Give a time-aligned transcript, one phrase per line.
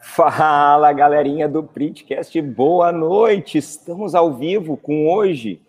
[0.00, 3.58] Fala, galerinha do Printcast, boa noite.
[3.58, 5.60] Estamos ao vivo com hoje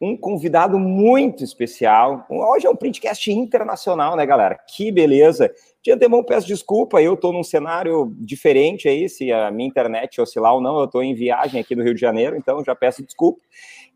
[0.00, 2.26] um convidado muito especial.
[2.28, 4.56] Hoje é um Printcast internacional, né, galera?
[4.56, 5.52] Que beleza.
[5.84, 10.54] De antemão, peço desculpa, eu estou num cenário diferente aí, se a minha internet oscilar
[10.54, 13.40] ou não, eu estou em viagem aqui do Rio de Janeiro, então já peço desculpa.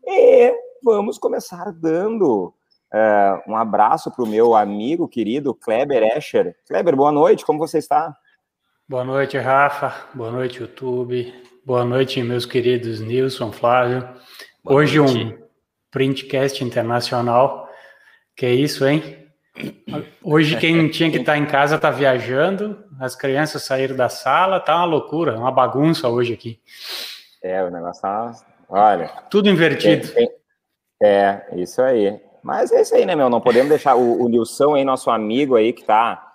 [0.07, 2.53] E vamos começar dando
[2.93, 6.55] é, um abraço para o meu amigo querido Kleber Escher.
[6.65, 8.15] Kleber, boa noite, como você está?
[8.91, 10.09] Boa noite, Rafa.
[10.13, 11.33] Boa noite, YouTube.
[11.65, 14.01] Boa noite, meus queridos Nilson, Flávio.
[14.61, 15.17] Boa Hoje noite.
[15.17, 15.37] um
[15.89, 17.69] printcast internacional.
[18.35, 19.29] Que é isso, hein?
[20.21, 24.59] Hoje quem tinha que estar tá em casa está viajando, as crianças saíram da sala,
[24.59, 26.59] tá uma loucura, uma bagunça hoje aqui.
[27.41, 28.33] É, o negócio tá,
[28.67, 29.07] olha...
[29.29, 30.09] Tudo invertido.
[30.09, 30.35] Tem, tem,
[31.01, 32.19] é, isso aí.
[32.43, 33.29] Mas é isso aí, né, meu?
[33.29, 36.30] Não podemos deixar o, o Nilson aí, nosso amigo aí, que tá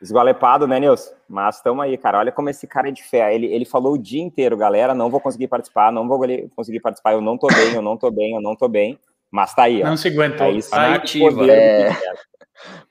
[0.00, 1.12] Esgualepado, né, Nilson?
[1.28, 2.18] Mas estamos aí, cara.
[2.18, 3.34] Olha como esse cara é de fé.
[3.34, 6.18] Ele, ele falou o dia inteiro, galera, não vou conseguir participar, não vou
[6.56, 8.98] conseguir participar, eu não tô bem, eu não tô bem, eu não tô bem.
[9.30, 9.86] Mas tá aí, ó.
[9.86, 10.46] Não se aguentou.
[10.46, 11.46] Aí, tá ativa.
[11.50, 11.90] É...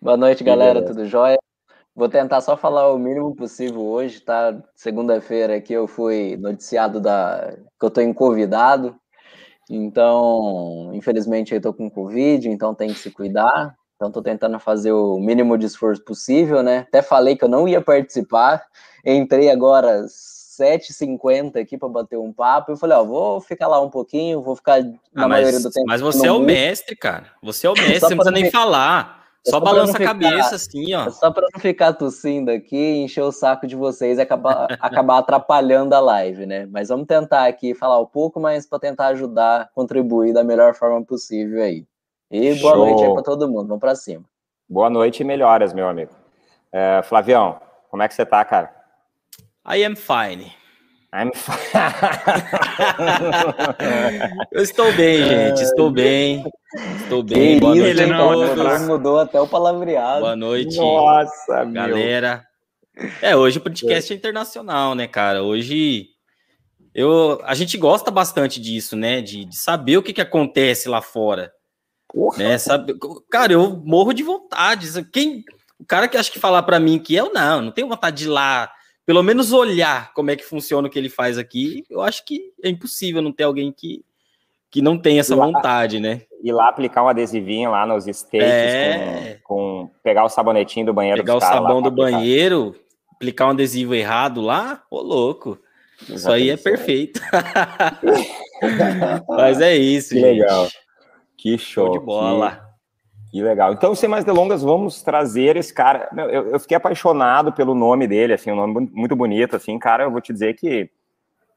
[0.02, 1.38] Boa noite, galera, tudo jóia?
[1.96, 4.58] Vou tentar só falar o mínimo possível hoje, tá?
[4.74, 8.96] Segunda-feira aqui eu fui noticiado da que eu tô em convidado.
[9.70, 13.76] Então, infelizmente eu tô com Covid, então tem que se cuidar.
[14.00, 16.86] Então, estou tentando fazer o mínimo de esforço possível, né?
[16.88, 18.64] Até falei que eu não ia participar.
[19.06, 22.72] Entrei agora 7h50 aqui para bater um papo.
[22.72, 25.70] Eu falei, ó, vou ficar lá um pouquinho, vou ficar na ah, mas, maioria do
[25.70, 25.86] tempo.
[25.86, 27.26] Mas você é o mestre, cara.
[27.44, 29.20] Você é o mestre, você não precisa nem falar.
[29.46, 31.10] Só, só balança a cabeça assim, ó.
[31.10, 35.94] Só para não ficar tossindo aqui, encher o saco de vocês e acabar, acabar atrapalhando
[35.94, 36.66] a live, né?
[36.68, 41.04] Mas vamos tentar aqui falar um pouco, mas para tentar ajudar, contribuir da melhor forma
[41.04, 41.86] possível aí.
[42.32, 42.86] E boa Show.
[42.86, 43.68] noite aí para todo mundo.
[43.68, 44.26] Vamos para cima.
[44.68, 46.12] Boa noite e melhoras, meu amigo.
[46.72, 48.72] É, Flavião, como é que você tá, cara?
[49.68, 50.54] I am fine.
[51.12, 51.58] I'm fine.
[54.52, 55.64] Eu estou bem, gente.
[55.64, 56.44] Estou bem.
[57.02, 57.60] Estou bem.
[57.60, 60.22] Boa noite ele não mudou até o palavreado.
[60.22, 60.78] Boa noite.
[60.78, 62.46] Nossa, galera.
[62.96, 63.10] Meu.
[63.24, 65.42] É, hoje o podcast é internacional, né, cara?
[65.42, 66.10] Hoje
[66.94, 69.20] eu, a gente gosta bastante disso, né?
[69.20, 71.52] De, de saber o que, que acontece lá fora.
[72.12, 72.38] Porra.
[72.38, 72.96] Né, sabe?
[73.30, 74.88] Cara, eu morro de vontade.
[75.12, 75.44] Quem,
[75.80, 78.26] o cara que acha que falar para mim que eu não, não tenho vontade de
[78.26, 78.72] ir lá,
[79.06, 82.52] pelo menos olhar como é que funciona o que ele faz aqui, eu acho que
[82.64, 84.04] é impossível não ter alguém que,
[84.72, 86.22] que não tem essa lá, vontade, né?
[86.44, 89.40] Ir lá aplicar um adesivinho lá nos steaks, é...
[89.44, 91.22] com, com, pegar o sabonetinho do banheiro.
[91.22, 92.76] Pegar o sabão do banheiro,
[93.12, 95.60] aplicar um adesivo errado lá, ô louco.
[96.08, 97.22] Isso aí é perfeito.
[99.28, 100.40] Mas é isso, que gente.
[100.40, 100.70] legal.
[101.42, 101.86] Que show.
[101.86, 102.76] show de bola.
[103.32, 103.72] Que, que, legal.
[103.72, 106.10] Então, sem mais delongas, vamos trazer esse cara.
[106.18, 110.04] Eu, eu, fiquei apaixonado pelo nome dele, assim, um nome muito bonito, assim, cara.
[110.04, 110.90] Eu vou te dizer que,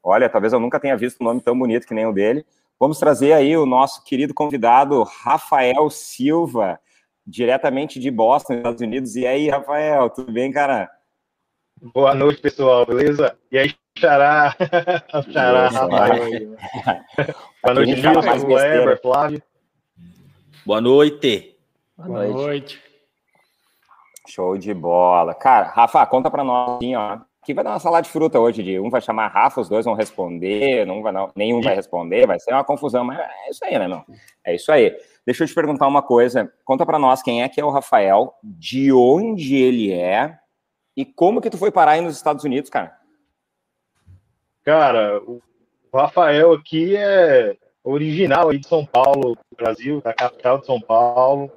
[0.01, 2.47] olha, talvez eu nunca tenha visto um nome tão bonito que nem o dele.
[2.79, 6.79] Vamos trazer aí o nosso querido convidado, Rafael Silva,
[7.27, 9.17] diretamente de Boston, Estados Unidos.
[9.17, 10.89] E aí, Rafael, tudo bem, cara?
[11.93, 13.37] Boa noite, pessoal, beleza?
[13.51, 14.55] E aí, Xará?
[15.33, 16.57] Xará, Rafael.
[17.65, 19.43] Boa noite, Gilson, Weber, Flávio.
[20.65, 21.57] Boa noite.
[21.97, 22.37] Boa, Boa noite.
[22.37, 22.83] noite.
[24.29, 25.35] Show de bola.
[25.35, 27.19] Cara, Rafa, conta para nós, assim, ó.
[27.43, 29.85] Aqui vai dar uma salada de fruta hoje, de um vai chamar Rafa, os dois
[29.85, 33.65] vão responder, não vai, não, nenhum vai responder, vai ser uma confusão, mas é isso
[33.65, 34.05] aí, né, meu?
[34.45, 34.97] É isso aí.
[35.27, 36.53] Deixa eu te perguntar uma coisa.
[36.65, 40.39] Conta para nós quem é que é o Rafael, de onde ele é
[40.97, 42.97] e como que tu foi parar aí nos Estados Unidos, cara?
[44.63, 45.43] Cara, o
[45.93, 51.51] Rafael aqui é original aí de São Paulo, Brasil, da capital de São Paulo.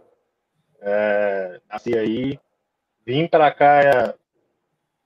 [0.82, 2.40] É, nasci aí,
[3.06, 4.14] vim para cá é,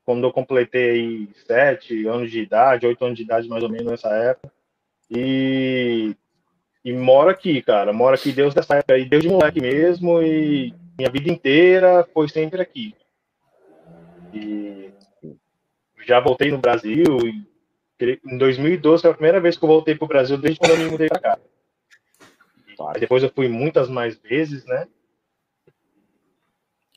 [0.05, 4.09] quando eu completei sete anos de idade, oito anos de idade mais ou menos nessa
[4.09, 4.51] época.
[5.09, 6.15] E,
[6.83, 10.73] e moro aqui, cara, moro aqui Deus dessa época aí, Deus de moleque mesmo, e
[10.97, 12.95] minha vida inteira foi sempre aqui.
[14.33, 14.91] E
[16.05, 17.05] já voltei no Brasil,
[17.99, 20.77] em 2012 foi a primeira vez que eu voltei para o Brasil desde quando eu
[20.77, 21.39] me mudei para cá.
[22.75, 22.97] Claro.
[22.97, 24.87] depois eu fui muitas mais vezes, né?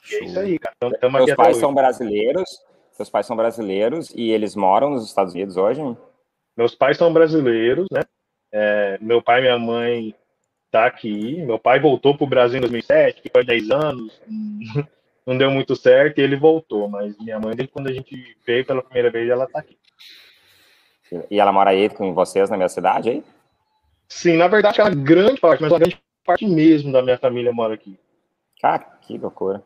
[0.08, 0.76] E é isso aí, cara.
[0.84, 2.60] Então, Seus pais são brasileiros,
[2.92, 5.80] seus pais são brasileiros e eles moram nos Estados Unidos hoje?
[6.56, 8.02] Meus pais são brasileiros, né?
[8.52, 10.14] É, meu pai e minha mãe
[10.70, 11.42] tá aqui.
[11.42, 14.20] Meu pai voltou para o Brasil em 2007, ficou 10 anos,
[15.26, 16.88] não deu muito certo e ele voltou.
[16.88, 19.76] Mas minha mãe, desde quando a gente veio pela primeira vez, ela tá aqui.
[21.30, 23.24] E ela mora aí com vocês na minha cidade aí?
[24.08, 27.52] Sim, na verdade, é uma grande parte, mas uma grande parte mesmo da minha família
[27.52, 27.98] mora aqui.
[28.60, 29.62] Cara, que loucura.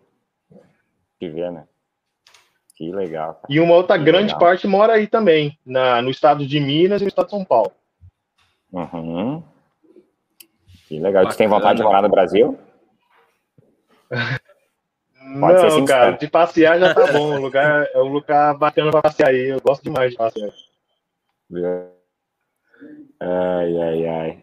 [1.19, 1.67] Que ver, né?
[2.77, 3.35] Que legal.
[3.35, 3.47] Cara.
[3.49, 4.39] E uma outra que grande legal.
[4.39, 7.73] parte mora aí também, na, no estado de Minas e no estado de São Paulo.
[8.73, 9.43] Uhum.
[10.87, 11.25] Que legal.
[11.25, 11.35] Bacana.
[11.35, 12.59] Tu tem vontade de morar no Brasil?
[15.41, 17.37] Pode Não, cara, de passear já tá bom.
[17.37, 19.49] O lugar é um lugar bacana para passear aí.
[19.49, 20.51] Eu gosto demais de passear.
[23.21, 24.43] Ai, ai, ai.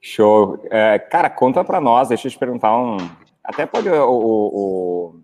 [0.00, 0.58] Show.
[0.70, 2.96] É, cara, conta para nós, deixa eu te perguntar um.
[3.42, 5.22] Até pode o, o,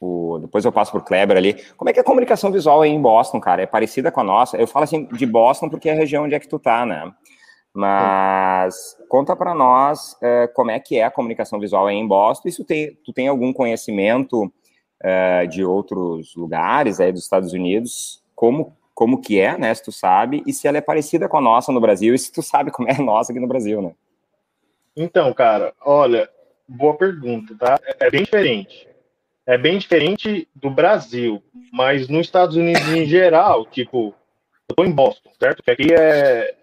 [0.00, 1.54] o, o, Depois eu passo por Kleber ali.
[1.76, 3.62] Como é que é a comunicação visual aí em Boston, cara?
[3.62, 4.56] É parecida com a nossa?
[4.56, 7.12] Eu falo assim de Boston porque é a região onde é que tu tá, né?
[7.72, 12.48] Mas conta para nós é, como é que é a comunicação visual aí em Boston.
[12.48, 14.52] Isso tem, tu tem algum conhecimento
[15.02, 18.22] é, de outros lugares aí dos Estados Unidos?
[18.34, 19.74] Como como que é, né?
[19.74, 22.32] Se tu sabe e se ela é parecida com a nossa no Brasil e se
[22.32, 23.92] tu sabe como é a nossa aqui no Brasil, né?
[24.96, 26.26] Então, cara, olha,
[26.66, 27.78] boa pergunta, tá?
[28.00, 28.88] É, bem diferente.
[29.44, 34.14] É bem diferente do Brasil, mas nos Estados Unidos em geral, tipo,
[34.66, 35.62] eu tô em Boston, certo?
[35.62, 36.54] Que aqui é,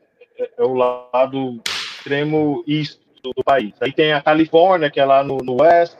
[0.57, 3.75] é o lado extremo isto do país.
[3.79, 5.97] Aí tem a Califórnia, que é lá no, no oeste,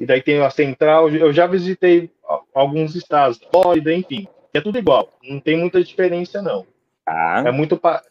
[0.00, 1.10] e daí tem a central.
[1.10, 2.10] Eu já visitei
[2.54, 4.26] alguns estados, Flórida, enfim.
[4.54, 6.66] É tudo igual, não tem muita diferença, não.
[7.06, 7.44] Ah.
[7.46, 7.76] É muito.
[7.76, 8.02] Pa...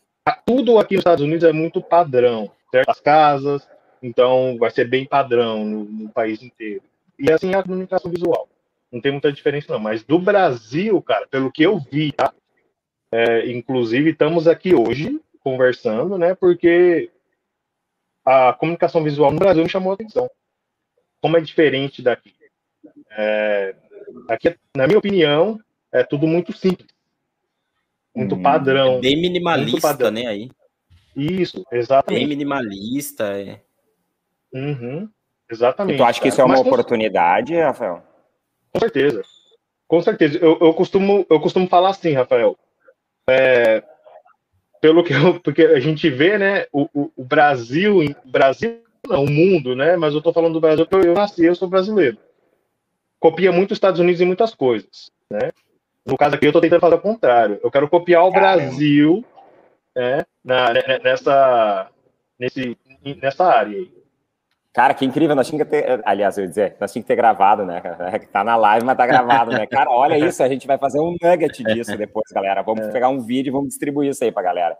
[0.46, 2.90] Tudo aqui nos Estados Unidos é muito padrão, certo?
[2.90, 3.68] As casas,
[4.02, 6.84] então vai ser bem padrão no, no país inteiro.
[7.18, 8.48] E assim é a comunicação visual.
[8.92, 9.80] Não tem muita diferença, não.
[9.80, 12.34] Mas do Brasil, cara, pelo que eu vi, tá?
[13.12, 16.36] É, inclusive, estamos aqui hoje conversando, né?
[16.36, 17.10] Porque
[18.26, 20.30] a comunicação visual no Brasil me chamou a atenção.
[21.22, 22.34] Como é diferente daqui.
[23.12, 23.76] É,
[24.28, 25.60] aqui, na minha opinião,
[26.00, 26.88] é tudo muito simples.
[28.16, 28.98] Muito hum, padrão.
[28.98, 30.12] É bem minimalista, padrão.
[30.12, 30.26] né?
[30.26, 30.50] Aí.
[31.16, 32.20] Isso, exatamente.
[32.20, 33.62] Bem minimalista, é.
[34.54, 35.10] Uhum,
[35.50, 35.96] exatamente.
[35.96, 37.62] E tu acha que isso é uma Mas, oportunidade, com...
[37.62, 38.04] Rafael?
[38.72, 39.24] Com certeza.
[39.88, 40.38] Com certeza.
[40.40, 42.58] Eu, eu, costumo, eu costumo falar assim, Rafael.
[43.30, 43.84] É,
[44.82, 49.30] pelo que eu, porque a gente vê, né, o, o, o Brasil, Brasil não, o
[49.30, 52.18] mundo, né, mas eu tô falando do Brasil porque eu, eu nasci, eu sou brasileiro.
[53.20, 55.52] Copia muito os Estados Unidos em muitas coisas, né?
[56.08, 57.60] No caso aqui, eu estou tentando fazer o contrário.
[57.62, 58.64] Eu quero copiar o Caramba.
[58.64, 59.26] Brasil
[59.94, 60.70] né, na,
[61.04, 61.90] nessa,
[62.40, 62.78] nesse,
[63.22, 63.98] nessa área aí.
[64.72, 67.16] Cara, que incrível, nós tínhamos que ter, aliás, eu ia dizer, nós tínhamos que ter
[67.16, 67.82] gravado, né,
[68.14, 69.66] é Tá na live, mas tá gravado, né?
[69.66, 72.62] Cara, olha isso, a gente vai fazer um nugget disso depois, galera.
[72.62, 72.92] Vamos é.
[72.92, 74.78] pegar um vídeo e vamos distribuir isso aí pra galera.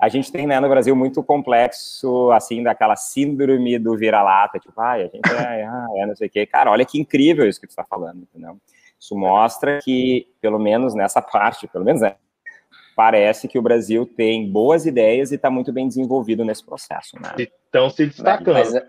[0.00, 5.02] A gente tem, né, no Brasil, muito complexo, assim, daquela síndrome do vira-lata, tipo, ai,
[5.02, 5.62] a gente é,
[6.02, 6.44] é, não sei o quê.
[6.44, 8.58] Cara, olha que incrível isso que tu tá falando, entendeu?
[8.98, 12.16] Isso mostra que, pelo menos nessa parte, pelo menos né,
[12.96, 17.16] parece que o Brasil tem boas ideias e está muito bem desenvolvido nesse processo.
[17.20, 17.46] Né?
[17.64, 18.54] Estão se destacando.
[18.54, 18.84] Mas é,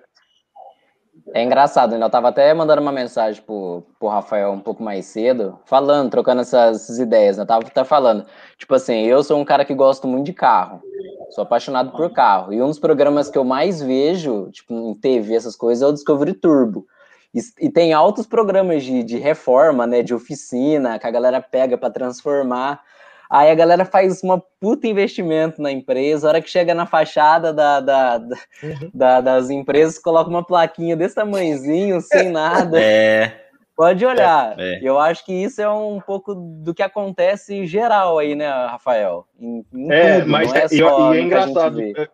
[1.33, 2.01] é engraçado, né?
[2.01, 6.41] eu estava até mandando uma mensagem pro, pro Rafael um pouco mais cedo, falando, trocando
[6.41, 7.43] essas, essas ideias, né?
[7.43, 8.25] Eu tava até falando,
[8.57, 10.81] tipo assim, eu sou um cara que gosto muito de carro,
[11.29, 15.35] sou apaixonado por carro, e um dos programas que eu mais vejo, tipo, em TV,
[15.35, 16.87] essas coisas, é o Discovery Turbo.
[17.33, 21.77] E, e tem altos programas de, de reforma, né, de oficina, que a galera pega
[21.77, 22.81] para transformar.
[23.29, 27.53] Aí a galera faz uma puta investimento na empresa, a hora que chega na fachada
[27.53, 28.91] da, da, da, uhum.
[28.91, 32.81] da das empresas, coloca uma plaquinha desse tamanhozinho, sem nada.
[32.81, 33.45] É.
[33.79, 34.59] Pode olhar.
[34.59, 34.79] É, é.
[34.81, 39.25] Eu acho que isso é um pouco do que acontece geral aí, né, Rafael?
[39.39, 41.81] Em, em é, tudo, mas é, e, é engraçado.
[41.81, 42.07] É,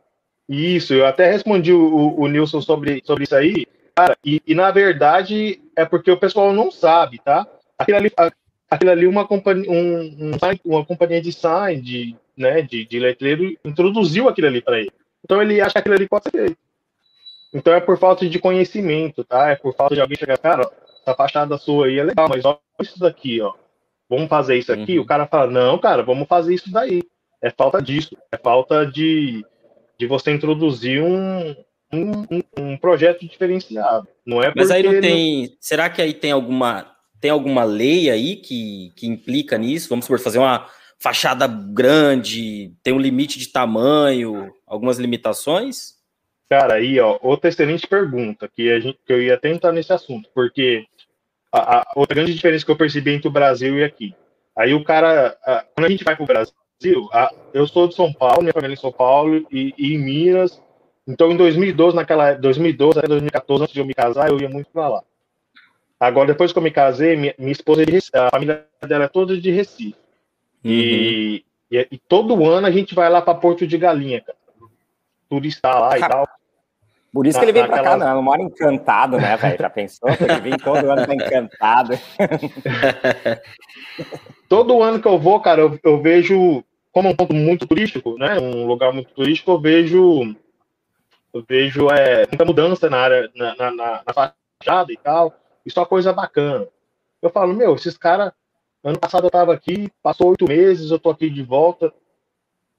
[0.49, 3.65] isso, eu até respondi o, o Nilson sobre, sobre isso aí.
[3.95, 7.47] Cara, e, e, na verdade é porque o pessoal não sabe, tá?
[7.77, 8.11] Aquilo ali,
[8.69, 10.31] aquilo ali uma, companhia, um, um,
[10.65, 14.91] uma companhia de sign, de, né, de, de letreiro, introduziu aquilo ali para ele.
[15.23, 16.57] Então ele acha que aquilo ali pode ser feito.
[17.53, 19.51] Então é por falta de conhecimento, tá?
[19.51, 20.69] É por falta de alguém chegar, cara,
[21.01, 23.53] essa fachada sua aí é legal, mas olha isso daqui, ó.
[24.09, 24.97] Vamos fazer isso aqui?
[24.97, 25.03] Uhum.
[25.03, 27.01] O cara fala, não, cara, vamos fazer isso daí.
[27.41, 28.15] É falta disso.
[28.31, 29.45] É falta de,
[29.97, 31.55] de você introduzir um,
[31.95, 34.07] um, um, projeto diferenciado.
[34.25, 35.47] Não é Mas aí não tem.
[35.47, 35.49] Não...
[35.59, 39.89] Será que aí tem alguma tem alguma lei aí que, que implica nisso?
[39.89, 40.67] Vamos supor, fazer uma
[40.99, 45.95] fachada grande, tem um limite de tamanho, algumas limitações?
[46.49, 50.29] Cara, aí, ó, outra excelente pergunta que, a gente, que eu ia tentar nesse assunto,
[50.35, 50.85] porque
[51.51, 54.13] a, a, outra grande diferença que eu percebi entre o Brasil e aqui.
[54.55, 57.09] Aí o cara, a, quando a gente vai para o Brasil,
[57.53, 60.61] eu sou de São Paulo, minha família é em São Paulo, e, e em Minas,
[61.07, 64.69] então, em 2012, naquela 2012 até 2014, antes de eu me casar, eu ia muito
[64.71, 65.03] para lá.
[65.99, 69.05] Agora, depois que eu me casei, minha, minha esposa, é de Recife, a família dela
[69.05, 69.95] é toda de Recife.
[70.63, 70.71] Uhum.
[70.71, 74.37] E, e, e, todo ano a gente vai lá para Porto de Galinha, cara.
[75.29, 76.27] Turistar lá e tal.
[77.15, 79.57] Por isso que ele vem para cá, não, não mora encantado, né, velho?
[79.57, 80.09] Já pensou?
[80.09, 81.97] Ele vem todo ano tá encantado.
[84.49, 88.17] todo ano que eu vou, cara, eu, eu, vejo, como é um ponto muito turístico,
[88.17, 88.37] né?
[88.37, 90.35] Um lugar muito turístico, eu vejo.
[91.35, 95.35] Eu vejo é, muita mudança na área, na, na, na, na fachada e tal.
[95.67, 96.65] É uma coisa bacana.
[97.21, 98.31] Eu falo, meu, esses caras.
[98.81, 101.91] Ano passado eu tava aqui, passou oito meses, eu tô aqui de volta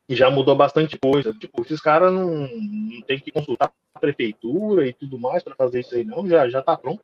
[0.09, 1.35] e já mudou bastante coisa.
[1.35, 5.81] Tipo, esses caras não, não tem que consultar a prefeitura e tudo mais para fazer
[5.81, 7.03] isso aí, não, já, já tá pronto.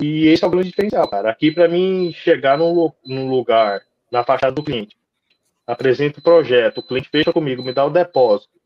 [0.00, 1.30] E esse é o grande diferencial, cara.
[1.30, 4.96] Aqui, para mim, chegar num, num lugar, na fachada do cliente,
[5.66, 8.61] apresento o projeto, o cliente fecha comigo, me dá o depósito.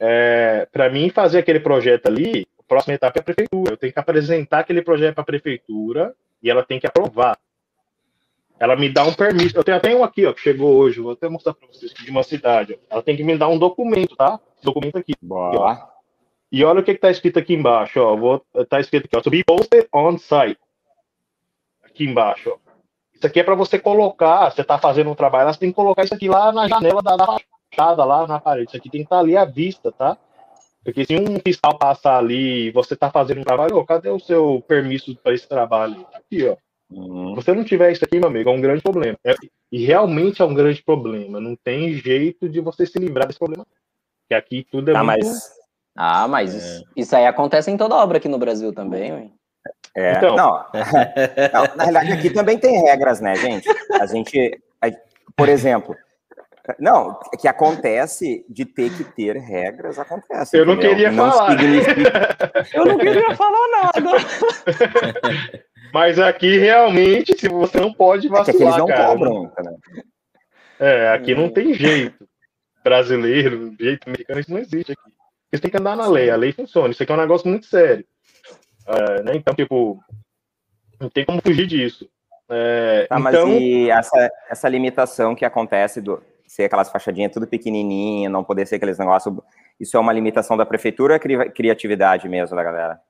[0.00, 3.72] É, para mim, fazer aquele projeto ali, a próxima etapa é a prefeitura.
[3.72, 7.38] Eu tenho que apresentar aquele projeto para a prefeitura e ela tem que aprovar
[8.58, 9.56] ela me dá um permisso.
[9.56, 11.00] Eu tenho até um aqui, ó, que chegou hoje.
[11.00, 12.74] Vou até mostrar para vocês de uma cidade.
[12.74, 12.94] Ó.
[12.94, 14.40] Ela tem que me dar um documento, tá?
[14.62, 15.14] Documento aqui.
[15.22, 15.72] Boa.
[15.72, 15.82] Aqui,
[16.50, 18.16] e olha o que está escrito aqui embaixo, ó.
[18.16, 19.20] Vou, tá escrito aqui, ó.
[19.20, 20.58] To be posted on site.
[21.84, 22.56] Aqui embaixo, ó.
[23.14, 24.50] Isso aqui é para você colocar.
[24.50, 27.16] Você está fazendo um trabalho, você tem que colocar isso aqui lá na janela da,
[27.16, 27.38] da
[27.78, 28.68] fachada, lá na parede.
[28.68, 30.18] Isso aqui tem que estar tá ali à vista, tá?
[30.84, 34.18] Porque se um fiscal passar ali e você está fazendo um trabalho, oh, cadê o
[34.18, 36.06] seu permisso para esse trabalho?
[36.14, 36.56] Aqui, ó.
[36.90, 37.30] Uhum.
[37.30, 39.18] Se você não tiver isso aqui, meu amigo, é um grande problema.
[39.24, 39.34] É,
[39.70, 41.38] e realmente é um grande problema.
[41.40, 43.66] Não tem jeito de você se livrar desse problema.
[44.26, 45.26] Que aqui tudo é tá, muito...
[45.26, 45.58] Mas...
[46.00, 46.58] Ah, mas é.
[46.58, 49.30] isso, isso, aí acontece em toda obra aqui no Brasil também, ué.
[49.96, 50.36] É, então...
[50.36, 50.64] não,
[51.52, 53.68] não, na realidade aqui também tem regras, né, gente?
[54.00, 54.60] A gente,
[55.36, 55.96] por exemplo,
[56.78, 60.56] não, que acontece de ter que ter regras, acontece.
[60.56, 61.58] Eu não queria não falar.
[61.58, 62.66] Significa...
[62.74, 64.10] Eu não queria falar nada.
[65.92, 69.06] Mas aqui realmente, se você não pode vacilar, é que eles não cara.
[69.06, 69.76] cobram, né?
[70.78, 72.28] É, aqui não tem jeito.
[72.84, 75.12] Brasileiro, jeito americano, isso não existe aqui.
[75.50, 76.90] Você tem que andar na lei, a lei funciona.
[76.90, 78.04] Isso aqui é um negócio muito sério.
[78.86, 79.32] É, né?
[79.34, 79.98] Então, tipo,
[81.00, 82.08] não tem como fugir disso.
[82.50, 83.46] É, tá, então...
[83.48, 86.22] mas e essa, essa limitação que acontece do
[86.58, 89.32] ser aquelas fachadinhas tudo pequenininha, não poder ser aqueles negócios,
[89.78, 93.00] isso é uma limitação da prefeitura ou é criatividade mesmo da galera?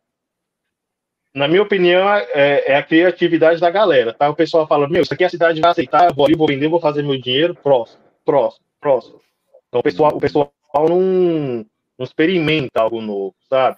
[1.35, 4.29] na minha opinião, é, é, a criatividade da galera, tá?
[4.29, 6.81] O pessoal fala, meu, isso aqui a cidade vai aceitar, vou ali, vou vender, vou
[6.81, 9.21] fazer meu dinheiro, próximo, próximo, próximo.
[9.69, 11.65] Então o pessoal, o pessoal não,
[11.99, 13.77] não experimenta algo novo, sabe?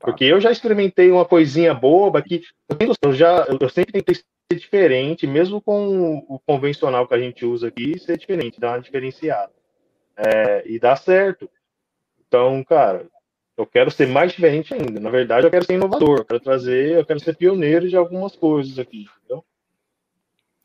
[0.00, 2.42] Porque eu já experimentei uma coisinha boba que
[3.02, 4.16] eu, já, eu sempre tentei
[4.52, 8.80] ser diferente, mesmo com o convencional que a gente usa aqui, ser diferente, dar uma
[8.80, 9.50] diferenciada.
[10.16, 11.48] É, e dá certo.
[12.26, 13.06] Então, cara,
[13.56, 15.00] eu quero ser mais diferente ainda.
[15.00, 16.18] Na verdade, eu quero ser inovador.
[16.18, 19.44] Eu quero trazer, eu quero ser pioneiro de algumas coisas aqui, entendeu?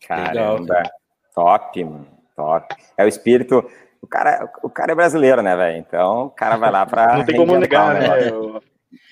[0.06, 0.62] Caramba.
[0.62, 0.92] Legal,
[1.34, 2.08] top, mano.
[2.36, 2.76] Top.
[2.98, 3.70] É o espírito.
[4.02, 5.78] O cara, o cara é brasileiro, né, velho?
[5.78, 7.18] Então o cara vai lá para.
[7.18, 8.30] Não tem como negar, né?
[8.30, 8.62] Eu...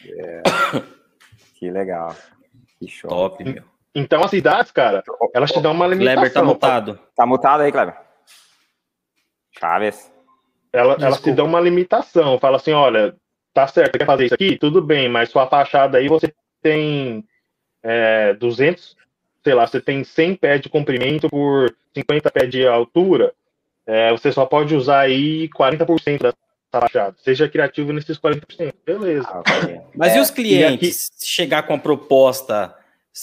[0.08, 0.44] É.
[1.56, 2.16] Que legal.
[2.78, 3.10] Que show.
[3.10, 3.64] Top, meu.
[3.96, 5.02] Então as cidades, cara,
[5.34, 6.16] elas te dão uma limitação.
[6.16, 7.00] Kleber tá mutado.
[7.16, 7.96] Tá mutado aí, Kleber.
[9.58, 10.12] Chaves.
[10.74, 12.38] Ela, elas te dão uma limitação.
[12.38, 13.16] Fala assim, olha,
[13.54, 14.58] tá certo, você quer fazer isso aqui?
[14.58, 17.24] Tudo bem, mas sua fachada aí você tem
[17.82, 18.98] é, 200,
[19.44, 23.34] sei lá, você tem 100 pés de comprimento por 50 pés de altura,
[23.86, 27.16] é, você só pode usar aí 40% da fachada.
[27.24, 28.74] Seja criativo nesses 40%.
[28.86, 29.28] Beleza.
[29.30, 29.44] Ah,
[29.96, 31.08] mas é, e os clientes?
[31.08, 31.26] E aqui...
[31.26, 32.76] Chegar com a proposta.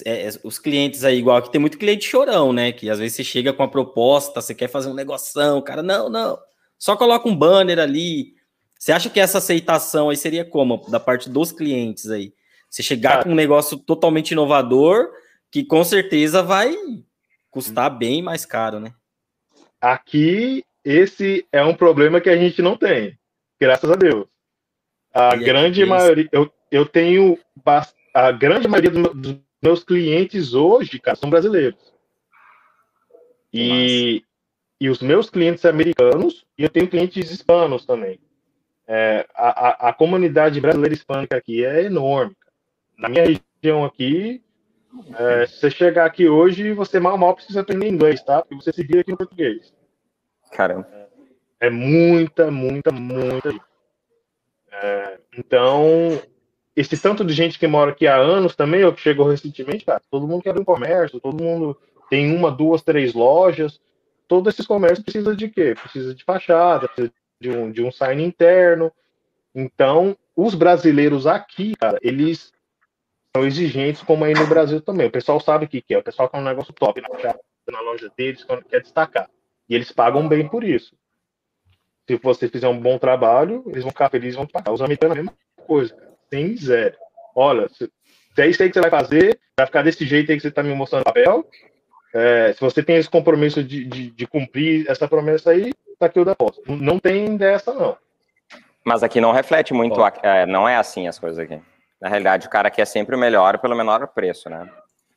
[0.05, 2.73] É, é, os clientes aí, igual que tem muito cliente chorão, né?
[2.73, 5.83] Que às vezes você chega com a proposta, você quer fazer um negoção, o cara,
[5.83, 6.39] não, não.
[6.79, 8.35] Só coloca um banner ali,
[8.79, 12.33] você acha que essa aceitação aí seria como da parte dos clientes aí?
[12.69, 15.11] Você chegar com um negócio totalmente inovador,
[15.51, 16.75] que com certeza vai
[17.51, 18.95] custar bem mais caro, né?
[19.79, 23.19] Aqui, esse é um problema que a gente não tem,
[23.61, 24.27] graças a Deus.
[25.13, 27.39] A e grande maioria, eu, eu tenho
[28.15, 31.93] a grande maioria dos meus clientes hoje, cara, são brasileiros.
[33.53, 34.25] E,
[34.81, 38.19] e os meus clientes americanos, e eu tenho clientes hispanos também.
[38.87, 42.37] É, a, a, comunidade brasileira hispânica aqui é enorme.
[42.99, 44.43] Na minha região aqui,
[45.19, 48.43] é, se você chegar aqui hoje, você mal mal precisa aprender inglês, tá?
[48.43, 49.73] Porque você se vira aqui no português.
[50.51, 50.87] Caramba.
[51.61, 53.55] É, é muita, muita, muita.
[54.71, 56.21] É, então,
[56.75, 60.01] esse tanto de gente que mora aqui há anos também, ou que chegou recentemente, cara,
[60.11, 63.81] todo mundo quer um comércio, todo mundo tem uma, duas, três lojas.
[64.27, 65.75] Todos esses comércios precisam de quê?
[65.75, 68.91] Precisa de fachada, precisa de um, de um sign interno.
[69.55, 72.53] Então, os brasileiros aqui, cara, eles
[73.37, 75.07] são exigentes, como aí no Brasil também.
[75.07, 75.99] O pessoal sabe o que, que é.
[75.99, 77.09] O pessoal quer um negócio top na,
[77.71, 79.29] na loja deles, quando quer destacar.
[79.69, 80.95] E eles pagam bem por isso.
[82.09, 84.73] Se você fizer um bom trabalho, eles vão ficar felizes vão pagar.
[84.73, 85.33] Os americanos mesmo
[85.67, 86.12] coisa, cara.
[86.33, 86.97] Sem zero.
[87.37, 87.69] Olha,
[88.39, 90.63] é isso aí que você vai fazer, vai ficar desse jeito aí que você está
[90.63, 91.47] me mostrando no papel.
[92.15, 96.19] É, se você tem esse compromisso de, de, de, cumprir essa promessa aí, tá aqui
[96.19, 96.63] o depósito.
[96.75, 97.99] Não tem dessa, não.
[98.83, 101.61] Mas aqui não reflete muito, é, não é assim as coisas aqui.
[102.01, 104.69] Na realidade, o cara quer sempre o melhor pelo menor preço, né?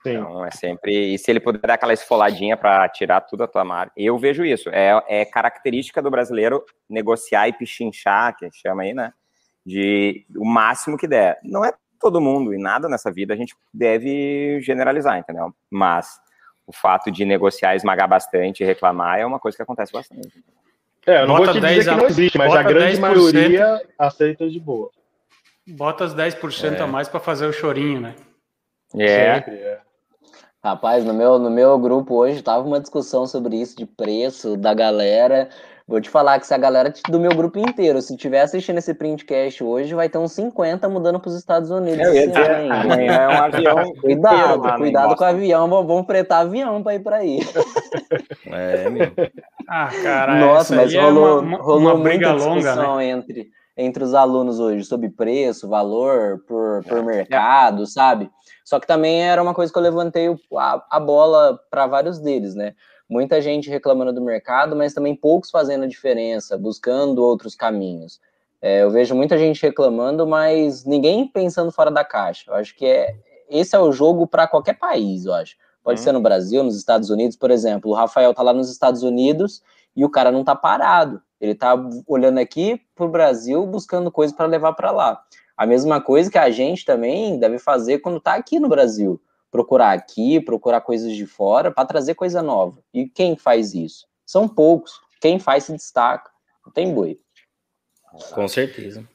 [0.03, 0.17] Sim.
[0.17, 1.13] Então é sempre.
[1.13, 3.93] E se ele puder dar aquela esfoladinha para tirar tudo a tua marca.
[3.95, 4.69] Eu vejo isso.
[4.69, 9.13] É, é característica do brasileiro negociar e pichinchar, que chama aí, né?
[9.65, 11.39] De o máximo que der.
[11.43, 15.53] Não é todo mundo e nada nessa vida a gente deve generalizar, entendeu?
[15.71, 16.19] Mas
[16.67, 20.43] o fato de negociar, esmagar bastante e reclamar é uma coisa que acontece bastante.
[21.05, 23.81] É, eu não Bota vou te dizer que não existe, mas a grande 10%, maioria
[23.97, 24.89] aceita de boa.
[25.67, 26.81] Bota as 10% é.
[26.81, 28.15] a mais para fazer o chorinho, né?
[28.97, 29.35] É.
[29.35, 29.79] Sempre, é.
[30.63, 34.73] Rapaz, no meu, no meu grupo hoje tava uma discussão sobre isso de preço da
[34.73, 35.49] galera.
[35.87, 38.91] Vou te falar que se a galera do meu grupo inteiro, se tiver assistindo esse
[38.91, 42.03] printcast hoje, vai ter uns 50 mudando para os Estados Unidos.
[42.71, 43.93] Amanhã é um avião.
[44.01, 47.39] cuidado, inteiro, cuidado com o avião, vamos fretar avião para ir para aí.
[48.47, 49.11] É, meu.
[49.69, 53.09] Ah, cara, Nossa, mas rolou, é uma, rolou uma briga muita discussão longa, né?
[53.09, 57.03] entre, entre os alunos hoje sobre preço, valor por, por é.
[57.03, 58.29] mercado, sabe?
[58.63, 62.55] Só que também era uma coisa que eu levantei a, a bola para vários deles,
[62.55, 62.73] né?
[63.07, 68.19] Muita gente reclamando do mercado, mas também poucos fazendo a diferença, buscando outros caminhos.
[68.61, 72.49] É, eu vejo muita gente reclamando, mas ninguém pensando fora da caixa.
[72.49, 73.15] Eu acho que é,
[73.47, 75.55] esse é o jogo para qualquer país, eu acho.
[75.83, 76.03] Pode hum.
[76.03, 77.91] ser no Brasil, nos Estados Unidos, por exemplo.
[77.91, 79.61] O Rafael tá lá nos Estados Unidos
[79.95, 81.21] e o cara não tá parado.
[81.39, 81.75] Ele tá
[82.07, 85.21] olhando aqui pro Brasil, buscando coisas para levar para lá.
[85.55, 89.21] A mesma coisa que a gente também deve fazer quando está aqui no Brasil.
[89.55, 92.79] Procurar aqui, procurar coisas de fora para trazer coisa nova.
[92.93, 94.05] E quem faz isso?
[94.25, 94.99] São poucos.
[95.21, 96.29] Quem faz se destaca.
[96.65, 97.17] Não tem boi.
[98.33, 99.07] Com certeza.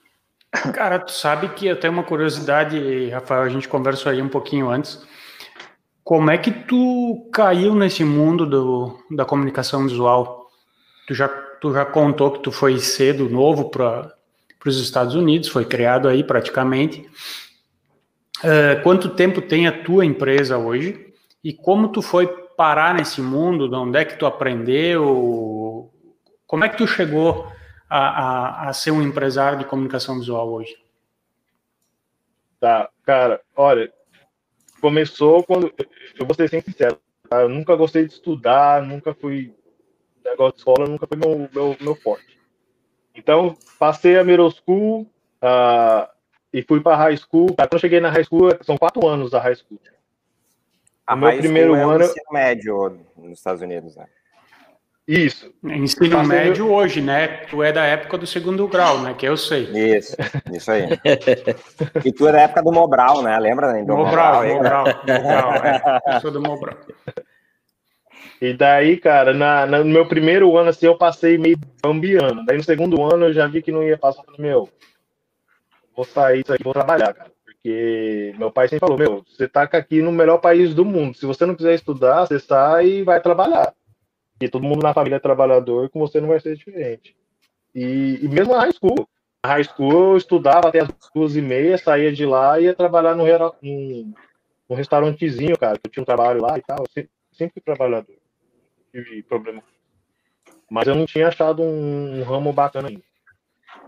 [0.73, 4.71] Cara, tu sabe que eu tenho uma curiosidade, Rafael, a gente conversou aí um pouquinho
[4.71, 5.03] antes.
[6.03, 10.49] Como é que tu caiu nesse mundo do, da comunicação visual?
[11.07, 14.11] Tu já, tu já contou que tu foi cedo, novo, para
[14.61, 17.09] para os Estados Unidos, foi criado aí praticamente.
[18.43, 21.13] Uh, quanto tempo tem a tua empresa hoje
[21.45, 22.27] e como tu foi
[22.57, 23.69] parar nesse mundo?
[23.69, 25.91] De onde é que tu aprendeu?
[26.47, 27.47] Como é que tu chegou
[27.89, 30.77] a, a, a ser um empresário de comunicação visual hoje?
[32.59, 33.93] Tá, cara, olha,
[34.81, 35.73] começou quando
[36.19, 36.99] eu vou ser sincero,
[37.29, 37.43] tá?
[37.43, 39.55] eu nunca gostei de estudar, nunca fui
[40.25, 42.39] negócio de escola, nunca foi meu, meu, meu forte.
[43.15, 45.03] Então, passei a middle school
[45.43, 46.09] uh,
[46.53, 47.55] e fui para high school.
[47.55, 49.79] Quando eu cheguei na high school, são quatro anos a high school.
[51.07, 52.05] A meu primeiro é ano.
[52.05, 54.07] ensino médio nos Estados Unidos, né?
[55.09, 55.53] Isso.
[55.65, 57.27] Ensino Passei médio hoje, né?
[57.51, 59.13] Tu é da época do segundo grau, né?
[59.19, 59.65] Que eu sei.
[59.97, 60.17] Isso,
[60.53, 60.85] isso aí.
[62.05, 63.37] e tu é da época do Mobral, né?
[63.41, 63.73] Lembra?
[63.73, 63.83] Né?
[63.83, 66.15] Do Mobral, Mobral, Mobral, Mobral, é.
[66.15, 66.77] Eu sou do Mobral.
[68.41, 72.45] E daí, cara, na, na, no meu primeiro ano, assim, eu passei meio bambiando.
[72.47, 74.23] Daí no segundo ano eu já vi que não ia passar.
[74.23, 74.69] Falei, meu,
[76.01, 77.31] vou sair disso aqui, vou trabalhar, cara.
[77.45, 81.17] Porque meu pai sempre falou, meu, você tá aqui no melhor país do mundo.
[81.17, 83.75] Se você não quiser estudar, você sai e vai trabalhar.
[84.41, 87.15] E todo mundo na família é trabalhador, com você não vai ser diferente.
[87.75, 89.09] E, e mesmo na high school.
[89.45, 92.75] Na high school eu estudava até as duas e meia, saía de lá e ia
[92.75, 93.25] trabalhar no,
[93.63, 94.13] num,
[94.69, 95.79] num restaurantezinho, cara.
[95.83, 96.85] Eu tinha um trabalho lá e tal.
[96.91, 98.21] Sempre, sempre trabalhador
[98.91, 99.63] tive problema.
[100.71, 103.03] Mas eu não tinha achado um, um ramo bacana ainda.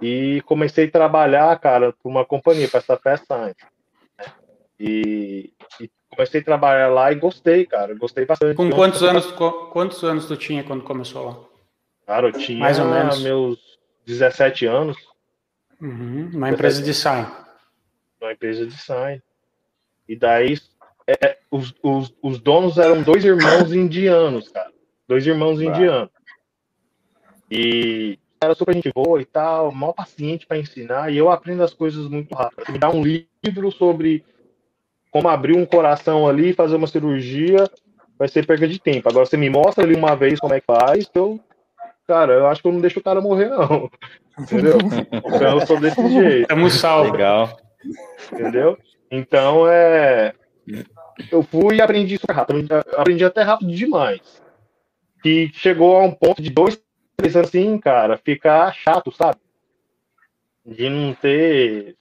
[0.03, 3.65] E comecei a trabalhar, cara, para uma companhia, para essa festa antes.
[4.19, 4.25] Né?
[4.79, 7.95] E, e, comecei a trabalhar lá e gostei, cara.
[7.95, 8.57] Gostei bastante.
[8.57, 9.33] Com quantos anos,
[9.73, 11.39] quantos anos tu tinha quando começou lá?
[12.07, 13.23] Cara, eu tinha Mais ou menos.
[13.23, 14.97] meus 17 anos.
[15.81, 17.29] Uhum, uma empresa de design.
[18.21, 19.23] Uma empresa de design.
[20.09, 20.59] E daí,
[21.07, 24.73] é, os, os, os donos eram dois irmãos indianos, cara
[25.13, 26.11] dois irmãos indianos.
[27.51, 31.73] E era super gente boa e tal, mal paciente para ensinar, e eu aprendo as
[31.73, 32.71] coisas muito rápido.
[32.71, 34.25] Me dá um livro sobre
[35.11, 37.69] como abrir um coração ali e fazer uma cirurgia,
[38.19, 39.09] vai ser perda de tempo.
[39.09, 41.39] Agora você me mostra ali uma vez como é que faz, eu,
[42.07, 43.91] cara, eu acho que eu não deixo o cara morrer, não.
[44.39, 44.79] Entendeu?
[45.13, 46.43] Então eu sou desse jeito.
[46.43, 47.13] Estamos salvo.
[47.13, 47.61] Legal.
[48.33, 48.79] Entendeu?
[49.11, 50.33] Então é.
[51.31, 52.67] Eu fui e aprendi super rápido.
[52.97, 54.43] Aprendi até rápido demais
[55.23, 56.79] que chegou a um ponto de dois,
[57.27, 59.39] assim, cara, ficar chato, sabe?
[60.65, 61.97] De não ter.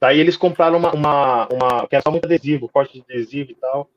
[0.00, 3.54] Daí eles compraram uma, uma, uma que é só muito adesivo, corte de adesivo e
[3.54, 3.88] tal.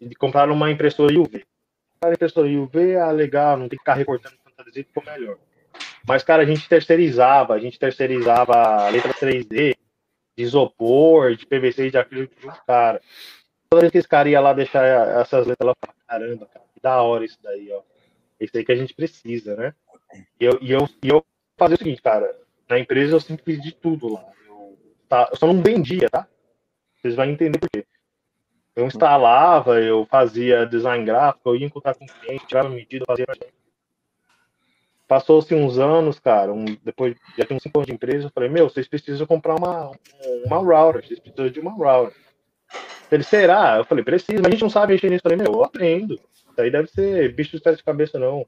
[0.00, 1.44] E compraram uma impressora UV.
[2.02, 5.38] A impressora UV, ah, legal, não tem que ficar recortando tanto adesivo, ficou melhor.
[6.06, 9.74] Mas, cara, a gente terceirizava, a gente terceirizava a letra 3D,
[10.36, 12.34] de isopor, de PVC de acrílico
[12.66, 13.00] cara.
[13.70, 14.84] Toda vez que esse cara ia lá deixar
[15.20, 17.82] essas letras lá, caramba, cara, que da hora isso daí, ó.
[18.38, 19.74] Isso aí que a gente precisa, né?
[20.40, 21.24] E eu, e eu, e eu
[21.56, 22.34] fazia o seguinte, cara,
[22.68, 24.24] na empresa eu sempre fiz de tudo lá.
[24.46, 26.26] Eu, tá, eu só não vendia, tá?
[26.96, 27.86] Vocês vão entender por quê.
[28.74, 33.26] Eu instalava, eu fazia design gráfico, eu ia encontrar com o cliente, tirava medida, fazia.
[35.06, 38.48] Passou-se uns anos, cara, um, depois já tem uns 5 anos de empresa, eu falei,
[38.48, 39.92] meu, vocês precisam comprar uma,
[40.46, 42.16] uma router, vocês precisam de uma router.
[43.12, 43.76] Ele, será?
[43.76, 45.20] Eu falei, precisa, mas a gente não sabe mexer nisso.
[45.24, 46.14] Eu falei, meu, eu aprendo.
[46.14, 48.46] Isso aí deve ser bicho de pé de cabeça, não.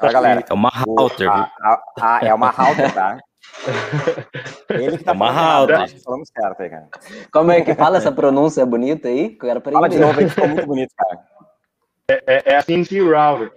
[0.00, 3.18] Ah, galera, é uma router, a, a, a, é uma router, tá?
[4.70, 6.02] Ele que tá é uma router.
[6.02, 6.88] Falamos certo aí, cara.
[7.32, 9.30] Como é que fala essa pronúncia bonita aí?
[9.30, 11.20] Que eu quero Fala de novo aí, ficou muito bonito, cara.
[12.08, 13.52] É, é, é a CNC Router.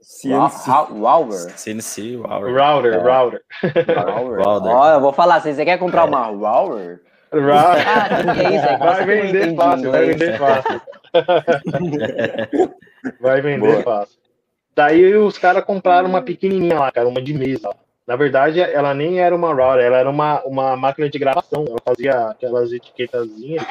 [0.00, 1.58] CNC Router.
[1.58, 2.54] CNC Router.
[2.56, 2.98] Router, É.
[2.98, 3.40] router.
[4.46, 4.72] Router.
[4.72, 7.00] Ó, eu vou falar, se você quer comprar uma router,
[7.32, 7.88] Router.
[7.88, 8.66] ah, que é isso?
[8.66, 10.80] É Vai vender fácil, vai vender fácil.
[13.20, 13.82] Vai vender Boa.
[13.82, 14.21] fácil.
[14.74, 17.70] Daí os caras compraram uma pequenininha lá, cara, uma de mesa.
[18.06, 21.64] Na verdade, ela nem era uma router, ela era uma, uma máquina de gravação.
[21.68, 23.64] Ela fazia aquelas etiquetazinhas.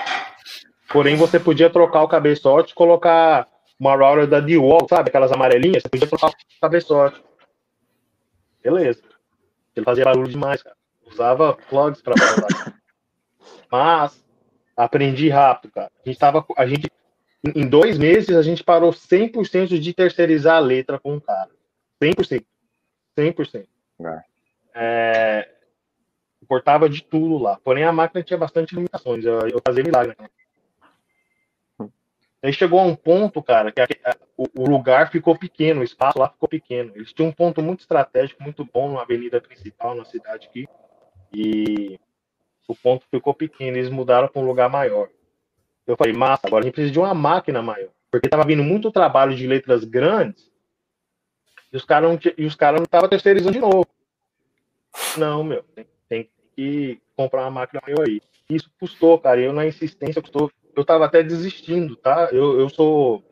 [0.92, 3.48] Porém, você podia trocar o cabeçote e colocar
[3.80, 5.10] uma router da DeWalt, sabe?
[5.10, 5.84] Aquelas amarelinhas.
[5.84, 7.22] Você podia trocar o cabeçote.
[8.64, 9.02] Beleza.
[9.76, 10.76] Ele fazia barulho demais, cara.
[11.12, 12.76] Usava plugs pra falar.
[13.72, 14.24] Mas
[14.78, 15.92] aprendi rápido, cara.
[16.06, 16.46] A gente tava.
[16.58, 16.90] A gente,
[17.44, 21.50] em dois meses, a gente parou 100% de terceirizar a letra com o cara.
[22.04, 22.46] 100%.
[23.18, 23.68] 100%.
[24.04, 24.24] É.
[24.74, 25.50] É,
[26.42, 27.60] importava de tudo lá.
[27.64, 29.26] Porém, a máquina tinha bastante limitações.
[29.26, 30.16] Eu, eu fazia milagre.
[32.44, 35.84] Aí chegou a um ponto, cara, que a- a- o, o lugar ficou pequeno, o
[35.84, 36.92] espaço lá ficou pequeno.
[36.96, 40.68] Eles tinham um ponto muito estratégico, muito bom numa avenida principal na cidade aqui.
[41.32, 42.00] E
[42.68, 45.10] o ponto ficou pequeno, eles mudaram para um lugar maior.
[45.88, 47.90] Eu falei, massa, agora a gente precisa de uma máquina maior.
[48.10, 50.52] Porque tava vindo muito trabalho de letras grandes
[51.72, 52.20] e os caras não,
[52.78, 53.88] não estavam terceirizando de novo.
[55.18, 58.22] Não, meu, tem, tem que comprar uma máquina maior aí.
[58.50, 59.40] Isso custou, cara.
[59.40, 60.52] Eu na insistência custou.
[60.76, 62.30] Eu tava até desistindo, tá?
[62.32, 63.24] Eu, eu sou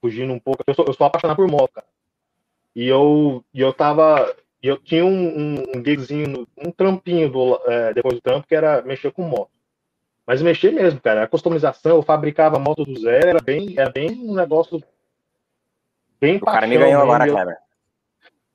[0.00, 0.62] fugindo um pouco.
[0.66, 1.86] Eu sou, eu sou apaixonado por moto, cara.
[2.74, 4.34] E eu, e eu tava.
[4.62, 8.80] Eu tinha um, um, um gigzinho, um trampinho do, é, depois do trampo que era
[8.80, 9.50] mexer com moto.
[10.26, 11.24] Mas mexer mesmo, cara.
[11.24, 14.82] A customização, eu fabricava moto do zero, era bem, era bem um negócio
[16.20, 17.12] bem O cara me ganhou mesmo.
[17.12, 17.58] agora, Kleber.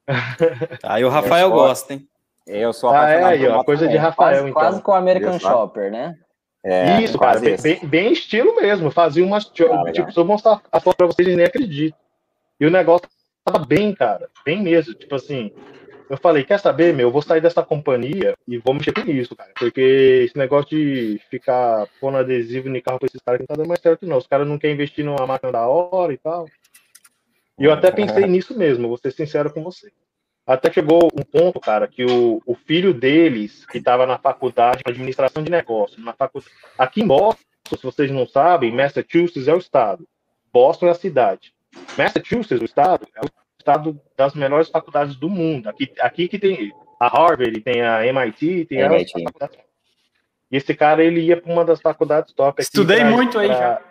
[0.84, 2.08] Aí o Rafael Eu sou- gosta, hein?
[2.48, 4.02] Eu sou Ah, é, aí, por ó, moto coisa de também.
[4.02, 4.54] Rafael, Quase, então.
[4.62, 5.50] quase com o American só?
[5.52, 6.18] Shopper, né?
[6.64, 7.62] É, Isso, cara, isso.
[7.64, 8.90] bem- bem estilo mesmo.
[8.90, 9.50] Fazia umas.
[9.58, 9.92] legal.
[9.94, 11.98] tipo, se eu mostrar a foto pra vocês, nem acreditam.
[12.60, 13.08] E o negócio
[13.46, 14.28] tava bem, cara.
[14.44, 14.96] Bem mesmo.
[14.96, 15.52] Tipo assim,
[16.10, 17.08] eu falei, quer saber, meu?
[17.08, 19.52] Eu vou sair dessa companhia e vou mexer com isso, cara.
[19.58, 23.68] Porque esse negócio de ficar pondo adesivo no carro pra esses caras não tá dando
[23.68, 24.18] mais certo, não.
[24.18, 26.48] Os caras não querem investir numa máquina da hora e tal.
[27.60, 29.92] E eu até pensei nisso mesmo, vou ser sincero com você.
[30.48, 34.92] Até chegou um ponto, cara, que o, o filho deles, que estava na faculdade de
[34.92, 36.52] administração de negócios, na faculdade.
[36.76, 37.44] Aqui em Boston,
[37.78, 40.08] se vocês não sabem, Massachusetts é o estado.
[40.52, 41.54] Boston é a cidade.
[41.96, 43.30] Massachusetts, o estado, é o
[43.70, 45.70] estado das melhores faculdades do mundo.
[45.70, 49.24] Aqui, aqui que tem a Harvard, tem a MIT, tem as MIT.
[49.24, 49.58] faculdades.
[50.52, 52.62] E esse cara, ele ia para uma das faculdades top aqui.
[52.64, 53.82] Estudei pra- muito aí pra- já.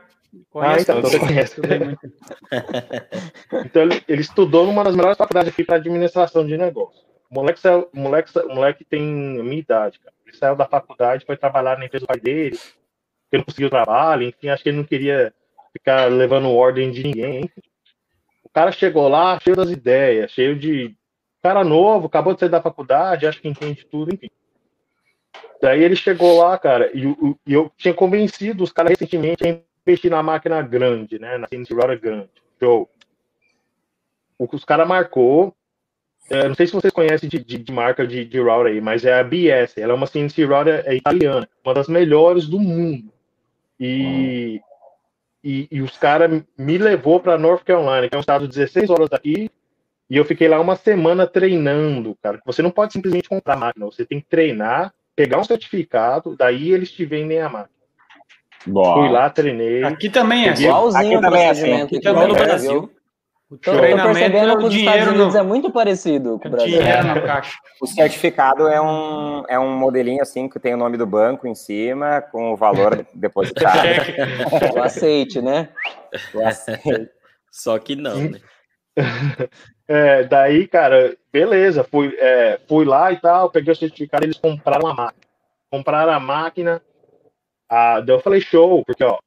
[0.56, 1.54] Ah, então, você conhece.
[1.54, 2.00] Estudei muito.
[3.64, 7.02] Então ele, ele estudou numa das melhores faculdades aqui para administração de negócios.
[7.30, 10.14] O moleque, saiu, o, moleque, o moleque tem a minha idade, cara.
[10.26, 14.22] Ele saiu da faculdade, foi trabalhar na empresa do pai dele, porque não conseguiu trabalho,
[14.24, 15.32] enfim, acho que ele não queria
[15.72, 17.40] ficar levando ordem de ninguém.
[17.44, 17.62] enfim.
[18.58, 20.92] Cara chegou lá cheio das ideias, cheio de.
[21.40, 24.28] Cara novo, acabou de sair da faculdade, acho que entende tudo, enfim.
[25.62, 27.04] Daí ele chegou lá, cara, e,
[27.46, 31.38] e eu tinha convencido os caras recentemente a investir na máquina grande, né?
[31.38, 32.30] Na Router grande.
[32.58, 32.90] Show.
[34.36, 35.54] O que os caras marcou.
[36.28, 39.04] é, não sei se vocês conhecem de, de- de marca de, de router aí, mas
[39.04, 39.78] é a BS.
[39.78, 43.12] Ela é uma CNC router é, italiana, uma das melhores do mundo.
[43.78, 44.60] E,
[45.42, 48.90] e, e os caras me levou para North Carolina, que é um estado de 16
[48.90, 49.50] horas daqui,
[50.10, 52.40] e eu fiquei lá uma semana treinando, cara.
[52.46, 56.72] Você não pode simplesmente comprar a máquina, você tem que treinar, pegar um certificado, daí
[56.72, 57.78] eles te vendem a máquina.
[58.66, 58.94] Boa.
[58.94, 59.84] Fui lá, treinei.
[59.84, 60.64] Aqui também é assim.
[60.64, 62.90] Igualzinho Aqui o também é assim, aqui aqui também no também, Brasil.
[63.50, 66.38] O Tô, tô treinamento é percebendo que o os Estados Unidos no, é muito parecido
[66.38, 66.78] com o Brasil.
[66.78, 67.58] dinheiro na caixa.
[67.80, 71.54] O certificado é um, é um modelinho assim que tem o nome do banco em
[71.54, 73.80] cima, com o valor depositado.
[73.80, 74.16] Cheque.
[74.76, 75.70] O aceite, né?
[76.34, 77.10] Eu aceito.
[77.50, 78.40] Só que não, né?
[79.90, 84.86] É, daí, cara, beleza, fui, é, fui lá e tal, peguei o certificado, eles compraram
[84.86, 85.26] a máquina.
[85.70, 86.82] compraram a máquina.
[87.70, 89.18] A, daí eu falei, show, porque ó,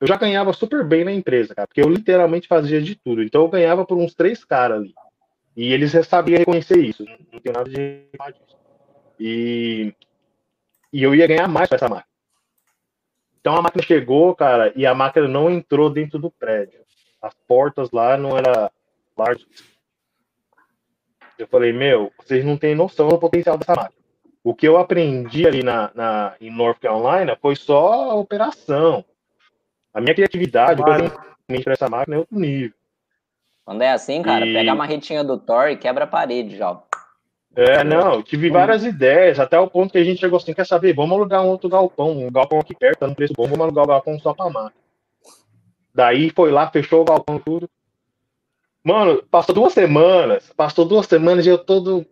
[0.00, 3.22] eu já ganhava super bem na empresa, cara, porque eu literalmente fazia de tudo.
[3.22, 4.94] Então eu ganhava por uns três caras ali.
[5.56, 7.04] E eles sabiam reconhecer isso.
[7.32, 8.04] Não tem nada de
[9.18, 9.94] e,
[10.92, 12.12] e eu ia ganhar mais com essa máquina.
[13.40, 16.80] Então a máquina chegou, cara, e a máquina não entrou dentro do prédio.
[17.20, 18.70] As portas lá não eram
[19.16, 19.46] largas.
[21.38, 24.02] Eu falei, meu, vocês não têm noção do potencial dessa máquina.
[24.42, 29.04] O que eu aprendi ali na, na, em North Carolina foi só a operação.
[29.94, 31.10] A minha criatividade, claro.
[31.62, 32.74] para essa máquina é outro nível.
[33.64, 34.52] Quando é assim, cara, e...
[34.52, 36.78] pega a marretinha do Thor e quebra a parede já.
[37.56, 40.92] É, não, tive várias ideias, até o ponto que a gente chegou assim, quer saber,
[40.92, 43.84] vamos alugar um outro galpão, um galpão aqui perto, tá no preço bom, vamos alugar
[43.84, 44.82] o galpão só pra máquina.
[45.94, 47.70] Daí foi lá, fechou o galpão tudo.
[48.82, 52.04] Mano, passou duas semanas, passou duas semanas e eu todo,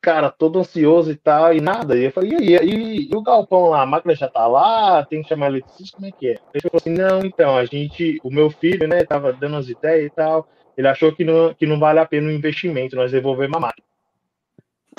[0.00, 1.96] cara, todo ansioso e tal, e nada.
[1.96, 5.04] E eu falei, e aí, e, e o galpão lá, a máquina já tá lá,
[5.04, 6.38] tem que chamar eletricista, como é que é?
[6.54, 10.06] Ele falou assim, não, então, a gente, o meu filho, né, tava dando as ideias
[10.06, 13.56] e tal, ele achou que não, que não vale a pena o investimento, nós devolvemos
[13.56, 13.86] a máquina.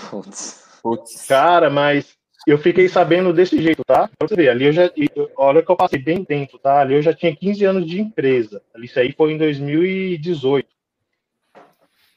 [0.10, 0.80] Putz.
[0.82, 1.28] Putz.
[1.28, 4.10] Cara, mas eu fiquei sabendo desse jeito, tá?
[4.18, 4.92] Pra você ver, ali eu já.
[5.38, 6.82] Olha que eu passei bem dentro, tá?
[6.82, 8.62] Ali eu já tinha 15 anos de empresa.
[8.78, 10.68] Isso aí foi em 2018.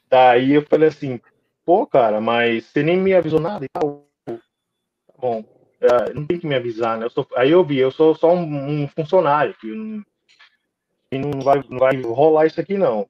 [0.09, 1.19] Daí eu falei assim,
[1.65, 4.05] pô, cara, mas você nem me avisou nada e tal.
[4.25, 5.43] Tá bom,
[5.81, 7.05] é, não tem que me avisar, né?
[7.05, 10.03] Eu sou, aí eu vi, eu sou só um, funcionário, que não,
[11.09, 13.07] que não, vai, não vai rolar isso aqui, não.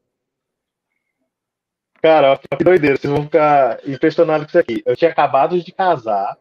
[2.02, 4.84] Cara, que doideira, vocês vão ficar impressionados com isso aqui.
[4.86, 6.38] Eu tinha acabado de casar,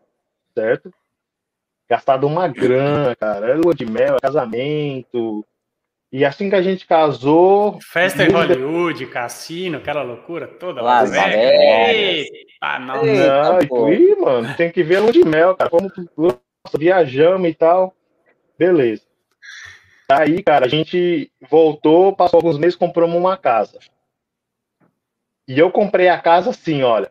[0.55, 0.93] certo?
[1.89, 3.47] Gastado uma grana, cara.
[3.47, 5.45] Era lua de mel, casamento,
[6.17, 7.77] e assim que a gente casou.
[7.83, 10.81] Festa em Hollywood, cassino, aquela loucura toda.
[10.81, 12.29] Las Vegas.
[12.61, 13.05] Ah, não.
[13.05, 15.69] não e, mano, tem que ver lua de mel, cara.
[15.69, 15.91] Como
[16.79, 17.97] viajamos e tal.
[18.57, 19.03] Beleza.
[20.09, 23.81] Aí, cara, a gente voltou, passou alguns meses, compramos uma casa.
[25.49, 27.11] E eu comprei a casa assim, olha.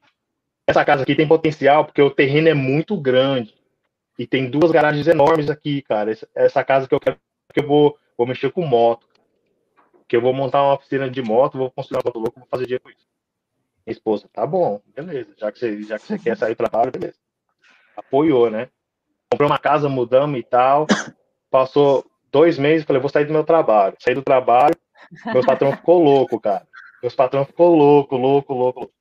[0.66, 3.54] Essa casa aqui tem potencial porque o terreno é muito grande.
[4.18, 6.18] E tem duas garagens enormes aqui, cara.
[6.34, 7.18] Essa casa que eu quero
[7.54, 9.08] que eu vou vou mexer com moto.
[10.08, 12.66] Que eu vou montar uma oficina de moto, vou construir uma moto louca, vou fazer
[12.66, 13.08] dinheiro com isso.
[13.86, 15.34] Minha esposa, tá bom, beleza.
[15.38, 17.18] Já que você, já que você quer sair para trabalho, beleza.
[17.96, 18.70] Apoiou, né?
[19.30, 20.86] Comprei uma casa, mudamos e tal.
[21.50, 23.96] Passou dois meses, falei, vou sair do meu trabalho.
[24.00, 24.76] Saí do trabalho,
[25.26, 26.66] meu patrão ficou louco, cara.
[27.02, 28.92] Meus patrão ficou louco, louco, louco.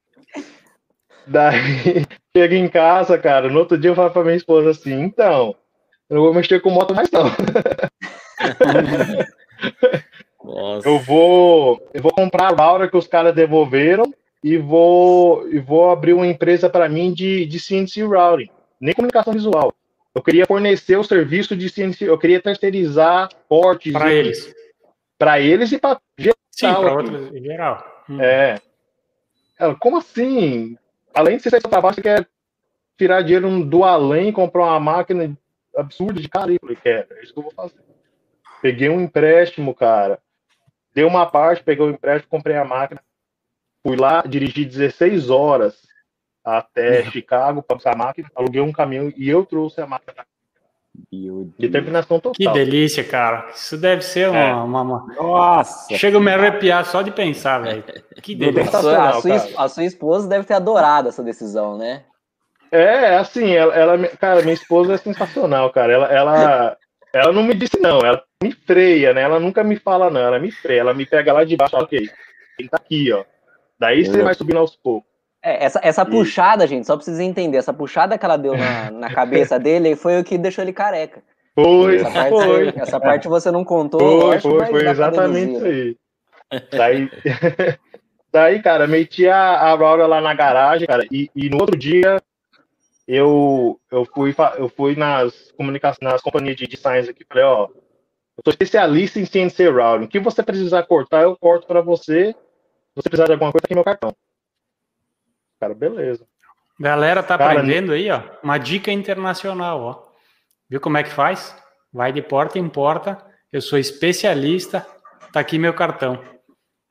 [1.27, 2.05] Daí,
[2.37, 5.55] chega em casa, cara, no outro dia eu falo pra minha esposa assim, então,
[6.11, 7.25] eu não vou mexer com moto mais não.
[10.85, 15.91] eu vou eu vou comprar a Laura que os caras devolveram e vou e vou
[15.91, 18.51] abrir uma empresa para mim de, de CNC routing,
[18.81, 19.73] nem comunicação visual.
[20.15, 24.55] Eu queria fornecer o serviço de CNC, eu queria terceirizar portes para eles.
[25.19, 26.37] Para eles e para geral.
[26.51, 28.05] Sim, para outros em geral.
[28.09, 28.21] Hum.
[28.21, 28.61] É.
[29.59, 30.77] Ela, como assim?
[31.15, 32.27] Além de você sair do trabalho, você quer
[32.99, 35.35] tirar dinheiro do além, comprar uma máquina
[35.77, 36.53] absurda de cara?
[36.53, 37.81] Eu falei, quero, é isso que eu vou fazer.
[38.63, 40.21] Peguei um empréstimo, cara.
[40.95, 43.03] Dei uma parte, peguei o um empréstimo, comprei a máquina.
[43.85, 45.83] Fui lá, dirigi 16 horas
[46.45, 48.31] até Chicago para buscar a máquina.
[48.37, 50.25] Aluguei um caminhão e eu trouxe a máquina.
[51.59, 52.35] Determinação total.
[52.35, 53.49] Que delícia, cara.
[53.55, 54.39] Isso deve ser uma.
[54.39, 54.55] É.
[54.55, 55.07] uma, uma...
[55.15, 55.97] Nossa!
[55.97, 57.83] Chega a me arrepiar só de pensar, velho.
[58.23, 58.79] Que delícia.
[58.79, 62.05] A sua, a, sua, a sua, esposa deve ter adorado essa decisão, né?
[62.71, 65.93] É, assim, ela, ela, cara, minha esposa é sensacional, cara.
[65.93, 66.77] Ela, ela,
[67.13, 69.23] ela não me disse não, ela me freia, né?
[69.23, 72.09] Ela nunca me fala não, ela me freia, ela me pega lá de baixo, ok,
[72.59, 73.25] ele tá aqui, ó.
[73.79, 75.11] Daí você vai subindo aos poucos.
[75.45, 78.91] É, essa, essa puxada, gente, só pra vocês entenderem, essa puxada que ela deu na,
[78.93, 81.23] na cabeça dele foi o que deixou ele careca.
[81.55, 82.73] Foi, essa parte, foi.
[82.77, 84.01] Essa parte você não contou.
[84.01, 85.97] Foi, foi, foi exatamente isso aí.
[86.71, 87.11] Daí,
[88.33, 92.23] daí, cara, meti a, a Aurora lá na garagem, cara, e, e no outro dia
[93.07, 97.69] eu, eu fui, eu fui nas comunicações, nas companhias de designs aqui, falei, ó,
[98.37, 100.05] eu sou especialista em CNC routing.
[100.05, 102.33] O que você precisar cortar, eu corto para você.
[102.33, 104.15] Se você precisar de alguma coisa, aqui é meu cartão.
[105.61, 106.27] Cara, beleza.
[106.81, 108.23] Galera, tá Cara, aprendendo aí, ó.
[108.43, 110.09] Uma dica internacional, ó.
[110.69, 111.55] Viu como é que faz?
[111.93, 113.19] Vai de porta em porta.
[113.53, 114.87] Eu sou especialista.
[115.33, 116.19] Tá aqui meu cartão.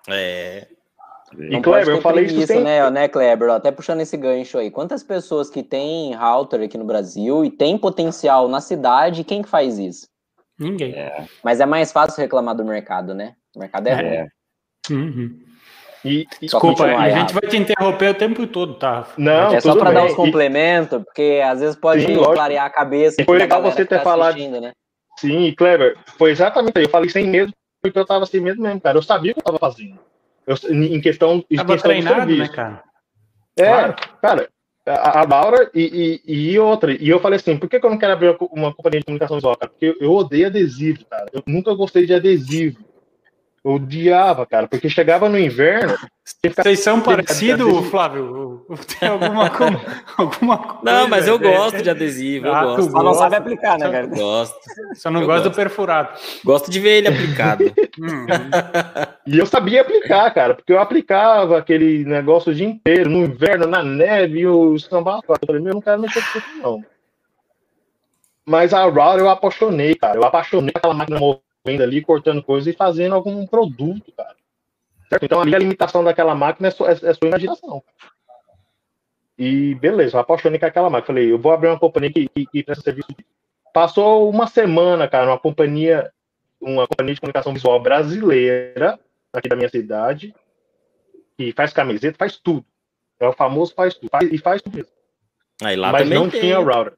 [0.08, 0.68] É.
[1.38, 2.62] E Kleber, eu falei isso, sem...
[2.62, 3.50] né, né, Kleber?
[3.50, 4.70] Até puxando esse gancho aí.
[4.70, 9.50] Quantas pessoas que têm router aqui no Brasil e tem potencial na cidade, quem que
[9.50, 10.11] faz isso?
[10.62, 10.94] Ninguém.
[10.94, 11.26] É.
[11.44, 13.36] Mas é mais fácil reclamar do mercado, né?
[13.56, 14.28] O mercado é, é.
[14.90, 15.02] ruim.
[15.02, 15.40] Uhum.
[16.04, 19.08] E, Desculpa, a gente vai te interromper o tempo todo, tá?
[19.18, 23.22] Não, é só para dar uns complementos, porque às vezes pode Sim, clarear a cabeça.
[23.22, 24.38] E foi legal você ter tá falado.
[24.38, 24.72] Né?
[25.20, 26.86] Sim, Clever, foi exatamente aí.
[26.86, 28.98] Eu falei sem medo, porque eu tava sem medo mesmo, cara.
[28.98, 30.00] Eu sabia o que eu tava fazendo.
[30.48, 32.84] Eu, em questão, em tava questão treinado, né, cara?
[33.58, 33.96] É, claro.
[34.22, 34.50] cara,
[34.96, 36.94] a, a Laura e, e, e, outra.
[36.94, 39.38] E eu falei assim, por que, que eu não quero abrir uma companhia de comunicação
[39.38, 39.72] visual, cara?
[39.72, 41.26] Porque eu odeio adesivo, cara.
[41.34, 42.91] Eu nunca gostei de adesivo.
[43.64, 45.96] Eu odiava, cara, porque chegava no inverno.
[46.44, 48.66] Vocês são parecidos, Flávio?
[49.00, 49.80] Tem alguma, como,
[50.18, 50.82] alguma coisa?
[50.84, 52.48] Não, mas eu gosto de adesivo.
[52.48, 52.92] Eu ah, gosto.
[52.92, 54.08] Só não sabe aplicar, né, cara?
[54.08, 54.60] Gosto.
[54.96, 56.10] Só não gosto do perfurado.
[56.44, 57.72] Gosto de ver ele aplicado.
[58.00, 58.26] Hum.
[59.28, 63.68] e eu sabia aplicar, cara, porque eu aplicava aquele negócio o dia inteiro, no inverno,
[63.68, 65.22] na neve, e o escambau.
[65.28, 66.86] Eu falei, meu, eu não quero mexer com isso, não.
[68.46, 70.18] Mas a Router eu apaixonei, cara.
[70.18, 71.20] Eu apaixonei aquela máquina
[71.66, 74.36] vendo ali, cortando coisas e fazendo algum produto, cara.
[75.10, 75.26] Certo?
[75.26, 77.84] Então ali a limitação daquela máquina é, sua, é, é sua imaginação.
[79.38, 81.08] E beleza, eu apaixonei com aquela máquina.
[81.08, 83.10] Falei, eu vou abrir uma companhia que, que, que presta serviço.
[83.74, 86.12] Passou uma semana, cara, uma companhia,
[86.60, 89.00] uma companhia de comunicação visual brasileira,
[89.34, 90.36] aqui da minha cidade,
[91.38, 92.66] que faz camiseta, faz tudo.
[93.20, 94.10] É o famoso faz tudo.
[94.10, 94.92] Faz, e faz tudo mesmo.
[95.64, 96.42] Aí lá Mas não tem.
[96.42, 96.94] tinha router.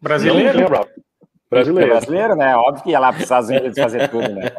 [0.00, 0.58] Brasileiro?
[0.58, 1.02] Não tinha router.
[1.52, 1.90] Brasileiro.
[1.90, 2.56] É brasileiro, né?
[2.56, 4.50] Óbvio que ia lá para os Estados Unidos fazer tudo, né?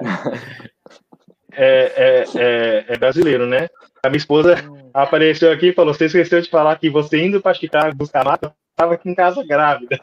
[1.55, 3.67] É, é, é, é, brasileiro, né?
[4.03, 4.55] A minha esposa
[4.93, 8.53] apareceu aqui e falou: Você esqueceu de falar que você indo para Chicago buscar mata,
[8.69, 9.97] estava aqui em casa grávida.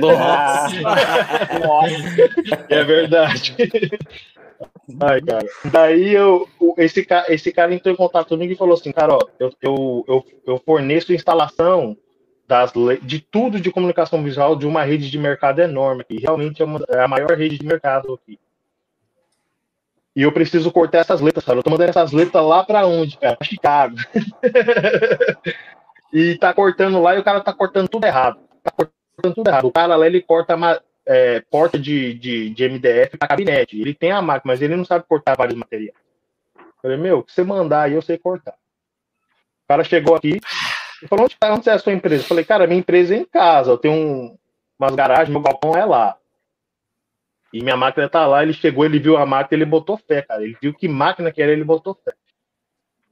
[0.00, 0.76] Nossa!
[2.68, 3.56] é verdade.
[5.00, 5.46] Ai, cara.
[5.64, 9.52] Daí eu, esse, esse cara entrou em contato comigo e falou assim: Cara, ó, eu,
[9.60, 11.96] eu, eu, eu forneço instalação
[12.46, 16.64] das, de tudo de comunicação visual de uma rede de mercado enorme, que realmente é,
[16.64, 18.38] uma, é a maior rede de mercado aqui.
[20.14, 21.58] E eu preciso cortar essas letras, cara.
[21.58, 23.36] Eu tô mandando essas letras lá para onde, cara?
[23.36, 23.96] Pra Chicago.
[26.12, 28.38] e tá cortando lá e o cara tá cortando tudo errado.
[28.62, 29.66] Tá cortando tudo errado.
[29.66, 30.54] O cara lá, ele corta
[31.06, 33.80] é, porta de, de, de MDF para gabinete.
[33.80, 35.96] Ele tem a máquina, mas ele não sabe cortar vários materiais.
[36.56, 38.54] Eu falei, meu, se você mandar aí, eu sei cortar.
[39.64, 40.38] O cara chegou aqui,
[41.02, 42.22] ele falou, onde, onde é a sua empresa?
[42.22, 44.38] Eu falei, cara, minha empresa é em casa, eu tenho um,
[44.78, 46.16] umas garagens, meu galpão é lá.
[47.52, 50.44] E minha máquina tá lá, ele chegou, ele viu a máquina, ele botou fé, cara.
[50.44, 52.14] Ele viu que máquina que era, ele botou fé.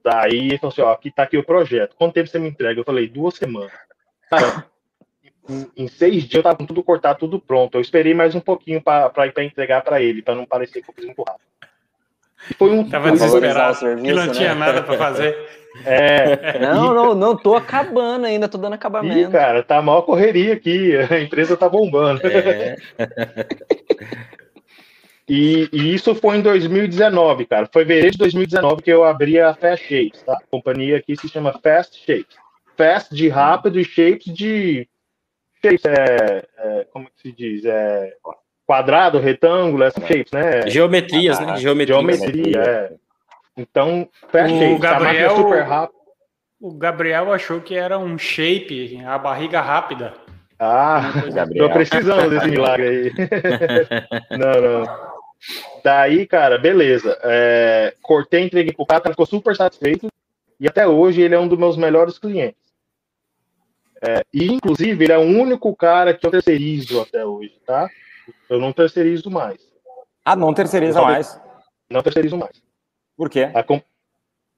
[0.02, 1.96] Daí ele falou assim, ó, aqui tá aqui o projeto.
[1.96, 2.80] Quanto tempo você me entrega?
[2.80, 3.72] Eu falei, duas semanas.
[4.30, 4.66] Cara,
[5.76, 7.74] em, seis dias eu tava com tudo cortado, tudo pronto.
[7.74, 9.12] Eu esperei mais um pouquinho para
[9.44, 11.50] entregar para ele, para não parecer que eu fiz muito rápido.
[12.58, 12.88] Foi um.
[12.88, 14.32] Tava desesperado, serviço, que não né?
[14.32, 15.36] tinha nada para fazer.
[15.84, 16.36] É.
[16.58, 19.30] Não, não, não tô acabando ainda, tô dando acabamento.
[19.30, 22.20] Ih, cara, tá mal correria aqui, a empresa tá bombando.
[22.26, 22.76] É.
[25.28, 27.68] e, e, isso foi em 2019, cara.
[27.72, 30.32] Foi fevereiro de 2019 que eu abri a Fast Shapes, tá?
[30.32, 32.36] A companhia aqui se chama Fast Shapes.
[32.76, 34.88] Fast de rápido e Shapes de.
[35.62, 37.64] Shapes é, é como que se diz?
[37.64, 38.12] É
[38.70, 40.70] quadrado, retângulo, essas shapes, né?
[40.70, 41.56] Geometrias, ah, né?
[41.56, 42.92] Geometria, geometria é.
[43.56, 45.98] Então, fecha o Gabriel, super rápido.
[46.60, 50.14] O Gabriel achou que era um shape, a barriga rápida.
[50.56, 51.66] Ah, Gabriel.
[51.66, 54.38] tô precisando desse milagre aí.
[54.38, 55.10] não, não.
[55.82, 57.18] Daí, cara, beleza.
[57.24, 60.06] É, cortei, entreguei pro cara, ficou super satisfeito.
[60.60, 62.60] E até hoje ele é um dos meus melhores clientes.
[64.00, 67.90] É, e, inclusive, ele é o único cara que eu terceirizo até hoje, tá?
[68.48, 69.60] Eu não terceirizo mais.
[70.24, 71.40] Ah, não terceiriza mais?
[71.90, 72.62] Não terceirizo mais.
[73.16, 73.48] Por quê?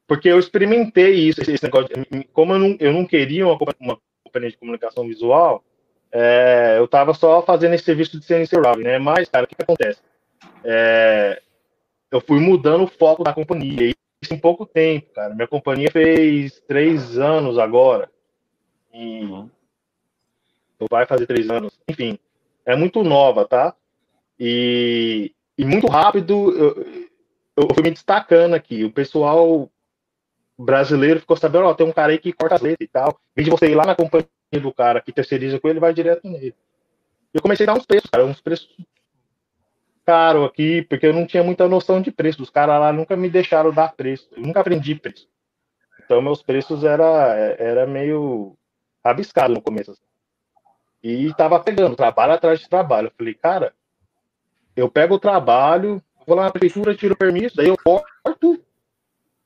[0.07, 1.89] Porque eu experimentei isso, esse negócio.
[1.89, 5.65] De, como eu não, eu não queria uma, uma companhia de comunicação visual,
[6.13, 8.99] é, eu estava só fazendo esse serviço de CNC Routing, né?
[8.99, 10.01] Mas, cara, o que, que acontece?
[10.65, 11.41] É,
[12.11, 13.89] eu fui mudando o foco da companhia.
[13.89, 15.35] E isso em pouco tempo, cara.
[15.35, 18.11] Minha companhia fez três anos agora.
[18.93, 19.49] E uhum.
[20.91, 21.79] vai fazer três anos.
[21.89, 22.19] Enfim,
[22.67, 23.75] é muito nova, tá?
[24.39, 26.53] E, e muito rápido.
[26.57, 27.09] Eu,
[27.57, 28.85] eu fui me destacando aqui.
[28.85, 29.71] O pessoal
[30.59, 33.11] brasileiro ficou sabendo, ó, tem um cara aí que corta as letras e tal.
[33.11, 34.29] Em vez de você ir lá na companhia
[34.61, 36.55] do cara que terceiriza com ele, vai direto nele.
[37.33, 38.69] Eu comecei a dar uns preços, cara, uns preços
[40.05, 42.43] caros aqui, porque eu não tinha muita noção de preço.
[42.43, 44.29] Os caras lá nunca me deixaram dar preço.
[44.33, 45.29] Eu nunca aprendi preço.
[46.05, 48.57] Então meus preços era, era meio
[49.05, 49.93] rabiscado no começo.
[49.93, 50.03] Assim.
[51.03, 53.09] E tava pegando trabalho atrás de trabalho.
[53.09, 53.75] Eu falei, cara,
[54.77, 58.63] eu pego o trabalho, vou lá na prefeitura, tiro o permisso, daí eu corto,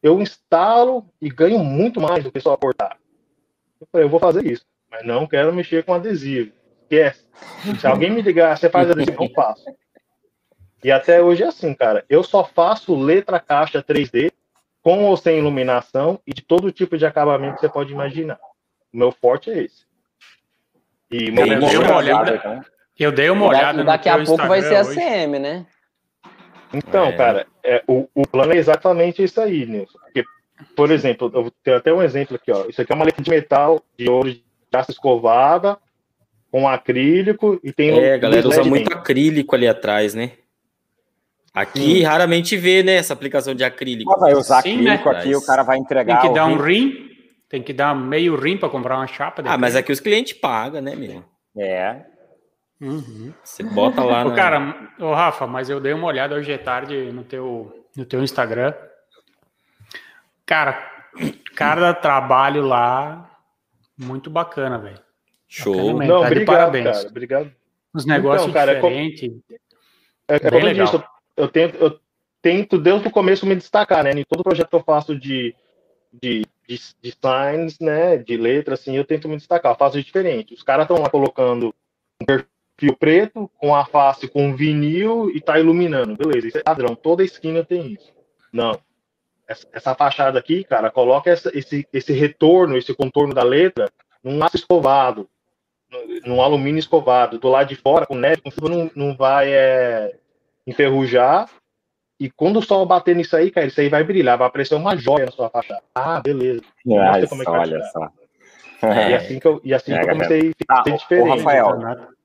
[0.02, 2.98] eu instalo e ganho muito mais do que só cortar.
[3.80, 6.52] Eu falei, eu vou fazer isso, mas não quero mexer com adesivo.
[6.82, 7.26] Esquece.
[7.80, 9.64] Se alguém me ligar, você faz adesivo, eu faço.
[10.84, 12.04] E até hoje é assim, cara.
[12.08, 14.30] Eu só faço letra caixa 3D
[14.82, 18.38] com ou sem iluminação e de todo tipo de acabamento que você pode imaginar.
[18.92, 19.85] O meu forte é esse.
[21.16, 22.64] E meu eu, dei uma olhada,
[22.98, 23.84] eu dei uma olhada.
[23.84, 25.66] Daqui, daqui a pouco vai ser a CM, né?
[26.74, 27.12] Então, é.
[27.12, 29.98] cara, é, o, o plano é exatamente isso aí, Nilson.
[29.98, 30.24] Porque,
[30.74, 32.66] por exemplo, eu tenho até um exemplo aqui, ó.
[32.68, 34.42] Isso aqui é uma letra de metal de ouro de
[34.72, 35.78] aço escovada,
[36.50, 37.90] com acrílico e tem.
[37.98, 40.32] É, a galera usa muito acrílico ali atrás, né?
[41.54, 42.02] Aqui Sim.
[42.02, 44.10] raramente vê, né, essa aplicação de acrílico.
[44.10, 45.18] Mas vai usar Sim, acrílico né?
[45.18, 46.20] aqui, o cara vai entregar.
[46.20, 46.54] Tem que dar rim.
[46.54, 47.15] um rim,
[47.56, 49.42] tem que dar meio rim para comprar uma chapa.
[49.42, 49.54] Depois.
[49.54, 51.24] Ah, mas aqui os clientes pagam, né, meu?
[51.56, 52.04] É.
[52.78, 53.32] Uhum.
[53.42, 54.24] Você bota lá.
[54.26, 54.34] na...
[54.34, 58.22] Cara, ô Rafa, mas eu dei uma olhada hoje à tarde no teu, no teu
[58.22, 58.74] Instagram.
[60.44, 60.86] Cara,
[61.54, 63.34] cada trabalho lá,
[63.96, 65.00] muito bacana, velho.
[65.48, 65.94] Show.
[65.94, 66.96] Bacana, Não, tá obrigado, parabéns.
[66.96, 67.52] Cara, obrigado.
[67.94, 69.30] Os negócios então, cara, diferentes.
[70.28, 71.10] É, como, é, é legal.
[71.34, 72.00] eu tento, eu
[72.42, 74.10] tento desde o começo me destacar, né?
[74.10, 75.54] Em todo projeto que eu faço de,
[76.12, 78.16] de, de, de signs, né?
[78.16, 79.72] De letras, assim, eu tento me destacar.
[79.72, 80.54] Eu faço diferente.
[80.54, 81.74] Os caras estão lá colocando
[82.20, 86.16] um perfil preto com a face com vinil e tá iluminando.
[86.16, 86.94] Beleza, isso é padrão.
[86.94, 88.12] Toda esquina tem isso.
[88.52, 88.78] Não.
[89.48, 93.90] Essa, essa fachada aqui, cara, coloca essa, esse, esse retorno, esse contorno da letra
[94.22, 95.28] num aço escovado,
[96.24, 100.18] num alumínio escovado, do lado de fora, com neve, não, não vai é,
[100.66, 101.48] enferrujar.
[102.18, 104.96] E quando o sol bater nisso aí, cara, isso aí vai brilhar, vai aparecer uma
[104.96, 105.82] joia na sua fachada.
[105.94, 106.62] Ah, beleza.
[106.84, 108.08] Nossa, como é que olha só.
[108.82, 111.28] E assim que eu, e assim é, que eu comecei a ficar ah, diferente.
[111.28, 111.68] Ô, Rafael,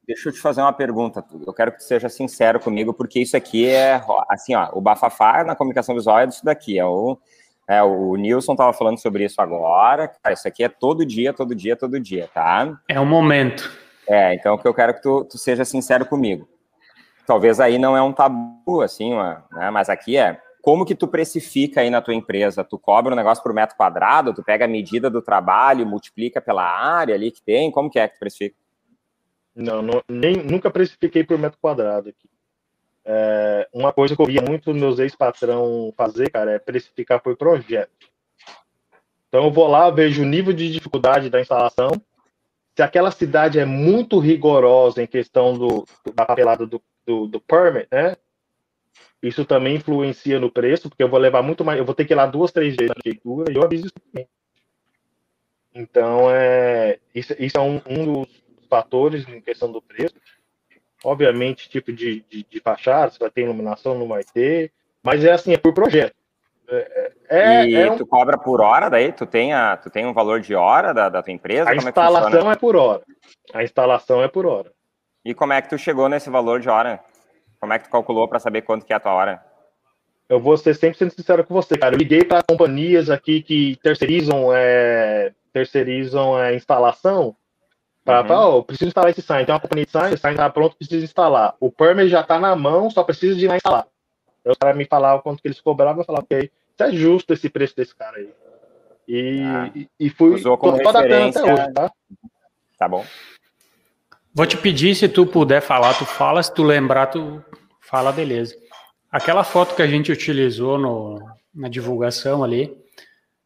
[0.08, 1.24] deixa eu te fazer uma pergunta.
[1.46, 5.44] Eu quero que tu seja sincero comigo, porque isso aqui é, assim, ó, o bafafá
[5.44, 7.18] na comunicação visual é disso daqui, é o
[7.68, 10.10] é, o Nilson estava falando sobre isso agora.
[10.10, 12.78] Cara, isso aqui é todo dia, todo dia, todo dia, tá?
[12.90, 13.72] É o momento.
[14.10, 16.50] É, então o que eu quero que tu, tu seja sincero comigo.
[17.26, 19.70] Talvez aí não é um tabu, assim, uma, né?
[19.70, 20.42] mas aqui é.
[20.62, 22.64] Como que tu precifica aí na tua empresa?
[22.64, 24.34] Tu cobra um negócio por metro quadrado?
[24.34, 27.72] Tu pega a medida do trabalho, multiplica pela área ali que tem?
[27.72, 28.56] Como que é que tu precifica?
[29.56, 32.30] Não, não nem, nunca precifiquei por metro quadrado aqui.
[33.04, 37.90] É, uma coisa que eu via muito meus ex-patrão fazer, cara, é precificar por projeto.
[39.28, 41.90] Então eu vou lá, vejo o nível de dificuldade da instalação.
[42.76, 46.82] Se aquela cidade é muito rigorosa em questão do, da papelada do,
[47.12, 48.16] do, do permit, né?
[49.22, 52.14] Isso também influencia no preço, porque eu vou levar muito mais, eu vou ter que
[52.14, 54.28] ir lá duas, três vezes na prefeitura, e eu aviso isso também.
[55.74, 58.30] Então, é, isso, isso é um, um dos
[58.70, 60.16] fatores em questão do preço.
[61.04, 64.72] Obviamente, tipo de, de, de fachada, se vai ter iluminação, não vai ter.
[65.04, 66.16] Mas é assim, é por projeto.
[66.68, 67.98] É, é, e é um...
[67.98, 69.12] tu cobra por hora daí?
[69.12, 71.70] Tu tem, a, tu tem um valor de hora da, da tua empresa?
[71.70, 73.04] A como instalação é, é, por hora.
[73.54, 74.72] A instalação é por hora.
[75.24, 77.00] E como é que tu chegou nesse valor de hora?
[77.60, 79.44] Como é que tu calculou para saber quanto que é a tua hora?
[80.28, 81.94] Eu vou ser sempre sincero com você, cara.
[81.94, 87.36] Eu liguei para companhias aqui que terceirizam, é, terceirizam a instalação
[88.04, 88.58] Pra, uhum.
[88.58, 89.46] oh, preciso instalar esse sign.
[89.46, 91.56] Tem uma companhia de sign, o sign tá pronto, preciso instalar.
[91.60, 93.86] O permit já tá na mão, só preciso de ir lá instalar.
[94.44, 97.34] Aí os caras me falavam quanto que eles cobravam, eu falava, ok, isso é justo
[97.34, 98.30] esse preço desse cara aí.
[99.08, 101.42] E, ah, e, e fui usou como referência.
[101.42, 101.92] Até hoje, tá?
[102.78, 103.06] tá bom.
[104.34, 107.44] Vou te pedir, se tu puder falar, tu fala, se tu lembrar, tu
[107.80, 108.56] fala, beleza.
[109.12, 111.20] Aquela foto que a gente utilizou no,
[111.54, 112.72] na divulgação ali,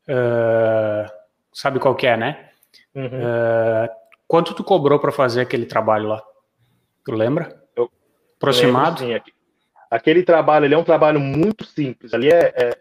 [0.07, 1.09] uh,
[1.51, 2.49] sabe qual que é, né?
[2.93, 3.05] Uhum.
[3.05, 6.23] Uh, Quanto tu cobrou para fazer aquele trabalho lá?
[7.03, 7.63] Tu lembra?
[7.75, 7.89] Eu,
[8.38, 9.05] Aproximado?
[9.05, 9.31] Lembro, sim.
[9.89, 12.13] Aquele trabalho, ele é um trabalho muito simples.
[12.13, 12.77] Ali é, é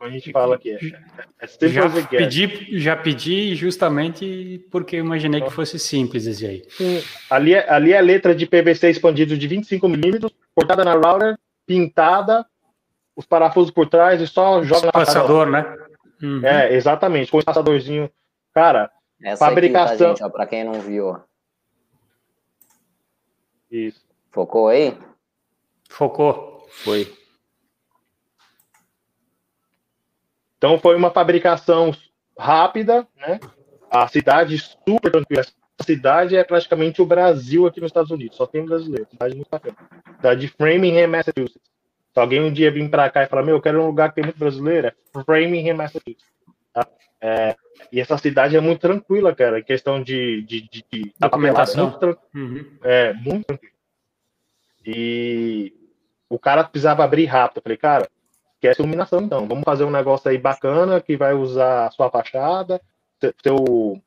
[0.00, 5.50] a gente fala aqui, é, simples já pedi, já pedi justamente porque eu imaginei que
[5.50, 6.64] fosse simples esse aí.
[6.68, 7.02] Sim.
[7.30, 12.46] Ali é, ali é letra de PVC expandido de 25 milímetros, cortada na router, pintada,
[13.14, 15.76] os parafusos por trás e só joga Espaçador, na né?
[16.22, 16.44] Uhum.
[16.44, 18.10] É, exatamente, com o espaçadorzinho.
[18.54, 18.90] Cara,
[19.22, 20.12] essa fabricação.
[20.12, 21.18] Aqui, tá, para quem não viu.
[23.70, 24.06] Isso.
[24.30, 24.96] Focou aí?
[25.88, 26.66] Focou.
[26.70, 27.12] Foi.
[30.66, 31.92] Então foi uma fabricação
[32.36, 33.38] rápida, né?
[33.88, 35.44] A cidade super tranquila.
[35.78, 38.36] A cidade é praticamente o Brasil aqui nos Estados Unidos.
[38.36, 39.06] Só tem brasileiro.
[39.08, 39.76] Cidade muito bacana.
[40.16, 41.70] Cidade de Framingham, Massachusetts.
[42.12, 44.16] Se alguém um dia vir para cá e falar, meu, eu quero um lugar que
[44.16, 44.94] tem muito brasileiro, é
[45.24, 46.26] Framingham, Massachusetts.
[46.74, 46.84] Tá?
[47.20, 47.54] É,
[47.92, 51.90] e essa cidade é muito tranquila, cara, em questão de, de, de, de documentação.
[51.90, 52.66] Muito uhum.
[52.82, 53.72] É, muito tranquilo.
[54.84, 55.72] E
[56.28, 57.58] o cara precisava abrir rápido.
[57.58, 58.08] Eu falei, cara,
[58.66, 59.46] esquece iluminação então.
[59.46, 62.80] Vamos fazer um negócio aí bacana que vai usar a sua fachada,
[63.42, 64.00] seu,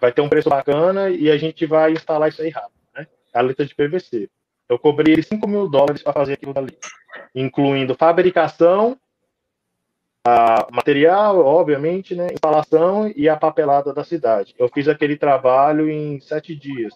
[0.00, 3.06] vai ter um preço bacana e a gente vai instalar isso aí rápido, né?
[3.32, 4.28] A letra de PVC.
[4.68, 6.76] Eu cobrei 5 mil dólares para fazer aquilo dali,
[7.34, 8.98] incluindo fabricação
[10.72, 14.54] material, obviamente, né, instalação e a papelada da cidade.
[14.58, 16.94] Eu fiz aquele trabalho em sete dias.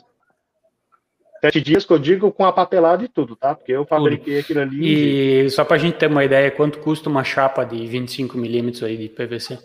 [1.41, 3.55] Sete dias que eu digo com a papelada e tudo, tá?
[3.55, 4.61] Porque eu fabriquei tudo.
[4.61, 5.45] aquilo ali.
[5.45, 8.83] E só para a gente ter uma ideia, quanto custa uma chapa de 25 milímetros
[8.83, 9.59] aí de PVC?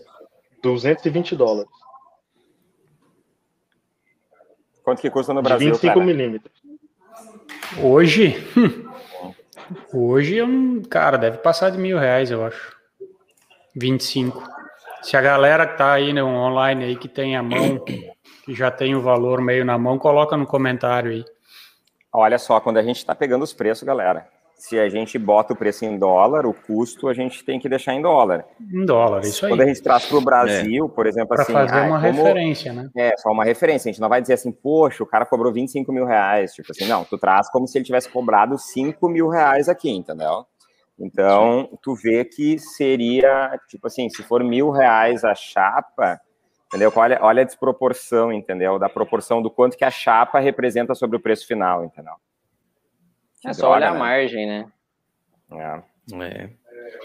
[0.62, 1.72] 220 dólares.
[4.84, 5.72] Quanto que custa no Brasil?
[5.72, 6.54] De 25 milímetros.
[7.82, 8.36] Hoje?
[9.94, 12.76] Hoje, é um, cara, deve passar de mil reais, eu acho.
[13.76, 14.44] 25.
[15.02, 18.14] Se a galera que tá aí no online aí, que tem a mão, que
[18.50, 21.26] já tem o valor meio na mão, coloca no comentário aí.
[22.14, 25.56] Olha só, quando a gente está pegando os preços, galera, se a gente bota o
[25.56, 28.46] preço em dólar, o custo a gente tem que deixar em dólar.
[28.62, 29.52] Em dólar, isso aí.
[29.52, 30.90] Quando a gente traz para o Brasil, é.
[30.90, 31.52] por exemplo, pra assim.
[31.52, 32.24] fazer ah, uma como...
[32.24, 32.90] referência, né?
[32.96, 33.90] É, só uma referência.
[33.90, 36.54] A gente não vai dizer assim, poxa, o cara cobrou 25 mil reais.
[36.54, 40.46] Tipo assim, não, tu traz como se ele tivesse cobrado 5 mil reais aqui, entendeu?
[40.98, 46.22] Então, tu vê que seria, tipo assim, se for mil reais a chapa,
[46.74, 46.92] entendeu?
[46.96, 48.80] Olha, olha a desproporção, entendeu?
[48.80, 52.16] Da proporção do quanto que a chapa representa sobre o preço final, entendeu?
[53.46, 54.00] É só olhar a né?
[54.00, 54.72] margem, né?
[55.52, 55.82] É.
[56.16, 56.50] é.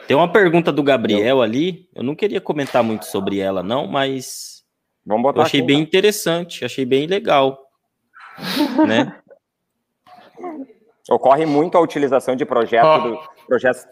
[0.06, 1.88] Tem uma pergunta do Gabriel ali.
[1.94, 4.64] Eu não queria comentar muito sobre ela, não, mas
[5.04, 5.86] Vamos botar eu achei aqui, bem então.
[5.88, 7.58] interessante, achei bem legal.
[8.86, 9.20] né?
[11.10, 12.98] Ocorre muito a utilização de projeto oh.
[12.98, 13.86] do, projetos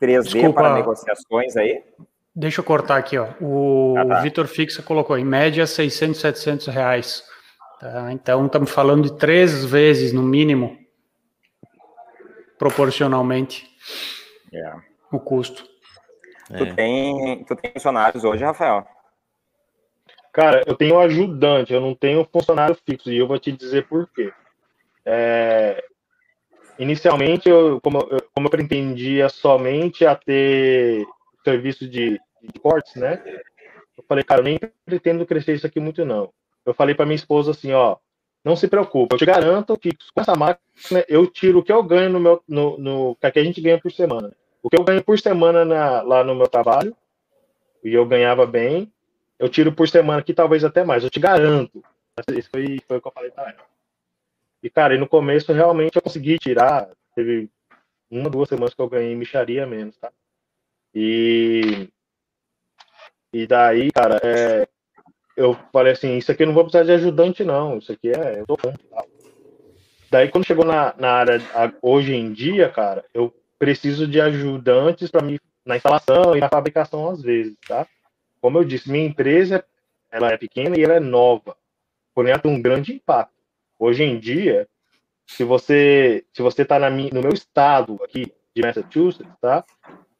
[0.00, 0.60] 3D Desculpa.
[0.60, 1.82] para negociações aí?
[2.38, 3.28] Deixa eu cortar aqui, ó.
[3.40, 4.20] O ah, tá.
[4.20, 7.24] Vitor Fixa colocou em média 600, 700 reais.
[7.80, 8.12] Tá?
[8.12, 10.76] Então, estamos falando de três vezes, no mínimo,
[12.58, 13.66] proporcionalmente,
[14.52, 14.82] yeah.
[15.10, 15.64] o custo.
[16.50, 16.58] É.
[16.58, 18.86] Tu, tem, tu tem funcionários hoje, Rafael?
[20.30, 24.06] Cara, eu tenho ajudante, eu não tenho funcionário fixo, e eu vou te dizer por
[24.14, 24.30] quê.
[25.06, 25.82] É,
[26.78, 31.06] inicialmente, eu, como, eu, como eu pretendia somente a ter
[31.42, 33.22] serviço de, de cortes, né?
[33.96, 36.32] Eu falei, cara, eu nem pretendo crescer isso aqui muito, não.
[36.64, 37.96] Eu falei para minha esposa assim, ó,
[38.44, 41.82] não se preocupe, eu te garanto que com essa máquina eu tiro o que eu
[41.82, 44.32] ganho no meu, no, no que a gente ganha por semana.
[44.62, 46.96] O que eu ganho por semana na, lá no meu trabalho,
[47.82, 48.92] e eu ganhava bem,
[49.38, 51.82] eu tiro por semana aqui talvez até mais, eu te garanto.
[52.36, 53.66] Isso foi, foi o que eu falei para ela.
[54.62, 57.50] E, cara, e no começo realmente eu consegui tirar, teve
[58.10, 60.12] uma, duas semanas que eu ganhei micharia menos, tá?
[60.94, 61.88] E,
[63.32, 64.68] e daí, cara, é,
[65.36, 67.78] eu falei assim, isso aqui eu não vou precisar de ajudante, não.
[67.78, 68.74] Isso aqui é, eu tô bom.
[70.10, 71.42] Daí, quando chegou na, na área,
[71.82, 77.08] hoje em dia, cara, eu preciso de ajudantes para mim na instalação e na fabricação
[77.10, 77.86] às vezes, tá?
[78.40, 79.64] Como eu disse, minha empresa,
[80.10, 81.56] ela é pequena e ela é nova,
[82.14, 83.34] porém ela tem um grande impacto.
[83.78, 84.68] Hoje em dia,
[85.26, 89.64] se você se você está no meu estado aqui de Massachusetts, tá?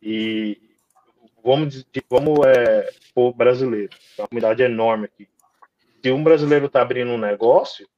[0.03, 0.61] E
[1.47, 5.29] vamos, vamos é, for brasileiro, é uma comunidade enorme aqui.
[6.03, 7.89] Se um brasileiro está abrindo um negócio,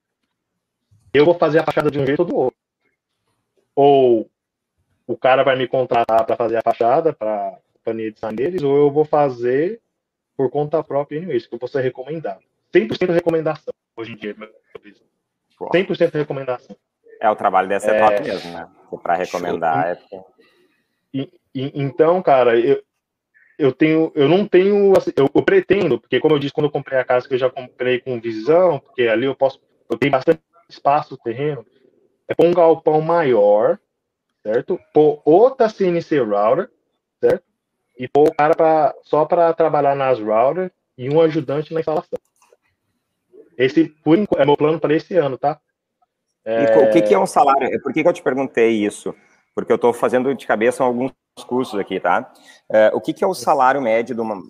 [1.12, 2.58] eu vou fazer a fachada de um jeito ou do outro.
[3.74, 4.30] Ou
[5.06, 8.76] o cara vai me contratar para fazer a fachada para a companhia de deles, ou
[8.76, 9.80] eu vou fazer
[10.36, 12.42] por conta própria, isso que eu vou ser recomendado.
[12.72, 14.36] 100% recomendação, hoje em dia,
[15.58, 16.76] 100% recomendação.
[17.20, 18.68] É, o trabalho dessa é, top mesmo, né?
[19.02, 19.98] Para recomendar.
[20.12, 20.24] É...
[21.12, 22.82] E, e, então, cara, eu,
[23.58, 26.70] eu tenho, eu não tenho, assim, eu, eu, pretendo, porque como eu disse, quando eu
[26.70, 30.12] comprei a casa, que eu já comprei com visão, porque ali eu posso, eu tenho
[30.12, 31.66] bastante espaço terreno,
[32.28, 33.78] é pôr um galpão maior,
[34.42, 34.78] certo?
[34.94, 36.70] Pôr outra CNC router,
[37.20, 37.42] certo?
[37.98, 42.18] E pôr o cara pra, só para trabalhar nas routers e um ajudante na instalação.
[43.56, 45.58] Esse por, é meu plano para esse ano, tá?
[46.44, 46.78] É...
[46.78, 47.68] o que, que, é um salário?
[47.82, 49.12] Por que, que eu te perguntei isso?
[49.58, 51.10] Porque eu estou fazendo de cabeça alguns
[51.48, 52.32] cursos aqui, tá?
[52.70, 54.40] Uh, o que, que é o salário médio de uma.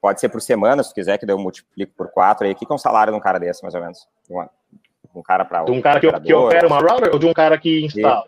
[0.00, 2.54] Pode ser por semana, se quiser, que daí eu multiplico por quatro aí.
[2.54, 4.08] O que, que é um salário de um cara desse, mais ou menos?
[4.26, 5.74] De, uma, de um cara para outro.
[5.74, 8.26] De um cara que, que opera uma router ou de um cara que instala?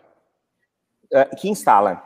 [1.11, 2.03] Uh, que instala.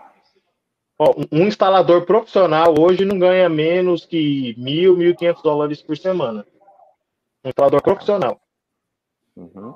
[1.30, 6.48] um instalador profissional hoje não ganha menos que mil, mil e quinhentos dólares por semana.
[7.44, 8.40] Um instalador profissional.
[9.36, 9.76] Uhum.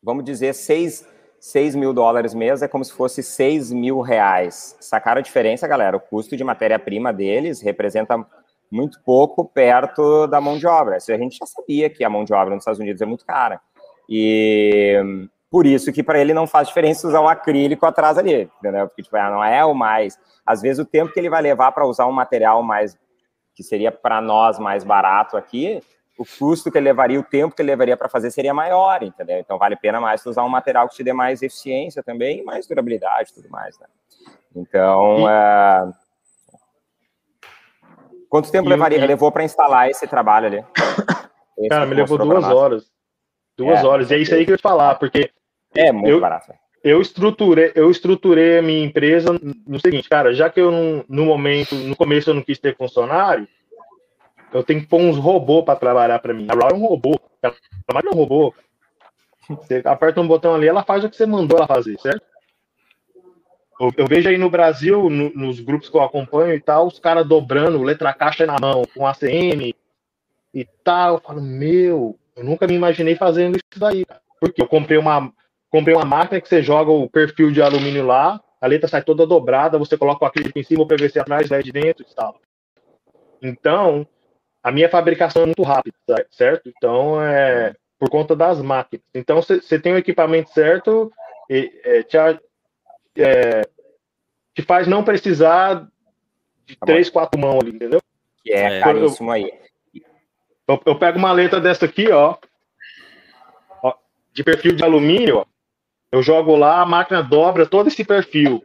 [0.00, 1.04] Vamos dizer seis
[1.40, 4.76] 6 mil dólares mês é como se fosse 6 mil reais.
[4.78, 5.96] Sacaram a diferença, galera?
[5.96, 8.22] O custo de matéria-prima deles representa
[8.70, 10.98] muito pouco perto da mão de obra.
[10.98, 13.24] Isso a gente já sabia que a mão de obra nos Estados Unidos é muito
[13.24, 13.58] cara.
[14.06, 18.86] E por isso que para ele não faz diferença usar um acrílico atrás ali, entendeu?
[18.86, 20.18] Porque tipo, não é o mais.
[20.44, 22.98] Às vezes o tempo que ele vai levar para usar um material mais
[23.54, 25.82] que seria para nós mais barato aqui,
[26.20, 29.38] o custo que ele levaria, o tempo que ele levaria para fazer seria maior, entendeu?
[29.38, 32.66] Então vale a pena mais usar um material que te dê mais eficiência também, mais
[32.66, 33.86] durabilidade e tudo mais, né?
[34.54, 35.88] Então, e, é...
[38.28, 40.64] Quanto tempo levaria, levou para instalar esse trabalho ali?
[41.56, 42.92] Esse Cara, me levou duas horas.
[43.56, 44.10] Duas é, horas.
[44.10, 45.30] E é isso aí que eu ia falar, porque.
[45.74, 46.52] É muito eu, barato.
[46.84, 51.24] Eu estruturei, eu estruturei a minha empresa no seguinte, cara, já que eu não, no
[51.24, 53.48] momento, no começo eu não quis ter funcionário,
[54.52, 56.46] eu tenho que pôr uns robôs para trabalhar para mim.
[56.48, 57.18] A Raw é um robô.
[57.42, 57.54] Ela
[58.04, 58.54] é um robô.
[59.48, 62.22] Você aperta um botão ali, ela faz o que você mandou ela fazer, certo?
[63.80, 66.98] Eu, eu vejo aí no Brasil, no, nos grupos que eu acompanho e tal, os
[66.98, 69.74] caras dobrando letra caixa na mão, com ACM
[70.54, 71.14] e tal.
[71.14, 74.04] Eu falo, meu, eu nunca me imaginei fazendo isso daí.
[74.38, 75.32] Porque eu comprei uma,
[75.70, 79.26] comprei uma máquina que você joga o perfil de alumínio lá, a letra sai toda
[79.26, 82.38] dobrada, você coloca o acrílico em cima, o PVC atrás, vai de dentro e tal.
[83.42, 84.06] Então,
[84.62, 85.96] a minha fabricação é muito rápida,
[86.30, 86.68] certo?
[86.68, 89.04] Então, é por conta das máquinas.
[89.14, 91.12] Então, você tem o equipamento certo,
[91.50, 92.16] e, é, te,
[93.18, 93.60] é,
[94.54, 95.86] te faz não precisar
[96.64, 98.00] de tá três, quatro mãos ali, entendeu?
[98.42, 99.52] Que é, é caríssimo aí.
[100.66, 102.38] Eu, eu, pego uma letra dessa aqui, ó,
[103.82, 103.94] ó,
[104.32, 105.44] de perfil de alumínio, ó,
[106.10, 108.64] eu jogo lá, a máquina dobra todo esse perfil.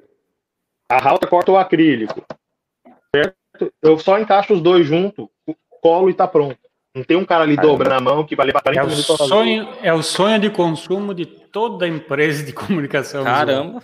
[0.88, 2.24] A ralta corta o acrílico.
[3.14, 3.74] Certo?
[3.82, 5.28] Eu só encaixo os dois juntos,
[5.86, 6.58] colo e tá pronto.
[6.96, 9.08] Não tem um cara ali dobrando a mão que vai levar 40 é minutos.
[9.08, 13.24] O sonho, é o sonho de consumo de toda empresa de comunicação.
[13.24, 13.84] Caramba!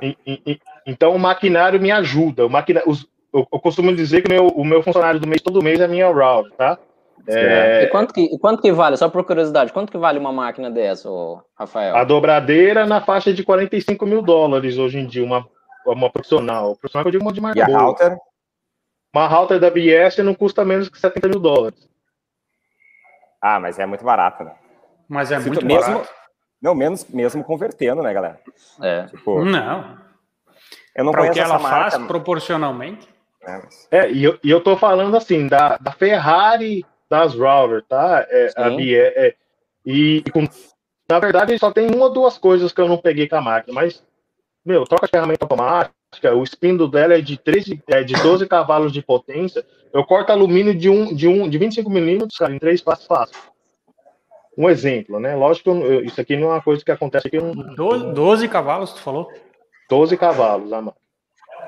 [0.00, 2.46] E, e, então o maquinário me ajuda.
[2.46, 5.62] O maquinário, os, eu, eu, costumo dizer que meu, o meu funcionário do mês, todo
[5.62, 6.78] mês, é minha round, tá?
[7.26, 7.84] É...
[7.84, 11.10] E quanto que, quanto que vale, só por curiosidade, quanto que vale uma máquina dessa,
[11.58, 11.96] Rafael?
[11.96, 15.46] A dobradeira na faixa de 45 mil dólares hoje em dia, uma,
[15.86, 16.76] uma profissional.
[16.76, 18.16] Profissional que eu digo uma de marca E a router?
[19.14, 21.88] Uma router da BS não custa menos que 70 mil dólares.
[23.40, 24.54] Ah, mas é muito barato, né?
[25.08, 25.90] Mas é Se muito barato.
[25.90, 26.06] Mesmo,
[26.60, 28.40] não, menos mesmo convertendo, né, galera?
[28.82, 29.04] É.
[29.04, 29.98] Tipo, não.
[30.96, 33.08] Eu não pra conheço o que ela marca, faz proporcionalmente.
[33.42, 33.88] É, mas...
[33.90, 38.26] é, e, eu, e eu tô falando assim, da, da Ferrari das Router, tá?
[38.28, 39.34] É, a BE, é,
[39.86, 40.48] e, e com,
[41.08, 43.74] na verdade só tem uma ou duas coisas que eu não peguei com a máquina,
[43.74, 44.02] mas,
[44.64, 45.94] meu, troca de ferramenta automática,
[46.34, 50.74] o espinho dela é de, 13, é de 12 cavalos de potência, eu corto alumínio
[50.74, 53.36] de, um, de, um, de 25 milímetros, cara, em três passos fácil.
[54.56, 55.34] Um exemplo, né?
[55.34, 57.38] Lógico que eu, isso aqui não é uma coisa que acontece aqui.
[57.38, 59.28] Não, 12, 12 cavalos, tu falou?
[59.88, 61.04] 12 cavalos, a máquina.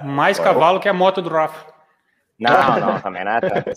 [0.03, 1.73] Mais cavalo que a moto do Rafa.
[2.39, 3.71] Não, não, também não é tanto.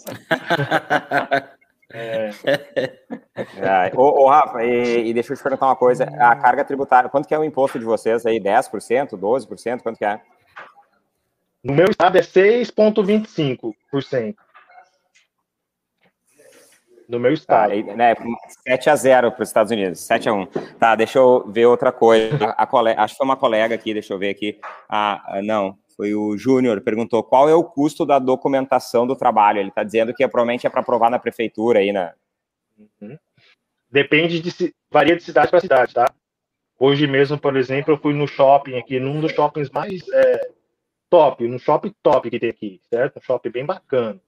[1.92, 2.30] É.
[3.58, 3.92] É.
[3.96, 6.04] Ô, ô, Rafa, e, e, deixa eu te perguntar uma coisa.
[6.20, 8.40] A carga tributária, quanto que é o imposto de vocês aí?
[8.40, 9.82] 10%, 12%?
[9.82, 10.22] Quanto que é?
[11.64, 14.36] No meu estado é 6,25%.
[17.08, 17.86] No meu estado.
[17.86, 18.16] Tá, né,
[18.68, 20.46] 7 a 0 para os Estados Unidos, 7 a 1.
[20.80, 22.54] Tá, deixa eu ver outra coisa.
[22.56, 24.60] A, a acho que foi uma colega aqui, deixa eu ver aqui.
[24.88, 29.60] Ah, não, foi o Júnior, perguntou qual é o custo da documentação do trabalho.
[29.60, 32.14] Ele está dizendo que provavelmente é para provar na prefeitura aí, né?
[33.02, 33.18] Uhum.
[33.92, 36.06] Depende de varia de cidade para cidade, tá?
[36.80, 40.50] Hoje mesmo, por exemplo, eu fui no shopping aqui, num dos shoppings mais é,
[41.10, 43.18] top, um shopping top que tem aqui, certo?
[43.18, 44.20] Um shopping bem bacana.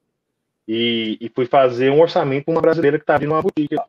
[0.67, 3.85] E, e fui fazer um orçamento com uma brasileira que está abrindo uma boutique lá.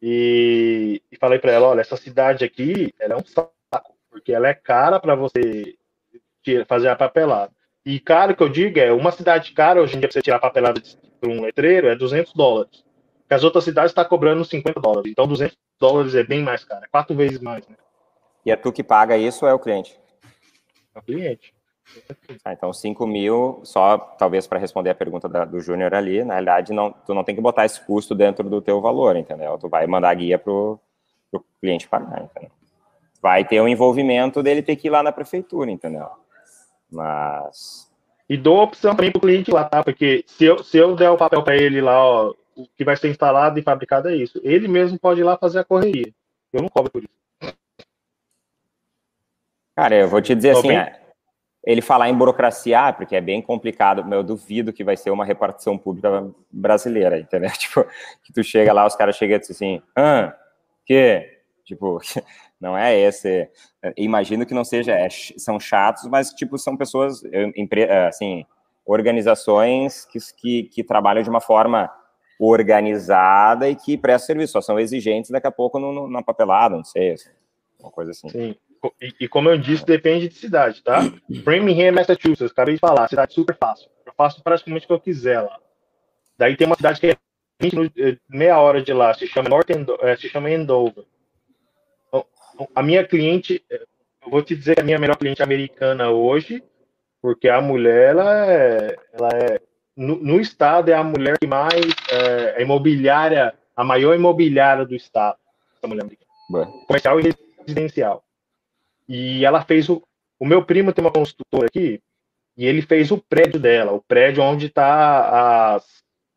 [0.00, 4.48] E, e falei para ela, olha, essa cidade aqui, ela é um saco, porque ela
[4.48, 5.76] é cara para você
[6.66, 7.52] fazer a papelada.
[7.84, 10.36] E caro que eu digo é, uma cidade cara, hoje em dia, pra você tirar
[10.36, 10.80] a papelada
[11.20, 12.84] por um letreiro, é 200 dólares.
[13.26, 15.10] Que as outras cidades estão tá cobrando 50 dólares.
[15.10, 17.66] Então, 200 dólares é bem mais caro, é quatro vezes mais.
[17.68, 17.76] Né?
[18.44, 19.98] E é tu que paga isso ou é o cliente?
[20.94, 21.54] É o cliente.
[22.44, 26.34] Ah, então, 5 mil, só talvez para responder a pergunta da, do Júnior ali, na
[26.34, 29.58] realidade, não, tu não tem que botar esse custo dentro do teu valor, entendeu?
[29.58, 30.78] Tu vai mandar a guia pro,
[31.30, 32.50] pro cliente pagar, entendeu?
[33.20, 36.08] Vai ter o um envolvimento dele ter que ir lá na prefeitura, entendeu?
[36.90, 37.90] Mas.
[38.28, 39.82] E dou opção também para o cliente lá, tá?
[39.82, 42.96] Porque se eu, se eu der o papel para ele lá, ó, o que vai
[42.96, 44.40] ser instalado e fabricado é isso.
[44.44, 46.12] Ele mesmo pode ir lá fazer a correria.
[46.52, 47.54] Eu não cobro por isso.
[49.74, 51.00] Cara, eu vou te dizer Tô assim, é,
[51.64, 55.24] ele falar em burocracia, ah, porque é bem complicado, eu duvido que vai ser uma
[55.24, 57.50] repartição pública brasileira, entendeu?
[57.58, 57.84] Tipo,
[58.22, 60.34] que tu chega lá, os caras chegam e dizem assim, ah,
[60.84, 61.38] que?
[61.64, 61.98] Tipo,
[62.60, 63.48] não é esse.
[63.96, 67.22] Imagino que não seja, é, são chatos, mas tipo são pessoas,
[68.08, 68.46] assim,
[68.86, 71.90] organizações que, que, que, trabalham de uma forma
[72.40, 75.78] organizada e que prestam serviço, só são exigentes daqui a pouco
[76.08, 77.16] na papelada, não sei,
[77.78, 78.28] uma coisa assim.
[78.28, 78.56] Sim.
[79.00, 81.00] E, e, como eu disse, depende de cidade, tá?
[81.44, 83.88] Framingham, Massachusetts, acabei de falar, cidade super fácil.
[84.06, 85.58] Eu faço praticamente o que eu quiser lá.
[86.36, 87.16] Daí tem uma cidade que é
[87.60, 91.04] 20, eh, meia hora de lá, se chama North Endo, eh, se chama Endover
[92.74, 96.62] a minha cliente, eu vou te dizer que a minha melhor cliente americana hoje,
[97.20, 99.60] porque a mulher, ela é, ela é
[99.96, 104.94] no, no, estado é a mulher que mais é, a imobiliária, a maior imobiliária do
[104.94, 105.36] estado,
[105.76, 106.06] essa mulher
[106.86, 108.24] comercial e residencial.
[109.08, 110.02] E ela fez o,
[110.38, 112.00] o meu primo tem uma construtora aqui
[112.56, 115.80] e ele fez o prédio dela, o prédio onde está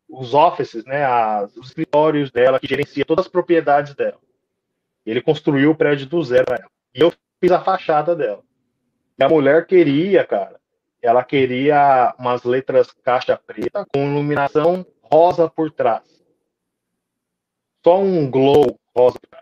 [0.08, 4.18] os offices, né, as, os escritórios dela que gerencia todas as propriedades dela.
[5.04, 6.44] Ele construiu o prédio do zero.
[6.94, 8.42] E eu fiz a fachada dela.
[9.18, 10.60] E a mulher queria, cara,
[11.02, 16.04] ela queria umas letras caixa preta com iluminação rosa por trás.
[17.84, 19.18] Só um glow rosa.
[19.18, 19.41] Perfeito.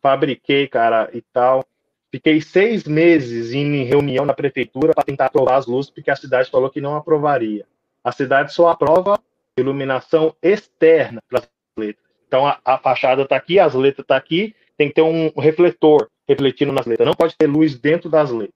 [0.00, 1.64] Fabriquei, cara, e tal.
[2.10, 6.50] Fiquei seis meses em reunião na prefeitura para tentar aprovar as luzes, porque a cidade
[6.50, 7.66] falou que não aprovaria.
[8.02, 9.20] A cidade só aprova
[9.58, 12.06] iluminação externa para as letras.
[12.26, 15.28] Então a, a fachada está aqui, as letras estão tá aqui, tem que ter um
[15.36, 17.06] refletor refletindo nas letras.
[17.06, 18.54] Não pode ter luz dentro das letras.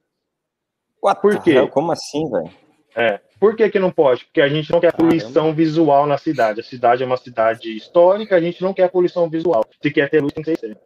[1.01, 1.67] What Por quê?
[1.67, 2.49] Como assim, velho?
[2.95, 3.19] É.
[3.39, 4.23] Por que, que não pode?
[4.25, 6.61] Porque a gente não quer poluição visual na cidade.
[6.61, 9.65] A cidade é uma cidade histórica, a gente não quer poluição visual.
[9.81, 10.77] Se quer ter luz, tem que ser.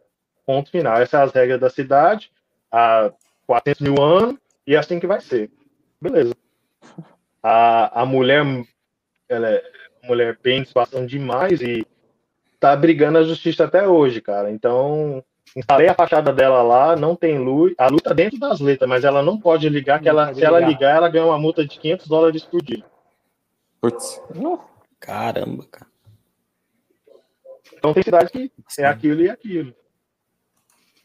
[0.48, 0.94] Ponto final.
[0.94, 2.30] Essas são as regras da cidade
[2.72, 3.12] há
[3.46, 4.36] 400 mil anos
[4.66, 5.50] e é assim que vai ser.
[6.00, 6.34] Beleza.
[7.42, 8.42] A, a mulher,
[9.28, 9.62] ela é
[10.04, 11.86] mulher pênis passando demais e
[12.58, 14.50] tá brigando a justiça até hoje, cara.
[14.50, 15.22] Então,
[15.54, 19.04] instalei a fachada dela lá, não tem luz, a luz tá dentro das letras, mas
[19.04, 22.08] ela não pode ligar, que ela, se ela ligar, ela ganha uma multa de 500
[22.08, 22.82] dólares por dia.
[23.82, 24.18] Putz.
[24.98, 25.90] Caramba, cara.
[27.74, 29.74] Então tem cidade que é aquilo e aquilo.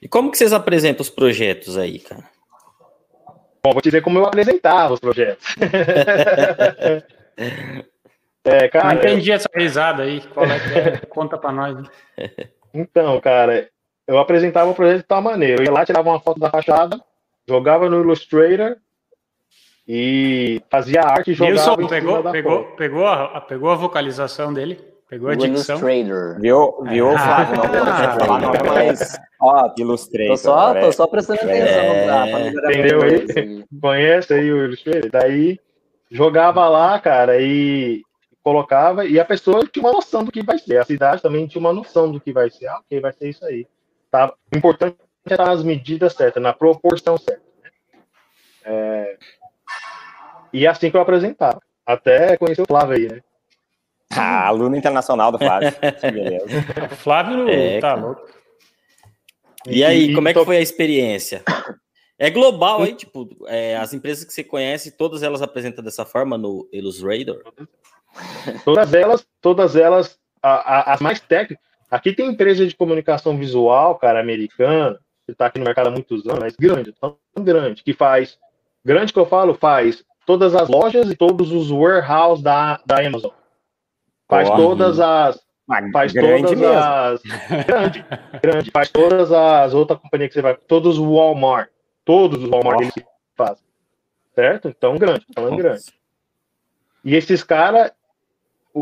[0.04, 2.26] E como que vocês apresentam os projetos aí, cara?
[3.66, 5.56] Bom, vou te dizer como eu apresentava os projetos.
[8.44, 9.36] é, cara, Não entendi eu...
[9.36, 10.20] essa risada aí.
[10.34, 10.98] Qual é que é?
[11.08, 11.88] Conta pra nós.
[12.76, 13.70] Então, cara,
[14.08, 15.62] eu apresentava o projeto de tal maneira.
[15.62, 17.00] Eu ia lá, tirava uma foto da fachada,
[17.48, 18.78] jogava no Illustrator
[19.88, 21.54] e fazia arte e jogava.
[21.54, 24.84] Wilson pegou, pegou, pegou, a, pegou a vocalização dele?
[25.10, 25.78] Pegou a dicção?
[25.78, 26.40] Illustrator.
[26.40, 27.56] Viu, viu ah, Flávio?
[27.58, 30.30] Não, ah, falar, não é mais ó, Illustrator.
[30.30, 31.66] Tô só, tô só prestando atenção.
[31.66, 32.50] É...
[32.50, 33.66] Entendeu aí?
[33.82, 35.10] Conhece aí o Illustrator?
[35.12, 35.60] Daí
[36.10, 38.02] jogava lá, cara, e
[38.44, 40.78] colocava, e a pessoa tinha uma noção do que vai ser.
[40.78, 42.68] A cidade também tinha uma noção do que vai ser.
[42.68, 43.66] Ah, ok, vai ser isso aí.
[44.12, 44.34] Tá?
[44.54, 44.98] O importante
[45.28, 47.42] é estar nas medidas certas, na proporção certa.
[47.64, 47.70] Né?
[48.66, 49.18] É...
[50.52, 51.60] E é assim que eu apresentava.
[51.86, 53.22] Até conhecer o Flávio aí, né?
[54.18, 55.72] Ah, aluno internacional do Flávio.
[56.02, 56.48] beleza.
[56.98, 58.22] Flávio é, tá louco.
[59.68, 61.44] E aí, como é que foi a experiência?
[62.20, 66.38] É global aí, tipo, é, as empresas que você conhece, todas elas apresentam dessa forma
[66.38, 67.42] no Illustrator?
[68.64, 71.58] Todas elas, todas elas, as mais técnicas,
[71.94, 74.98] Aqui tem empresa de comunicação visual, cara, americana,
[75.28, 78.40] que está aqui no mercado há muitos anos, mas grande, tão grande, que faz,
[78.84, 83.30] grande que eu falo, faz todas as lojas e todos os warehouse da, da Amazon.
[84.28, 85.42] Faz todas as.
[85.92, 86.68] Faz todas mesmo.
[86.68, 87.22] as.
[87.66, 88.06] Grande,
[88.42, 88.72] grande.
[88.72, 90.56] Faz todas as outras companhias que você vai.
[90.56, 91.70] Todos os Walmart.
[92.06, 93.00] Todos os Walmart Nossa.
[93.00, 93.64] eles fazem.
[94.36, 94.68] Certo?
[94.68, 95.26] Então, grande.
[95.34, 95.84] Falando grande.
[97.04, 97.92] E esses caras,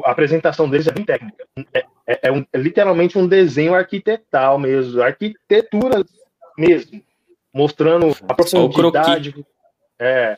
[0.05, 1.45] a apresentação deles é bem técnica.
[1.73, 6.03] É, é, é, um, é, literalmente um desenho arquitetal mesmo, arquitetura
[6.57, 7.01] mesmo,
[7.53, 9.45] mostrando a profundidade,
[9.99, 10.37] é,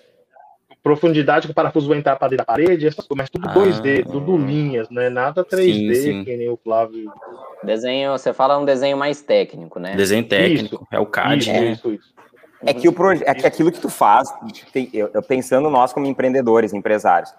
[0.84, 3.54] profundidade que o parafuso vai entrar para dentro da parede, essas coisas, mas tudo ah,
[3.54, 5.10] 2D, tudo linhas, né?
[5.10, 6.24] Nada 3D, sim, sim.
[6.26, 7.10] que nem o Flávio.
[7.64, 9.96] Desenho, você fala um desenho mais técnico, né?
[9.96, 11.38] Desenho técnico, isso, é o CAD.
[11.38, 11.72] Isso, né?
[11.72, 12.14] isso, isso.
[12.66, 14.30] É que, o proje é que aquilo que tu faz,
[14.72, 17.34] tem, eu, eu pensando nós como empreendedores, empresários,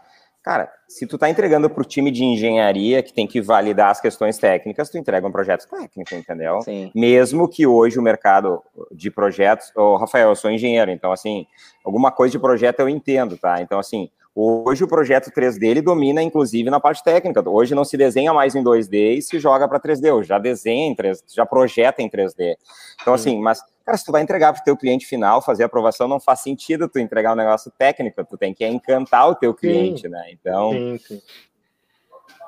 [0.44, 3.98] Cara, se tu tá entregando para o time de engenharia que tem que validar as
[3.98, 6.60] questões técnicas, tu entrega um projeto técnico, entendeu?
[6.60, 6.92] Sim.
[6.94, 11.46] Mesmo que hoje o mercado de projetos, oh, Rafael, eu sou engenheiro, então assim,
[11.82, 13.62] alguma coisa de projeto eu entendo, tá?
[13.62, 17.48] Então assim, Hoje o projeto 3D ele domina, inclusive, na parte técnica.
[17.48, 20.12] Hoje não se desenha mais em 2D e se joga para 3D.
[20.12, 22.56] Hoje já desenha em 3D, já projeta em 3D.
[23.00, 25.66] Então, assim, mas, cara, se tu vai entregar para o teu cliente final, fazer a
[25.66, 29.54] aprovação, não faz sentido tu entregar um negócio técnico, tu tem que encantar o teu
[29.54, 30.08] cliente, sim.
[30.08, 30.24] né?
[30.32, 31.22] Então, sim, sim.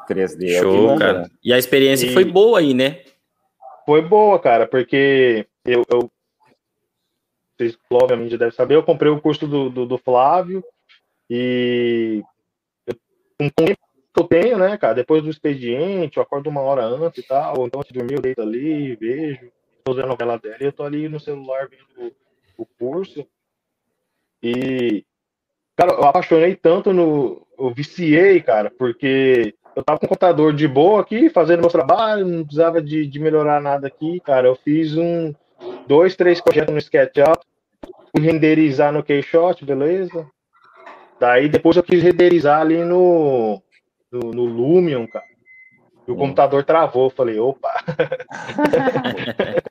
[0.08, 0.54] 3D.
[0.56, 1.30] É Show, é cara.
[1.44, 2.12] E a experiência e...
[2.12, 3.02] foi boa aí, né?
[3.84, 6.10] Foi boa, cara, porque eu, eu
[7.56, 10.62] vocês obviamente devem saber, eu comprei o curso do, do, do Flávio,
[11.28, 12.22] e
[13.38, 13.78] com o tempo
[14.14, 17.66] que eu tenho, né, cara, depois do expediente, eu acordo uma hora antes e tal,
[17.66, 19.50] então antes de dormir eu deito ali, vejo,
[19.84, 22.12] tô vendo a novela dela e eu tô ali no celular vendo
[22.58, 23.26] o, o curso.
[24.42, 25.04] E,
[25.76, 27.46] cara, eu apaixonei tanto no.
[27.58, 32.26] Eu viciei, cara, porque eu tava com o computador de boa aqui, fazendo meu trabalho,
[32.26, 34.48] não precisava de, de melhorar nada aqui, cara.
[34.48, 35.34] Eu fiz um,
[35.86, 37.40] dois, três projetos no SketchUp,
[38.18, 40.26] renderizar no Keyshot, beleza?
[41.18, 43.62] Daí depois eu quis renderizar ali no,
[44.10, 45.24] no, no Lumion, cara.
[46.06, 46.18] E o hum.
[46.18, 47.10] computador travou.
[47.10, 47.72] Falei, opa.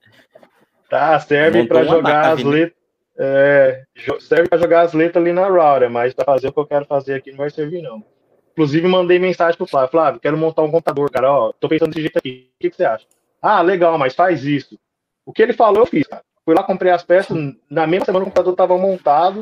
[0.90, 2.86] tá, serve para jogar as letras.
[3.18, 3.84] É,
[4.20, 6.86] serve para jogar as letras ali na router, mas para fazer o que eu quero
[6.86, 8.04] fazer aqui não vai servir, não.
[8.52, 9.92] Inclusive, mandei mensagem pro Flávio.
[9.92, 11.32] Flávio, quero montar um computador, cara.
[11.32, 12.50] Ó, tô pensando desse jeito aqui.
[12.56, 13.06] O que, que você acha?
[13.42, 14.78] Ah, legal, mas faz isso.
[15.26, 16.24] O que ele falou, eu fiz, cara.
[16.44, 17.38] Fui lá, comprei as peças.
[17.70, 19.42] Na mesma semana o computador estava montado.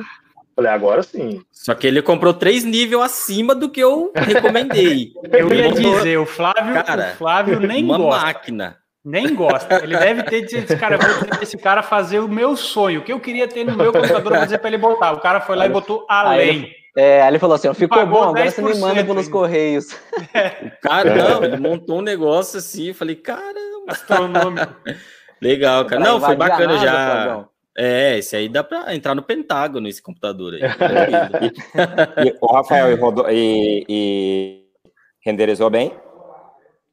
[0.55, 1.41] Falei, agora sim.
[1.51, 5.11] Só que ele comprou três níveis acima do que eu recomendei.
[5.31, 8.25] eu ia dizer, o Flávio, cara, o Flávio nem uma gosta.
[8.25, 8.77] máquina.
[9.03, 9.83] Nem gosta.
[9.83, 13.11] Ele deve ter dito esse cara, vou esse cara fazer o meu sonho, o que
[13.11, 15.11] eu queria ter no meu computador dizer para ele botar.
[15.11, 16.71] O cara foi lá e botou além.
[16.95, 19.87] É, aí ele falou assim: ó, ficou bom, agora você me manda pelos correios.
[20.33, 20.67] É.
[20.67, 23.53] O cara, não, ele montou um negócio assim, eu falei, caramba.
[23.87, 24.73] Astronômico.
[25.41, 26.01] Legal, cara.
[26.01, 27.45] Não, foi bacana já.
[27.75, 30.61] É, esse aí dá para entrar no Pentágono, esse computador aí.
[32.27, 34.65] e, o Rafael e, rodou, e, e,
[35.25, 35.91] renderizou bem?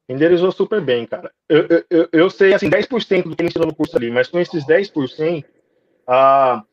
[0.08, 1.30] Renderizou super bem, cara.
[1.48, 4.40] Eu, eu, eu sei, assim, 10% do que ele ensinou no curso ali, mas com
[4.40, 5.44] esses 10%,
[6.06, 6.64] ah,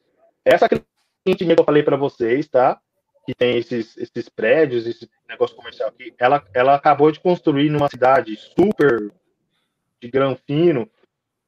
[0.44, 2.80] essa cliente que eu falei para vocês, tá?
[3.26, 7.90] Que tem esses, esses prédios, esse negócio comercial aqui, ela, ela acabou de construir numa
[7.90, 9.12] cidade super
[10.02, 10.90] de granfino,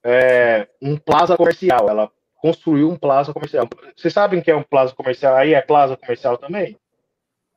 [0.04, 1.90] é, um plaza comercial.
[1.90, 2.12] Ela
[2.42, 3.68] construiu um plaza comercial.
[3.96, 5.36] Vocês sabem que é um plaza comercial?
[5.36, 6.78] Aí é plaza comercial também?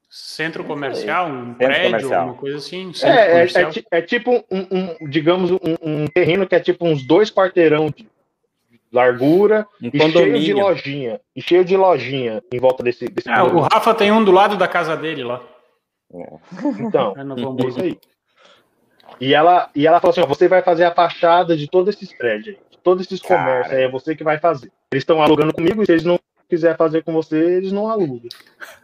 [0.09, 2.21] Centro comercial, um Centro prédio, comercial.
[2.21, 2.93] alguma coisa assim?
[3.03, 7.03] É, é, é, é, tipo um, um digamos, um, um, terreno que é tipo uns
[7.03, 8.07] dois quarteirão de
[8.93, 11.21] largura um e cheio de lojinha.
[11.35, 13.07] E cheio de lojinha em volta desse.
[13.07, 15.41] desse ah, o Rafa tem um do lado da casa dele lá.
[16.79, 17.99] Então, é isso aí.
[19.19, 22.13] E ela, e ela falou assim: ó, você vai fazer a fachada de todos esses
[22.13, 24.71] prédios, de todos esses comércios, aí é você que vai fazer.
[24.93, 26.19] Eles estão alugando comigo, e se eles não
[26.49, 28.29] quiser fazer com você, eles não alugam.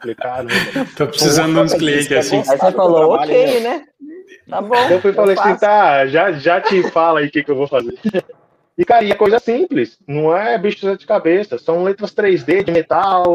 [0.00, 0.50] Falei, caramba.
[0.96, 2.38] Tô precisando de uns clientes assim.
[2.38, 3.84] Aí você falou, ok, né?
[4.48, 4.74] Tá bom.
[4.90, 7.68] Eu fui falei assim, tá, já, já te fala aí o que, que eu vou
[7.68, 7.98] fazer.
[8.76, 12.70] E, cara, e é coisa simples, não é bicho de cabeça, são letras 3D de
[12.70, 13.34] metal,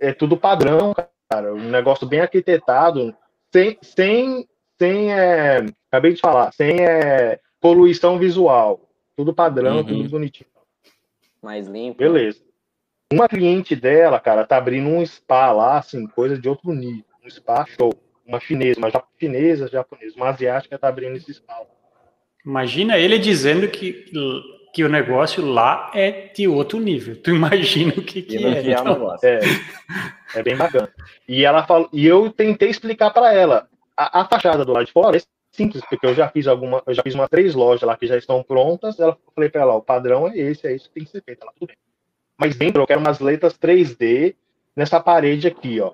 [0.00, 0.92] é tudo padrão,
[1.30, 3.14] cara, um negócio bem arquitetado,
[3.52, 4.48] sem, sem
[4.78, 8.80] sem, é, acabei de falar, sem é, poluição visual.
[9.18, 9.84] Tudo padrão, uhum.
[9.84, 10.48] tudo bonitinho.
[11.42, 11.98] Mais limpo.
[11.98, 12.38] Beleza.
[13.12, 17.04] Uma cliente dela, cara, tá abrindo um spa lá, assim, coisa de outro nível.
[17.24, 17.92] Um spa show.
[18.24, 21.62] Uma chinesa, uma chinesa, japonesa, uma asiática tá abrindo esse spa.
[22.46, 24.04] Imagina ele dizendo que,
[24.72, 27.20] que o negócio lá é de outro nível.
[27.20, 28.70] Tu imagina o que, que é.
[28.70, 29.16] Então.
[29.20, 29.40] é.
[30.36, 30.88] É bem bacana.
[31.26, 34.92] E ela falou, e eu tentei explicar para ela a, a, fachada do lado de
[34.92, 37.96] fora é simples, porque eu já fiz alguma, eu já fiz uma três lojas lá
[37.96, 38.98] que já estão prontas.
[38.98, 41.42] Ela falei para ela, o padrão é esse, é isso que tem que ser feito.
[41.42, 41.76] Ela, tudo bem.
[42.38, 44.36] Mas dentro eu quero umas letras 3D
[44.76, 45.92] nessa parede aqui, ó.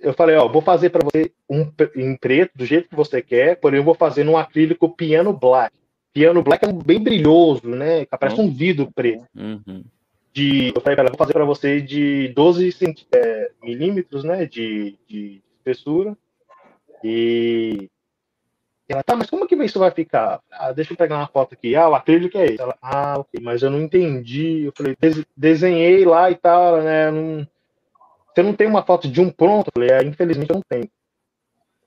[0.00, 3.56] Eu falei, ó, vou fazer para você um em preto do jeito que você quer,
[3.56, 5.74] porém eu vou fazer num acrílico piano black.
[6.12, 8.04] Piano black é bem brilhoso, né?
[8.06, 9.24] Parece um vidro preto.
[9.36, 9.84] Uhum.
[10.32, 12.76] De, eu falei para ela, vou fazer para você de 12
[13.12, 14.46] é, milímetros, né?
[14.46, 16.16] De, de espessura.
[17.02, 17.88] E
[18.92, 20.40] ela, tá, mas como que isso vai ficar?
[20.50, 21.76] Ah, deixa eu pegar uma foto aqui.
[21.76, 22.60] Ah, o acrílico é esse.
[22.60, 24.64] Ela, ah, ok, mas eu não entendi.
[24.64, 24.96] Eu falei,
[25.36, 27.08] desenhei lá e tal, né?
[27.08, 27.46] Não...
[28.34, 29.68] Você não tem uma foto de um pronto?
[29.68, 30.90] Eu falei, é, infelizmente eu não tenho.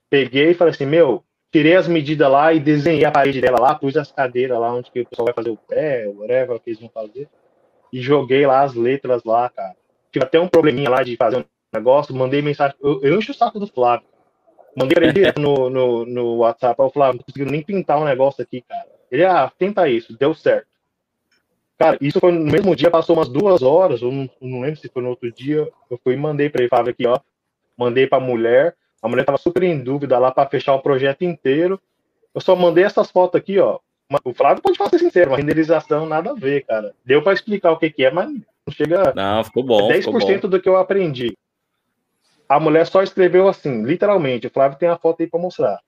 [0.08, 3.74] Peguei e falei assim, meu, tirei as medidas lá e desenhei a parede dela lá,
[3.74, 6.80] pus as cadeiras lá onde que o pessoal vai fazer o pé, whatever que eles
[6.80, 7.28] vão fazer.
[7.92, 9.76] E joguei lá as letras lá, cara.
[10.10, 12.74] Tive até um probleminha lá de fazer um negócio, mandei mensagem.
[12.80, 14.06] Eu, eu o saco do Flávio.
[14.76, 16.80] Mandei pra ele direto no, no, no WhatsApp.
[16.80, 18.86] Eu Flávio, não conseguiu nem pintar um negócio aqui, cara.
[19.10, 20.66] Ele, ah, tenta isso, deu certo.
[21.78, 24.88] Cara, isso foi no mesmo dia, passou umas duas horas, eu não, não lembro se
[24.88, 25.68] foi no outro dia.
[25.90, 27.18] Eu fui e mandei pra ele, Flávio, aqui, ó.
[27.76, 28.76] Mandei pra mulher.
[29.02, 31.80] A mulher tava super em dúvida lá para fechar o projeto inteiro.
[32.34, 33.78] Eu só mandei essas fotos aqui, ó.
[34.24, 36.94] O Flávio pode fazer sincero, uma renderização nada a ver, cara.
[37.04, 39.12] Deu para explicar o que, que é, mas não chega.
[39.14, 39.88] Não, ficou bom.
[39.88, 40.48] 10% ficou bom.
[40.48, 41.36] do que eu aprendi.
[42.54, 44.46] A mulher só escreveu assim, literalmente.
[44.46, 45.80] O Flávio tem a foto aí para mostrar.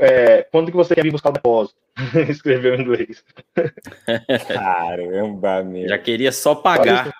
[0.00, 1.78] É, quando que você quer vir buscar o depósito?
[2.30, 3.22] Escreveu em inglês.
[4.48, 5.86] Caramba, meu.
[5.86, 7.12] Já queria só pagar.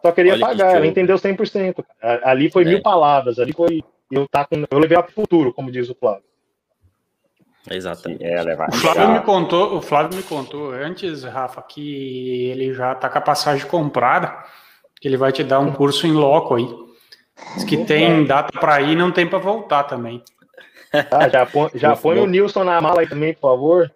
[0.00, 1.84] Só queria Olha pagar, que ela entendeu 100%.
[2.22, 2.68] Ali foi é.
[2.68, 3.84] mil palavras, ali foi.
[4.10, 6.24] Eu, tá com, eu levei ela para o futuro, como diz o Flávio.
[7.70, 8.24] Exatamente.
[8.24, 8.70] É, levar.
[8.70, 13.18] O Flávio me contou, o Flávio me contou antes, Rafa, que ele já tá com
[13.18, 14.34] a passagem comprada,
[14.98, 16.86] que ele vai te dar um curso em loco aí.
[17.54, 20.22] Diz que tem data para ir, não tem para voltar também.
[21.10, 23.92] Ah, já põe, já põe o Nilson na mala aí também, por favor.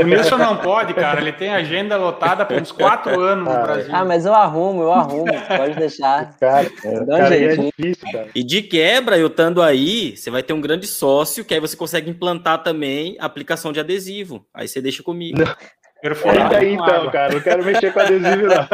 [0.00, 1.20] o Nilson não pode, cara.
[1.20, 3.90] Ele tem agenda lotada por uns quatro anos no ah, Brasil.
[3.92, 5.26] Ah, mas eu arrumo, eu arrumo.
[5.56, 6.34] Pode deixar.
[6.38, 7.60] Cara, é, Dá cara, jeito.
[7.60, 8.28] É difícil, cara.
[8.34, 11.76] E de quebra, eu estando aí, você vai ter um grande sócio, que aí você
[11.76, 14.46] consegue implantar também a aplicação de adesivo.
[14.54, 15.38] Aí você deixa comigo.
[15.38, 15.54] Não.
[16.00, 17.10] Perforado aí, então, água.
[17.10, 17.34] cara.
[17.34, 18.68] Não quero mexer com adesivo, não.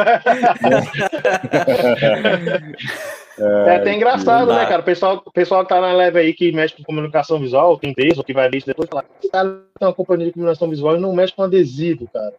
[3.37, 4.81] É até engraçado, né, cara?
[4.81, 8.23] O pessoal, pessoal que tá na leve aí que mexe com comunicação visual, tem texto,
[8.23, 8.89] que vai ver isso depois,
[9.21, 12.33] esse cara tem uma companhia de comunicação visual e não mexe com adesivo, cara.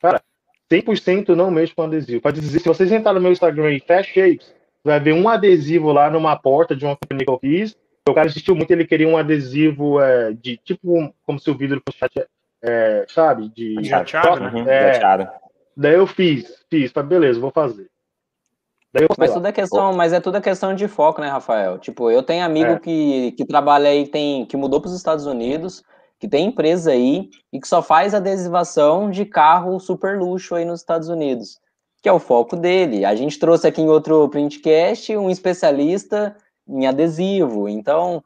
[0.00, 0.22] Cara,
[0.70, 2.20] 100% não mexe com adesivo.
[2.20, 5.92] Pra dizer, se vocês entrarem no meu Instagram aí, Fast Shapes, vai ver um adesivo
[5.92, 7.76] lá numa porta de uma companhia que eu fiz.
[8.08, 11.80] O cara insistiu muito, ele queria um adesivo é, de tipo como se o vidro
[11.86, 12.26] fosse,
[12.62, 13.84] é, sabe, de.
[13.84, 14.64] Chateado, né?
[14.66, 15.28] É,
[15.76, 17.88] Daí eu fiz, fiz, tá, beleza, vou fazer
[19.16, 21.78] mas tudo é questão, mas é tudo a questão de foco, né, Rafael?
[21.78, 22.78] Tipo, eu tenho amigo é.
[22.78, 25.84] que, que trabalha aí, tem, que mudou para os Estados Unidos,
[26.18, 30.80] que tem empresa aí e que só faz adesivação de carro super luxo aí nos
[30.80, 31.60] Estados Unidos,
[32.02, 33.04] que é o foco dele.
[33.04, 36.36] A gente trouxe aqui em outro printcast um especialista
[36.68, 37.68] em adesivo.
[37.68, 38.22] Então,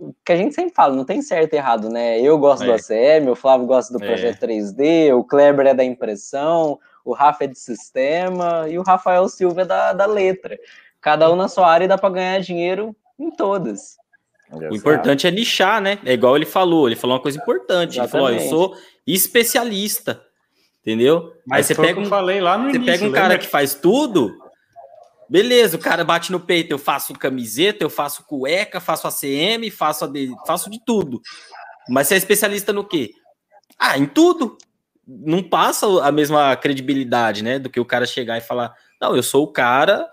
[0.00, 2.20] o que a gente sempre fala, não tem certo e errado, né?
[2.20, 2.66] Eu gosto é.
[2.66, 4.06] do ACM, o Flávio gosta do é.
[4.06, 9.28] projeto 3D, o Kleber é da impressão, o Rafa é de sistema e o Rafael
[9.28, 10.58] Silva é da, da letra.
[11.00, 13.96] Cada um na sua área dá para ganhar dinheiro em todas.
[14.50, 15.98] O importante é nichar, né?
[16.04, 17.98] É igual ele falou, ele falou uma coisa importante.
[17.98, 18.40] Exatamente.
[18.42, 18.76] Ele falou: eu sou
[19.06, 20.20] especialista.
[20.80, 21.32] Entendeu?
[21.46, 23.74] Mas Aí você pega um, falei lá no você início, pega um cara que faz
[23.74, 24.36] tudo,
[25.28, 30.04] beleza, o cara bate no peito, eu faço camiseta, eu faço cueca, faço ACM, faço,
[30.04, 31.20] AD, faço de tudo.
[31.88, 33.10] Mas você é especialista no quê?
[33.76, 34.56] Ah, em tudo
[35.06, 37.58] não passa a mesma credibilidade, né?
[37.58, 40.10] Do que o cara chegar e falar, não, eu sou o cara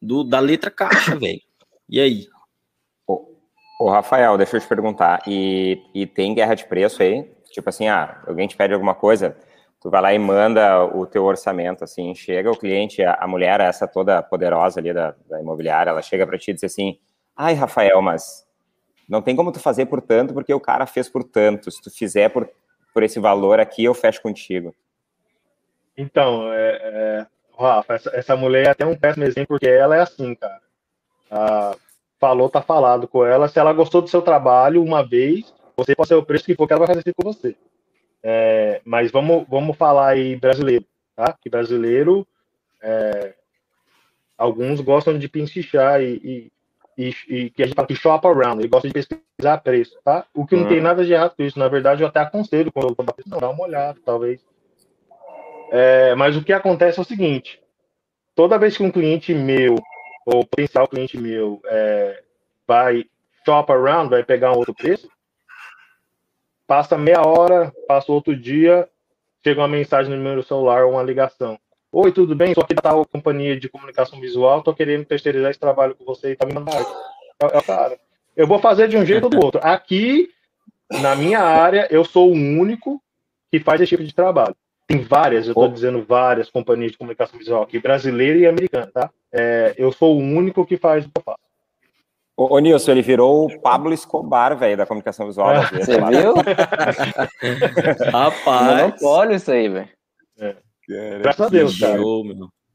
[0.00, 1.40] do, da letra caixa, velho.
[1.88, 2.26] E aí?
[3.06, 3.34] Ô,
[3.80, 7.30] ô, Rafael, deixa eu te perguntar, e, e tem guerra de preço aí?
[7.50, 9.36] Tipo assim, ah, alguém te pede alguma coisa,
[9.80, 13.60] tu vai lá e manda o teu orçamento, assim, chega o cliente, a, a mulher,
[13.60, 16.98] essa toda poderosa ali da, da imobiliária, ela chega para ti e diz assim,
[17.36, 18.44] ai, Rafael, mas
[19.08, 21.90] não tem como tu fazer por tanto, porque o cara fez por tanto, se tu
[21.90, 22.50] fizer por
[22.96, 24.74] por esse valor aqui, eu fecho contigo.
[25.98, 27.26] Então, é, é,
[27.58, 30.62] Rafa, essa, essa, mulher é até um péssimo exemplo, porque ela é assim, cara.
[31.30, 31.76] Ah,
[32.18, 33.48] falou, tá falado com ela.
[33.48, 36.66] Se ela gostou do seu trabalho uma vez, você pode ser o preço que for
[36.66, 37.54] que ela vai fazer com você.
[38.22, 41.36] É, mas vamos, vamos falar aí brasileiro, tá?
[41.38, 42.26] Que brasileiro,
[42.82, 43.34] é,
[44.38, 46.52] alguns gostam de pinchichar e, e,
[46.96, 50.24] e, e, que a gente fala que shop around, ele gosta de pesquisar preço, tá?
[50.34, 50.84] O que não tem uhum.
[50.84, 53.64] nada de errado com isso, na verdade eu até aconselho quando eu vou dar uma
[53.64, 54.44] olhada, talvez.
[55.70, 57.60] É, mas o que acontece é o seguinte,
[58.34, 59.76] toda vez que um cliente meu,
[60.24, 62.22] ou potencial cliente meu, é,
[62.66, 63.04] vai
[63.44, 65.08] shop around, vai pegar um outro preço,
[66.66, 68.88] passa meia hora, passa outro dia,
[69.44, 71.58] chega uma mensagem no meu celular ou uma ligação.
[71.98, 72.52] Oi, tudo bem?
[72.52, 76.32] Sou aqui da tal companhia de comunicação visual, tô querendo terceirizar esse trabalho com você
[76.32, 76.76] e tá me mandando
[77.42, 77.98] é, é, cara,
[78.36, 79.62] eu vou fazer de um jeito ou do outro.
[79.64, 80.28] Aqui,
[80.90, 83.02] na minha área, eu sou o único
[83.50, 84.54] que faz esse tipo de trabalho.
[84.86, 89.08] Tem várias, eu estou dizendo várias companhias de comunicação visual aqui, brasileira e americana, tá?
[89.32, 91.40] É, eu sou o único que faz o que eu faço.
[92.36, 95.50] Ô, ô Nilson, ele virou o Pablo Escobar, velho, da comunicação visual.
[95.50, 95.62] É.
[95.68, 96.34] Você viu?
[98.12, 98.82] Rapaz.
[98.82, 99.88] Monopólio isso aí, velho.
[100.38, 100.65] É.
[100.88, 102.00] Graças a Deus, cara.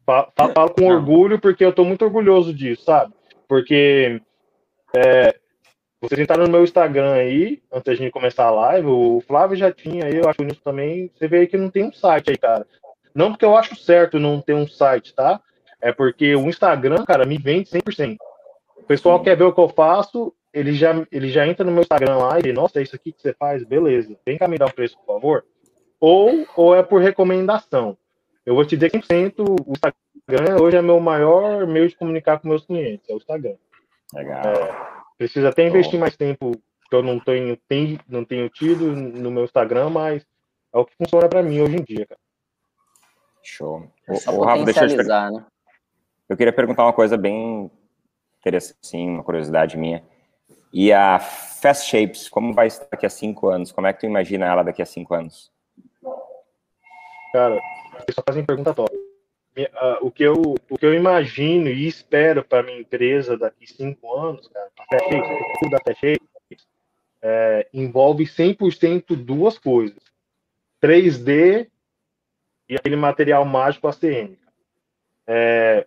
[0.05, 3.13] Falo, falo com orgulho porque eu tô muito orgulhoso disso, sabe?
[3.47, 4.21] Porque
[4.95, 5.35] é,
[6.01, 10.05] vocês entraram no meu Instagram aí, antes de começar a live, o Flávio já tinha
[10.05, 11.11] aí, eu acho que também.
[11.13, 12.65] Você vê aí que não tem um site aí, cara.
[13.13, 15.39] Não porque eu acho certo não ter um site, tá?
[15.79, 18.17] É porque o Instagram, cara, me vende 100%.
[18.77, 19.25] O pessoal Sim.
[19.25, 22.39] quer ver o que eu faço, ele já, ele já entra no meu Instagram lá
[22.39, 24.17] e, nossa, é isso aqui que você faz, beleza.
[24.25, 25.45] Vem cá me dar um preço, por favor.
[25.99, 27.95] Ou, ou é por recomendação.
[28.45, 32.39] Eu vou te dizer que 100% o Instagram hoje é meu maior meio de comunicar
[32.39, 33.55] com meus clientes, é o Instagram.
[34.13, 34.41] Legal.
[34.43, 36.51] É, preciso até investir mais tempo
[36.89, 40.25] que eu não tenho, tenho, não tenho tido no meu Instagram, mas
[40.73, 42.19] é o que funciona para mim hoje em dia, cara.
[43.43, 43.87] Show.
[44.07, 45.45] É o, o Rafa, deixa eu te né?
[46.27, 47.69] Eu queria perguntar uma coisa bem
[48.39, 50.03] interessante, sim, uma curiosidade minha.
[50.73, 53.71] E a Fast Shapes, como vai estar daqui a cinco anos?
[53.71, 55.51] Como é que tu imagina ela daqui a cinco anos?
[57.31, 57.59] Cara,
[57.93, 58.95] vocês só fazem pergunta top.
[60.01, 64.47] O que, eu, o que eu imagino e espero para minha empresa daqui cinco anos,
[64.47, 64.69] cara,
[65.59, 66.19] tudo até cheio,
[67.21, 70.01] é, envolve 100% duas coisas:
[70.81, 71.69] 3D
[72.69, 74.37] e aquele material mágico ACM.
[75.27, 75.85] É,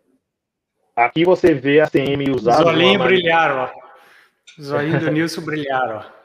[0.94, 2.64] aqui você vê a ACM usada.
[2.64, 4.62] Zolinho brilharam, ó.
[4.62, 6.23] Zoinho do Nilson brilharam, ó.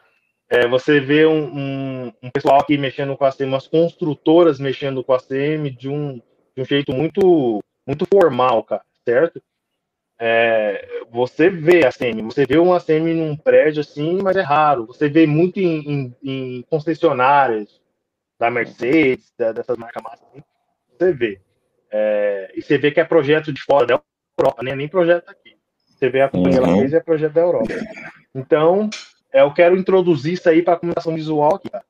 [0.49, 5.03] É, você vê um, um, um, pessoal aqui mexendo com a CM, umas construtoras mexendo
[5.03, 6.19] com a CM de um,
[6.55, 9.41] de um jeito muito, muito formal, cara, certo?
[10.21, 14.87] É, você vê a CM, você vê uma CM num prédio assim, mas é raro.
[14.87, 17.79] Você vê muito em, em, em concessionárias
[18.39, 20.43] da Mercedes, da, dessas marcas massas, assim,
[20.97, 21.41] você vê.
[21.91, 24.01] É, e você vê que é projeto de fora da
[24.37, 24.75] Europa, né?
[24.75, 25.55] nem projeto aqui.
[25.87, 26.81] Você vê a companhia uhum.
[26.81, 27.73] lá é projeto da Europa.
[28.33, 28.89] Então,
[29.33, 31.85] eu quero introduzir isso aí para a comunicação visual aqui, cara.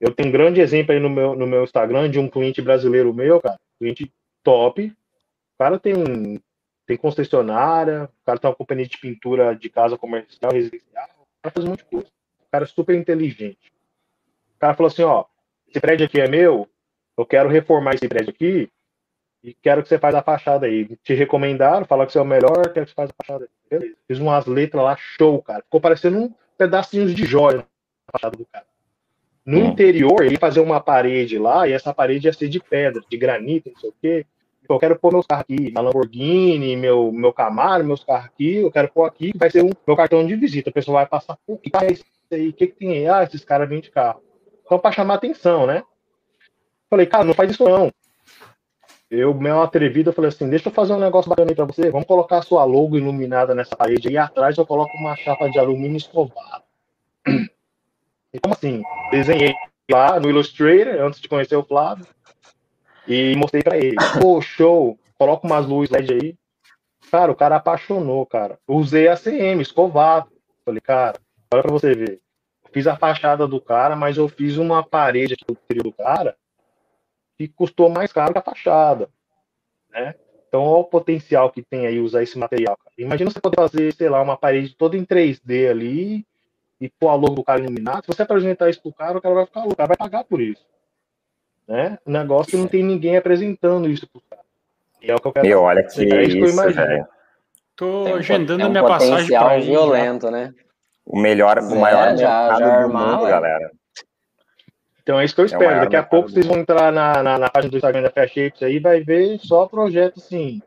[0.00, 3.14] Eu tenho um grande exemplo aí no meu, no meu Instagram de um cliente brasileiro
[3.14, 3.58] meu, cara.
[3.78, 4.12] Cliente
[4.42, 4.86] top.
[4.86, 6.40] O cara tem,
[6.86, 11.06] tem concessionária, o cara tem uma companhia de pintura de casa comercial, residencial.
[11.06, 12.06] O cara faz um monte de coisa.
[12.08, 13.72] O cara é super inteligente.
[14.56, 15.24] O cara falou assim: ó,
[15.68, 16.68] esse prédio aqui é meu,
[17.16, 18.68] eu quero reformar esse prédio aqui
[19.42, 20.96] e quero que você faça a fachada aí.
[21.02, 23.50] Te recomendaram, falaram que você é o melhor, quero que você faça a fachada aí.
[23.70, 23.96] Beleza.
[24.08, 25.62] Fiz umas letras lá, show, cara.
[25.62, 27.64] Ficou parecendo um pedacinhos de joia na
[28.12, 28.66] fachada do cara.
[29.44, 29.66] No hum.
[29.66, 33.16] interior, ele ia fazer uma parede lá, e essa parede ia ser de pedra, de
[33.16, 34.26] granito, não sei o quê.
[34.68, 38.70] Eu quero pôr meus carros aqui, a Lamborghini, meu, meu Camaro, meus carros aqui, eu
[38.70, 40.70] quero pôr aqui, vai ser um, meu cartão de visita.
[40.70, 42.48] A pessoa vai passar, o que é isso aí?
[42.50, 43.08] O que, que tem aí?
[43.08, 44.22] Ah, esses caras vêm de carro.
[44.64, 45.82] Então, para chamar atenção, né?
[46.88, 47.90] Falei, cara, não faz isso não.
[49.14, 51.90] Eu, meio atrevido, falei assim, deixa eu fazer um negócio bacana aí pra você.
[51.90, 54.08] Vamos colocar a sua logo iluminada nessa parede.
[54.08, 56.64] E atrás eu coloco uma chapa de alumínio escovado.
[58.34, 59.54] Então, assim, desenhei
[59.90, 62.06] lá no Illustrator, antes de conhecer o Flávio,
[63.06, 63.96] e mostrei para ele.
[64.18, 66.34] Pô, show, coloca umas luzes LED aí.
[67.10, 68.58] Cara, o cara apaixonou, cara.
[68.66, 70.32] Usei a CM, escovado.
[70.64, 71.18] Falei, cara,
[71.52, 72.22] olha para você ver.
[72.72, 76.34] fiz a fachada do cara, mas eu fiz uma parede aqui do cara
[77.48, 79.08] que custou mais caro que a fachada,
[79.90, 80.14] né?
[80.48, 82.76] Então, olha o potencial que tem aí usar esse material.
[82.76, 82.94] Cara.
[82.98, 86.26] Imagina você poder fazer, sei lá, uma parede toda em 3D ali
[86.78, 88.02] e pôr a logo do cara iluminado.
[88.02, 90.24] Se você apresentar isso pro cara, o cara vai ficar louco, o cara vai pagar
[90.24, 90.62] por isso.
[91.66, 91.98] Né?
[92.04, 94.42] O negócio que não tem ninguém apresentando isso pro cara.
[95.00, 97.06] E é o que eu quero Meu, olha que é isso, isso velho.
[97.74, 100.52] Tô tem agendando um, minha passagem para violento, né?
[101.06, 103.70] O melhor, o maior é, já, mercado já do mundo, galera.
[105.02, 105.70] Então é isso que eu é espero.
[105.70, 108.28] É Daqui a pouco vocês vão entrar na, na, na, página do Instagram da Fair
[108.28, 110.62] Shapes aí, vai ver só projeto assim,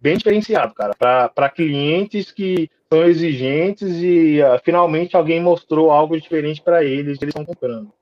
[0.00, 6.62] bem diferenciado, cara, para clientes que são exigentes e uh, finalmente alguém mostrou algo diferente
[6.62, 7.92] para eles, eles estão comprando.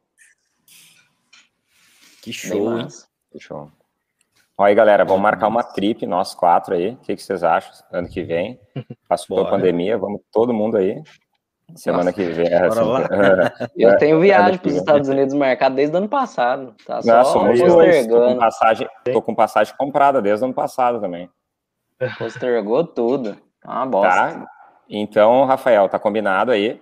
[2.23, 2.89] Que show, hein?
[3.31, 3.71] Que show.
[4.59, 6.91] Olha aí, galera, vamos marcar uma trip, nós quatro aí.
[6.91, 7.73] O que, que vocês acham?
[7.93, 8.59] Ano que vem,
[9.09, 11.03] passou a pandemia, vamos todo mundo aí.
[11.75, 12.47] Semana Nossa, que vem.
[12.47, 12.81] É, assim,
[13.77, 16.75] eu tenho viagem para os Estados Unidos marcado desde o ano passado.
[16.87, 18.07] Tá só dois.
[18.07, 21.29] Tô com, passagem, tô com passagem comprada desde o ano passado também.
[22.19, 23.37] Postergou tudo.
[23.65, 24.11] É uma bosta.
[24.11, 24.47] Tá?
[24.89, 26.81] Então, Rafael, tá combinado aí.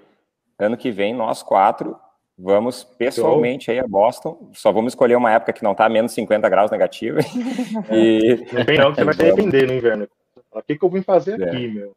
[0.58, 1.98] Ano que vem, nós quatro
[2.38, 4.50] vamos pessoalmente aí a Boston.
[4.52, 7.18] Só vamos escolher uma época que não tá menos 50 graus negativo.
[7.90, 8.44] e...
[8.52, 10.08] Não tem não, que você vai se arrepender no inverno.
[10.52, 11.48] O que, que eu vim fazer é.
[11.48, 11.92] aqui, meu?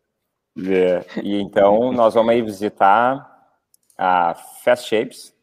[0.66, 1.05] É.
[1.22, 3.26] E então nós vamos aí visitar
[3.97, 4.34] a
[4.64, 5.34] Fast Shapes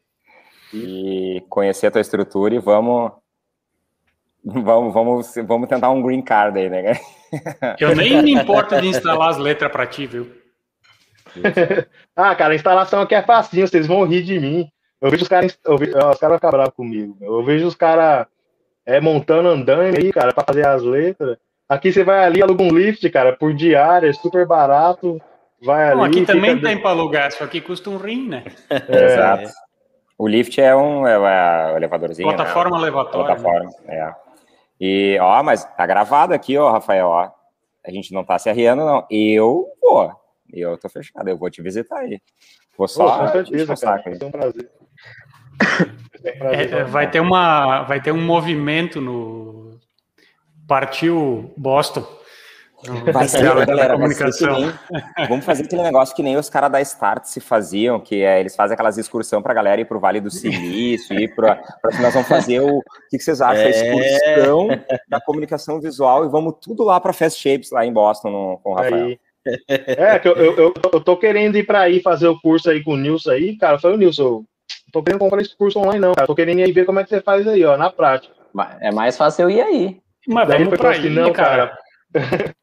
[0.73, 3.11] e conhecer a tua estrutura e vamos
[4.43, 6.99] vamos vamos vamos tentar um green card aí, né?
[7.79, 10.31] Eu nem me importo de instalar as letras para ti, viu?
[12.15, 14.69] ah, cara, a instalação aqui é facinho, vocês vão rir de mim.
[15.01, 17.17] Eu vejo os caras, os caras vão ficar bravos comigo.
[17.21, 18.27] Eu vejo os caras
[18.85, 21.37] é, montando andame aí, cara, para fazer as letras.
[21.67, 25.19] Aqui você vai ali, aluga um lift, cara, por diária, é super barato.
[25.61, 26.17] Vai Não, ali.
[26.17, 28.43] Aqui também tem para alugar, só que custa um rim, né?
[28.69, 29.05] É.
[29.05, 29.51] Exato.
[30.17, 32.27] O lift é um é, é o elevadorzinho.
[32.27, 32.35] Né?
[32.35, 32.83] Plataforma né?
[32.83, 33.35] elevatória.
[33.35, 33.95] Plataforma, né?
[33.95, 34.15] é.
[34.79, 37.31] E, ó, mas tá gravado aqui, ó, Rafael, ó.
[37.85, 39.05] A gente não tá se arriando, não.
[39.09, 40.11] Eu vou.
[40.51, 42.19] Eu tô fechado, eu vou te visitar aí.
[42.77, 43.05] Vou só.
[43.05, 44.01] Oh, com certeza, cara.
[44.03, 44.71] Vai ser um prazer.
[46.23, 49.64] É, vai ter uma, vai ter um movimento no
[50.67, 52.05] Partiu Boston.
[53.11, 54.59] Vai ser, galera, comunicação.
[54.59, 58.39] Nem, vamos fazer aquele negócio que nem os caras da Start se faziam, que é,
[58.39, 61.55] eles fazem aquelas excursão para a galera ir para o Vale do Silício, ir para
[61.55, 63.63] que nós vamos fazer o, o que, que vocês acham?
[63.63, 63.65] É...
[63.65, 64.67] A excursão
[65.07, 68.71] da comunicação visual e vamos tudo lá para Fast Shapes, lá em Boston, no, com
[68.71, 69.05] o Rafael.
[69.05, 69.19] Aí.
[69.67, 72.93] É, que eu, eu, eu, tô querendo ir para aí fazer o curso aí com
[72.93, 73.77] o Nilson aí, cara.
[73.77, 74.43] Foi o Nilson,
[74.91, 76.27] tô querendo comprar esse curso online, não, cara.
[76.27, 78.33] Tô querendo ir ver como é que você faz aí, ó, na prática.
[78.79, 80.01] É mais fácil eu ir aí.
[80.27, 81.77] Mas Daí vamos pra assim, aí, não, cara.
[82.13, 82.13] cara.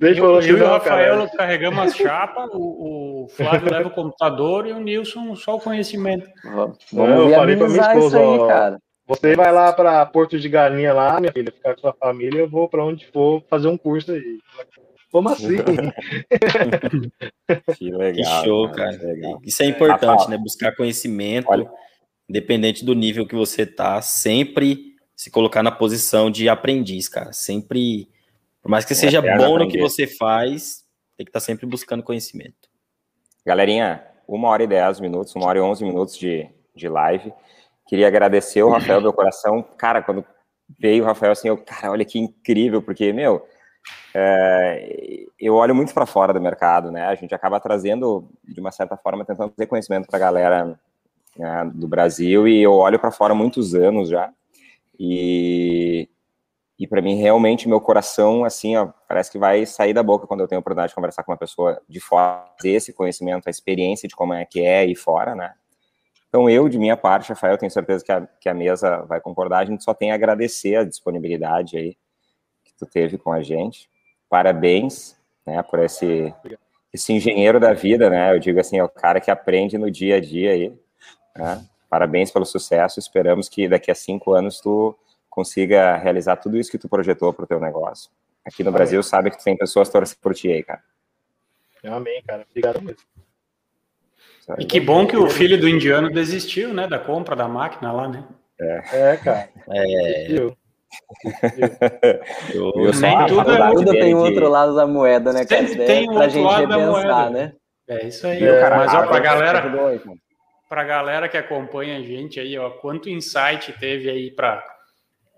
[0.00, 1.30] Eu, eu e o Rafael cara.
[1.36, 6.28] carregamos as chapas, o, o, Flávio leva o computador e o Nilson só o conhecimento.
[6.44, 8.78] Vamos eu falei pra minha esposa, aí, cara.
[9.08, 12.48] Você vai lá para Porto de Galinha lá, minha filha, ficar com sua família, eu
[12.48, 14.38] vou para onde for fazer um curso aí.
[15.10, 15.56] Como assim?
[17.76, 18.12] que legal.
[18.12, 18.96] Que show, cara.
[18.96, 19.12] cara.
[19.12, 19.40] Legal.
[19.42, 20.36] Isso é importante, né?
[20.36, 21.68] Buscar conhecimento, Olha.
[22.28, 24.87] independente do nível que você tá, sempre
[25.18, 27.32] se colocar na posição de aprendiz, cara.
[27.32, 28.08] Sempre,
[28.62, 29.58] por mais que você seja bom aprender.
[29.58, 30.84] no que você faz,
[31.16, 32.68] tem que estar tá sempre buscando conhecimento.
[33.44, 37.32] Galerinha, uma hora e dez minutos, uma hora e onze minutos de, de live.
[37.88, 39.60] Queria agradecer o Rafael do coração.
[39.76, 40.24] Cara, quando
[40.78, 43.44] veio o Rafael, assim, eu, cara, olha que incrível, porque, meu,
[44.14, 47.06] é, eu olho muito para fora do mercado, né?
[47.06, 50.80] A gente acaba trazendo, de uma certa forma, tentando trazer conhecimento para a galera
[51.36, 54.32] né, do Brasil e eu olho para fora há muitos anos já.
[54.98, 56.08] E,
[56.78, 60.40] e para mim, realmente, meu coração, assim, ó, parece que vai sair da boca quando
[60.40, 64.08] eu tenho a oportunidade de conversar com uma pessoa de fora, esse conhecimento, a experiência
[64.08, 65.54] de como é que é e fora, né?
[66.28, 69.60] Então, eu, de minha parte, Rafael, tenho certeza que a, que a mesa vai concordar,
[69.60, 71.96] a gente só tem a agradecer a disponibilidade aí
[72.64, 73.88] que tu teve com a gente.
[74.28, 75.16] Parabéns,
[75.46, 76.34] né, por esse,
[76.92, 80.16] esse engenheiro da vida, né, eu digo assim, é o cara que aprende no dia
[80.16, 80.72] a dia aí,
[81.34, 81.64] né?
[81.88, 84.96] Parabéns pelo sucesso, esperamos que daqui a cinco anos tu
[85.30, 88.10] consiga realizar tudo isso que tu projetou para o teu negócio.
[88.44, 88.78] Aqui no Amém.
[88.78, 90.82] Brasil, sabe que tu tem pessoas torcendo por ti aí, cara.
[91.84, 92.44] Amém, cara.
[92.50, 93.00] Obrigado mesmo.
[94.58, 98.08] E que bom que o filho do indiano desistiu, né, da compra da máquina lá,
[98.08, 98.24] né?
[98.60, 99.48] É, é cara.
[99.70, 100.26] É.
[102.54, 105.66] Eu, Nem tudo, é tudo tem o outro lado da moeda, né, cara?
[105.66, 107.30] Sempre tem um outro lado da moeda.
[107.30, 107.52] né?
[107.88, 108.42] É isso aí.
[108.42, 109.60] É, cara, mas ó, pra galera,
[110.68, 114.62] pra galera que acompanha a gente aí, ó, quanto insight teve aí para,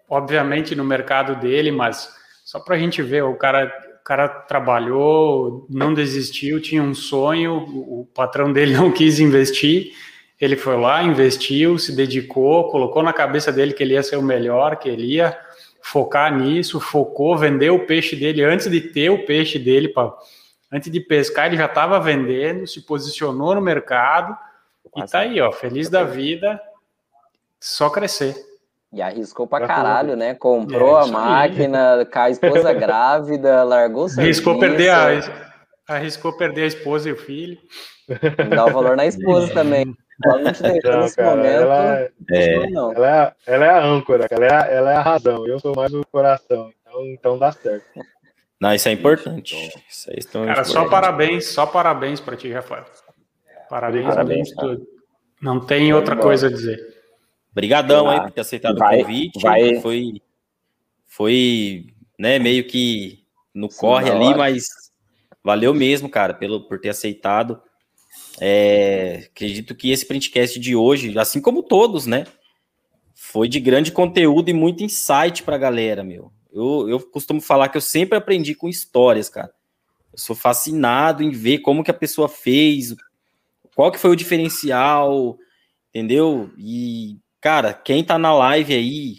[0.09, 2.13] obviamente no mercado dele, mas
[2.45, 8.09] só pra gente ver, o cara o cara trabalhou, não desistiu, tinha um sonho, o
[8.13, 9.93] patrão dele não quis investir,
[10.41, 14.23] ele foi lá, investiu, se dedicou, colocou na cabeça dele que ele ia ser o
[14.23, 15.39] melhor, que ele ia
[15.83, 20.13] focar nisso, focou, vendeu o peixe dele antes de ter o peixe dele, pra,
[20.73, 24.37] antes de pescar, ele já estava vendendo, se posicionou no mercado
[24.97, 26.61] e tá aí, ó, feliz da vida,
[27.61, 28.35] só crescer.
[28.93, 30.35] E arriscou pra caralho, né?
[30.35, 34.49] Comprou é, a máquina, com a esposa grávida, largou o serviço.
[34.49, 35.07] Arriscou perder a,
[35.89, 37.59] arriscou perder a esposa e o filho.
[38.55, 39.55] Dá o valor na esposa é.
[39.55, 39.97] também.
[40.25, 41.63] Ela não te deixou não, nesse cara, momento.
[41.63, 42.93] Ela é, não.
[42.93, 45.47] Ela, é, ela é a âncora, ela é a, ela é a razão.
[45.47, 46.73] Eu sou mais o coração.
[46.83, 47.87] Então, então dá certo.
[48.61, 49.57] Não, isso é importante.
[49.89, 50.69] Isso é Cara, importante.
[50.69, 52.85] só parabéns, só parabéns para ti, Rafael.
[53.71, 54.85] Parabéns, parabéns tudo.
[55.41, 56.93] Não tem outra coisa a dizer.
[57.53, 59.41] Obrigadão aí por ter aceitado vai, o convite.
[59.41, 59.81] Vai.
[59.81, 60.21] Foi,
[61.07, 61.87] foi
[62.19, 63.25] né, meio que
[63.55, 64.39] no Sim, corre ali, hora.
[64.39, 64.67] mas
[65.43, 67.63] valeu mesmo, cara, pelo, por ter aceitado.
[68.41, 72.27] É, acredito que esse printcast de hoje, assim como todos, né,
[73.15, 76.33] foi de grande conteúdo e muito insight para a galera, meu.
[76.53, 79.53] Eu, eu costumo falar que eu sempre aprendi com histórias, cara.
[80.13, 82.97] Eu sou fascinado em ver como que a pessoa fez,
[83.81, 85.39] qual que foi o diferencial,
[85.89, 86.51] entendeu?
[86.59, 89.17] E cara, quem tá na live aí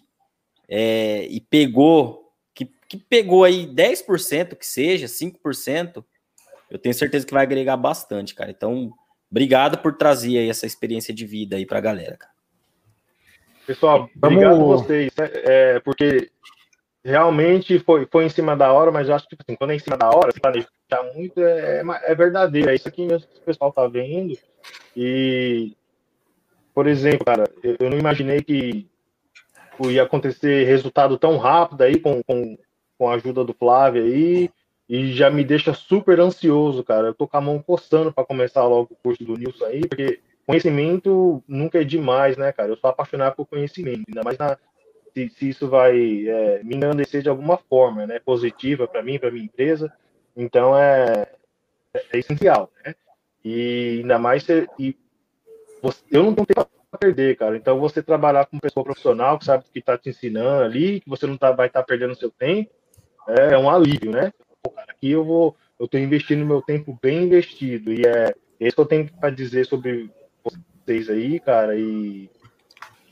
[0.69, 6.05] é, e pegou, que, que pegou aí 10% que seja, 5%,
[6.69, 8.51] eu tenho certeza que vai agregar bastante, cara.
[8.51, 8.93] Então,
[9.31, 12.33] obrigado por trazer aí essa experiência de vida aí pra galera, cara.
[13.65, 15.29] Pessoal, obrigado a vocês, né?
[15.33, 16.29] é, porque
[17.03, 19.75] realmente foi, foi em cima da hora, mas eu acho que tipo assim, quando é
[19.75, 20.69] em cima da hora, se planejar
[21.15, 22.69] muito, é, é, é verdadeiro.
[22.69, 24.37] É isso que o pessoal tá vendo.
[24.95, 25.73] E
[26.73, 28.87] por exemplo, cara, eu, não imaginei que
[29.89, 32.57] ia acontecer resultado tão rápido aí com, com,
[32.97, 34.49] com a ajuda do Flávio aí.
[34.87, 37.07] E já me deixa super ansioso, cara.
[37.07, 40.19] Eu tô com a mão coçando para começar logo o curso do Nilson aí, porque
[40.45, 42.69] conhecimento nunca é demais, né, cara?
[42.69, 44.57] Eu sou apaixonado por conhecimento, ainda mais na,
[45.13, 48.19] se, se isso vai é, me engrandecer de alguma forma, né?
[48.19, 49.91] Positiva para mim, para minha empresa.
[50.35, 51.27] Então é,
[51.93, 52.93] é, essencial, né?
[53.43, 54.95] E ainda mais se, e
[55.81, 57.57] você, eu não tenho tempo para perder, cara.
[57.57, 61.09] Então, você trabalhar com uma pessoa profissional que sabe que está te ensinando ali, que
[61.09, 62.69] você não tá, vai estar tá perdendo seu tempo,
[63.27, 64.31] é, é, um alívio, né?
[64.61, 68.75] Pô, cara, aqui eu vou, eu estou investindo meu tempo bem investido e é isso
[68.75, 70.11] que eu tenho para dizer sobre
[70.43, 71.75] vocês aí, cara.
[71.75, 72.29] E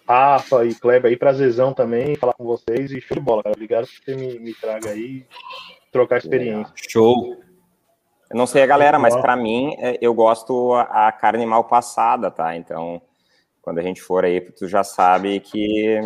[0.08, 3.56] Rafa e Kleber aí, prazerzão também falar com vocês e show de bola, cara.
[3.56, 5.26] Obrigado por você me, me traga aí,
[5.92, 6.74] trocar experiência.
[6.76, 7.49] Show.
[8.30, 12.30] Eu não sei a galera, mas para mim é, eu gosto a carne mal passada,
[12.30, 12.56] tá?
[12.56, 13.02] Então,
[13.62, 16.00] quando a gente for aí, tu já sabe que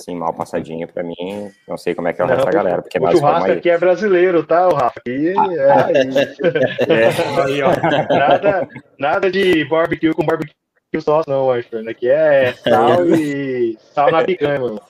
[0.00, 2.80] assim, mal passadinho para mim, não sei como é que é o resto da galera,
[2.80, 4.98] porque o churrasco aqui é brasileiro, tá, o Rafa?
[4.98, 5.88] Aqui ah.
[5.92, 7.08] é, é.
[7.44, 7.70] Aí, ó,
[8.08, 8.68] nada,
[8.98, 10.54] nada de barbecue com barbecue
[10.98, 11.88] só, não, Arthur.
[11.88, 14.80] Aqui é sal e sal na picanha, mano.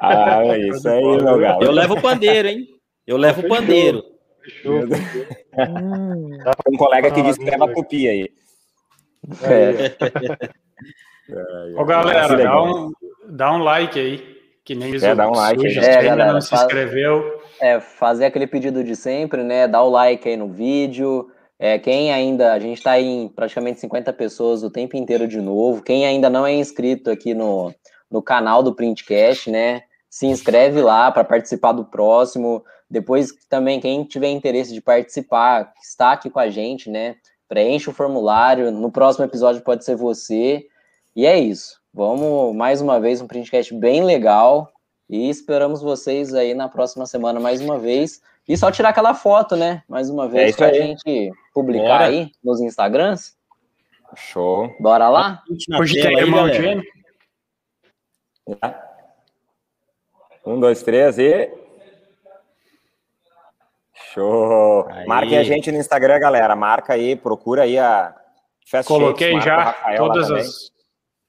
[0.00, 1.62] Ah, é isso aí, meu galo.
[1.62, 2.66] Eu levo o pandeiro, hein?
[3.06, 4.02] Eu levo o pandeiro.
[4.44, 4.80] Fechou.
[6.68, 8.30] um colega que disse que leva copia aí.
[9.42, 9.96] É.
[11.76, 12.92] Ô, galera, dá um,
[13.26, 14.34] dá um like aí.
[14.64, 15.78] Que nem é, dá um like aí.
[15.78, 17.40] É, galera, não se faz, inscreveu.
[17.60, 19.66] É, fazer aquele pedido de sempre, né?
[19.66, 21.30] Dá o like aí no vídeo.
[21.58, 25.82] É, quem ainda, a gente está em praticamente 50 pessoas o tempo inteiro de novo.
[25.82, 27.72] Quem ainda não é inscrito aqui no,
[28.10, 29.82] no canal do Printcast, né?
[30.14, 32.64] Se inscreve lá para participar do próximo.
[32.88, 37.16] Depois também, quem tiver interesse de participar, está aqui com a gente, né?
[37.48, 38.70] Preenche o formulário.
[38.70, 40.68] No próximo episódio pode ser você.
[41.16, 41.80] E é isso.
[41.92, 44.72] Vamos mais uma vez um Printcast bem legal.
[45.10, 48.22] E esperamos vocês aí na próxima semana mais uma vez.
[48.46, 49.82] E só tirar aquela foto, né?
[49.88, 50.74] Mais uma vez, é pra aí.
[50.74, 52.04] gente publicar Bora.
[52.04, 53.36] aí nos Instagrams.
[54.14, 54.72] Show.
[54.78, 55.42] Bora lá?
[55.76, 56.84] Hoje tem irmão gêmeo.
[60.46, 61.50] Um, dois, três e.
[64.12, 64.86] Show!
[64.90, 65.06] Aí.
[65.06, 66.54] Marquem a gente no Instagram, galera.
[66.54, 68.14] Marca aí, procura aí a
[68.66, 70.70] Fast Coloquei Shakes, já todas as.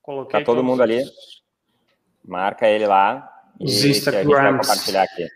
[0.02, 1.04] Coloquei tá todo mundo ali.
[2.24, 3.32] Marca ele lá.
[3.60, 4.68] Os Instagrams.
[4.68, 5.28] Compartilhar aqui.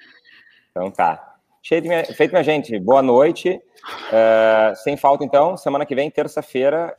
[0.72, 1.36] Então tá.
[1.64, 2.78] Feito, minha gente.
[2.80, 3.62] Boa noite.
[4.10, 6.96] Uh, sem falta, então, semana que vem, terça-feira,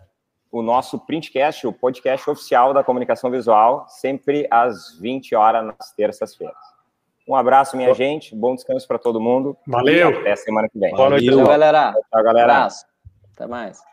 [0.51, 6.70] o nosso Printcast, o podcast oficial da comunicação visual, sempre às 20 horas nas terças-feiras.
[7.29, 8.35] Um abraço, minha gente.
[8.35, 9.57] Bom descanso para todo mundo.
[9.67, 10.21] Valeu.
[10.21, 10.95] até semana que vem.
[10.95, 11.93] Boa noite, galera.
[11.93, 12.39] Tchau, galera.
[12.39, 12.87] Um abraço.
[13.35, 13.90] Até mais.